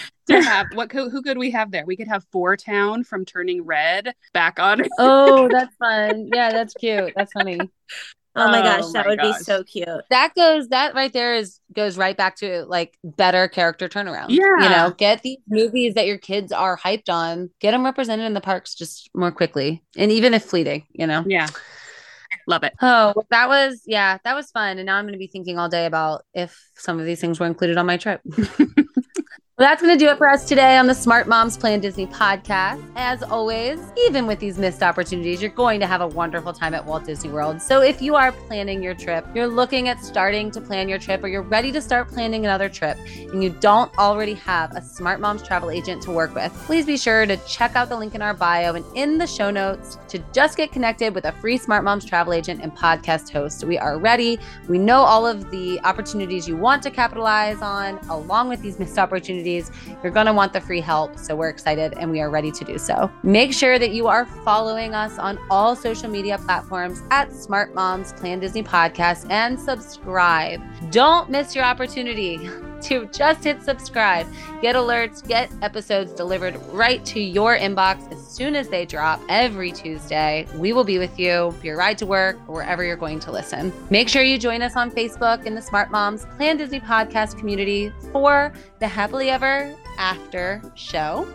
to 0.28 0.42
have 0.42 0.68
what 0.72 0.88
could, 0.88 1.12
who 1.12 1.20
could 1.20 1.36
we 1.36 1.50
have 1.50 1.70
there? 1.70 1.84
We 1.84 1.96
could 1.96 2.08
have 2.08 2.24
Four 2.32 2.56
Town 2.56 3.04
from 3.04 3.26
Turning 3.26 3.62
Red 3.62 4.14
back 4.32 4.58
on. 4.58 4.82
oh, 4.98 5.48
that's 5.48 5.76
fun. 5.76 6.30
Yeah, 6.32 6.50
that's 6.50 6.72
cute. 6.74 7.12
That's 7.14 7.32
funny. 7.32 7.60
Oh 8.34 8.48
my 8.48 8.62
gosh, 8.62 8.84
oh 8.84 8.92
that 8.92 9.04
my 9.04 9.10
would 9.10 9.18
gosh. 9.18 9.38
be 9.38 9.44
so 9.44 9.62
cute. 9.62 9.86
That 10.08 10.34
goes 10.34 10.68
that 10.68 10.94
right 10.94 11.12
there 11.12 11.34
is 11.34 11.60
goes 11.74 11.98
right 11.98 12.16
back 12.16 12.36
to 12.36 12.64
like 12.64 12.96
better 13.04 13.46
character 13.46 13.88
turnaround. 13.88 14.26
Yeah. 14.30 14.62
You 14.62 14.68
know, 14.70 14.94
get 14.96 15.22
these 15.22 15.38
movies 15.48 15.94
that 15.94 16.06
your 16.06 16.18
kids 16.18 16.50
are 16.50 16.78
hyped 16.78 17.10
on, 17.10 17.50
get 17.60 17.72
them 17.72 17.84
represented 17.84 18.24
in 18.24 18.32
the 18.32 18.40
parks 18.40 18.74
just 18.74 19.10
more 19.14 19.32
quickly. 19.32 19.82
And 19.96 20.10
even 20.10 20.32
if 20.32 20.44
fleeting, 20.44 20.86
you 20.92 21.06
know. 21.06 21.24
Yeah. 21.26 21.48
Love 22.46 22.64
it. 22.64 22.72
Oh, 22.80 23.12
that 23.30 23.48
was 23.48 23.82
yeah, 23.86 24.16
that 24.24 24.34
was 24.34 24.50
fun. 24.50 24.78
And 24.78 24.86
now 24.86 24.96
I'm 24.96 25.04
going 25.04 25.12
to 25.12 25.18
be 25.18 25.26
thinking 25.26 25.58
all 25.58 25.68
day 25.68 25.84
about 25.84 26.24
if 26.32 26.58
some 26.74 26.98
of 26.98 27.04
these 27.04 27.20
things 27.20 27.38
were 27.38 27.46
included 27.46 27.76
on 27.76 27.84
my 27.84 27.98
trip. 27.98 28.22
Well, 29.62 29.70
that's 29.70 29.80
going 29.80 29.96
to 29.96 30.04
do 30.04 30.10
it 30.10 30.18
for 30.18 30.28
us 30.28 30.44
today 30.44 30.76
on 30.76 30.88
the 30.88 30.94
Smart 30.94 31.28
Moms 31.28 31.56
Plan 31.56 31.78
Disney 31.78 32.08
podcast. 32.08 32.84
As 32.96 33.22
always, 33.22 33.78
even 33.96 34.26
with 34.26 34.40
these 34.40 34.58
missed 34.58 34.82
opportunities, 34.82 35.40
you're 35.40 35.52
going 35.52 35.78
to 35.78 35.86
have 35.86 36.00
a 36.00 36.08
wonderful 36.08 36.52
time 36.52 36.74
at 36.74 36.84
Walt 36.84 37.04
Disney 37.04 37.30
World. 37.30 37.62
So 37.62 37.80
if 37.80 38.02
you 38.02 38.16
are 38.16 38.32
planning 38.32 38.82
your 38.82 38.94
trip, 38.94 39.24
you're 39.36 39.46
looking 39.46 39.86
at 39.86 40.02
starting 40.04 40.50
to 40.50 40.60
plan 40.60 40.88
your 40.88 40.98
trip, 40.98 41.22
or 41.22 41.28
you're 41.28 41.42
ready 41.42 41.70
to 41.70 41.80
start 41.80 42.08
planning 42.08 42.44
another 42.44 42.68
trip, 42.68 42.98
and 43.06 43.40
you 43.40 43.50
don't 43.50 43.96
already 43.98 44.34
have 44.34 44.74
a 44.74 44.82
Smart 44.82 45.20
Moms 45.20 45.44
travel 45.44 45.70
agent 45.70 46.02
to 46.02 46.10
work 46.10 46.34
with, 46.34 46.52
please 46.66 46.84
be 46.84 46.96
sure 46.96 47.24
to 47.24 47.36
check 47.46 47.76
out 47.76 47.88
the 47.88 47.96
link 47.96 48.16
in 48.16 48.20
our 48.20 48.34
bio 48.34 48.74
and 48.74 48.84
in 48.96 49.16
the 49.16 49.28
show 49.28 49.52
notes 49.52 49.96
to 50.08 50.18
just 50.32 50.56
get 50.56 50.72
connected 50.72 51.14
with 51.14 51.24
a 51.24 51.30
free 51.34 51.56
Smart 51.56 51.84
Moms 51.84 52.04
travel 52.04 52.32
agent 52.32 52.60
and 52.62 52.76
podcast 52.76 53.30
host. 53.30 53.62
We 53.62 53.78
are 53.78 53.96
ready. 53.96 54.40
We 54.66 54.78
know 54.78 55.02
all 55.02 55.24
of 55.24 55.52
the 55.52 55.78
opportunities 55.84 56.48
you 56.48 56.56
want 56.56 56.82
to 56.82 56.90
capitalize 56.90 57.62
on, 57.62 57.98
along 58.08 58.48
with 58.48 58.60
these 58.60 58.80
missed 58.80 58.98
opportunities 58.98 59.51
you're 60.02 60.12
going 60.12 60.26
to 60.26 60.32
want 60.32 60.52
the 60.52 60.60
free 60.60 60.80
help. 60.80 61.18
So 61.18 61.36
we're 61.36 61.48
excited 61.48 61.94
and 61.96 62.10
we 62.10 62.20
are 62.20 62.30
ready 62.30 62.50
to 62.52 62.64
do 62.64 62.78
so. 62.78 63.10
Make 63.22 63.52
sure 63.52 63.78
that 63.78 63.92
you 63.92 64.06
are 64.06 64.26
following 64.44 64.94
us 64.94 65.18
on 65.18 65.38
all 65.50 65.76
social 65.76 66.08
media 66.08 66.38
platforms 66.38 67.02
at 67.10 67.32
Smart 67.32 67.74
Moms 67.74 68.12
Plan 68.14 68.40
Disney 68.40 68.62
Podcast 68.62 69.30
and 69.30 69.58
subscribe. 69.58 70.60
Don't 70.90 71.30
miss 71.30 71.54
your 71.54 71.64
opportunity 71.64 72.48
to 72.84 73.06
just 73.06 73.44
hit 73.44 73.62
subscribe, 73.62 74.26
get 74.60 74.74
alerts, 74.74 75.26
get 75.26 75.50
episodes 75.62 76.12
delivered 76.12 76.56
right 76.72 77.04
to 77.06 77.20
your 77.20 77.56
inbox 77.56 78.10
as 78.12 78.26
soon 78.26 78.56
as 78.56 78.68
they 78.68 78.86
drop 78.86 79.20
every 79.28 79.72
Tuesday. 79.72 80.46
We 80.56 80.72
will 80.72 80.84
be 80.84 80.98
with 80.98 81.18
you, 81.18 81.54
your 81.62 81.76
ride 81.76 81.98
to 81.98 82.06
work, 82.06 82.36
or 82.48 82.54
wherever 82.54 82.84
you're 82.84 82.96
going 82.96 83.20
to 83.20 83.32
listen. 83.32 83.72
Make 83.90 84.08
sure 84.08 84.22
you 84.22 84.38
join 84.38 84.62
us 84.62 84.76
on 84.76 84.90
Facebook 84.90 85.46
in 85.46 85.54
the 85.54 85.62
Smart 85.62 85.90
Moms 85.90 86.24
Plan 86.36 86.56
Disney 86.56 86.80
podcast 86.80 87.38
community 87.38 87.92
for 88.12 88.52
the 88.78 88.88
Happily 88.88 89.30
Ever 89.30 89.74
After 89.98 90.62
show. 90.74 91.26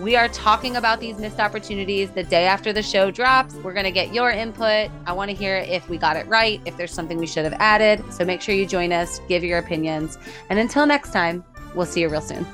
We 0.00 0.16
are 0.16 0.28
talking 0.28 0.76
about 0.76 1.00
these 1.00 1.18
missed 1.18 1.38
opportunities 1.38 2.10
the 2.10 2.24
day 2.24 2.46
after 2.46 2.72
the 2.72 2.82
show 2.82 3.10
drops. 3.10 3.54
We're 3.54 3.72
going 3.72 3.84
to 3.84 3.92
get 3.92 4.12
your 4.12 4.30
input. 4.30 4.90
I 5.06 5.12
want 5.12 5.30
to 5.30 5.36
hear 5.36 5.56
if 5.56 5.88
we 5.88 5.98
got 5.98 6.16
it 6.16 6.26
right, 6.26 6.60
if 6.64 6.76
there's 6.76 6.92
something 6.92 7.18
we 7.18 7.26
should 7.26 7.44
have 7.44 7.56
added. 7.60 8.02
So 8.12 8.24
make 8.24 8.40
sure 8.40 8.54
you 8.54 8.66
join 8.66 8.92
us, 8.92 9.20
give 9.28 9.44
your 9.44 9.58
opinions. 9.58 10.18
And 10.50 10.58
until 10.58 10.86
next 10.86 11.12
time, 11.12 11.44
we'll 11.74 11.86
see 11.86 12.00
you 12.00 12.08
real 12.08 12.20
soon. 12.20 12.46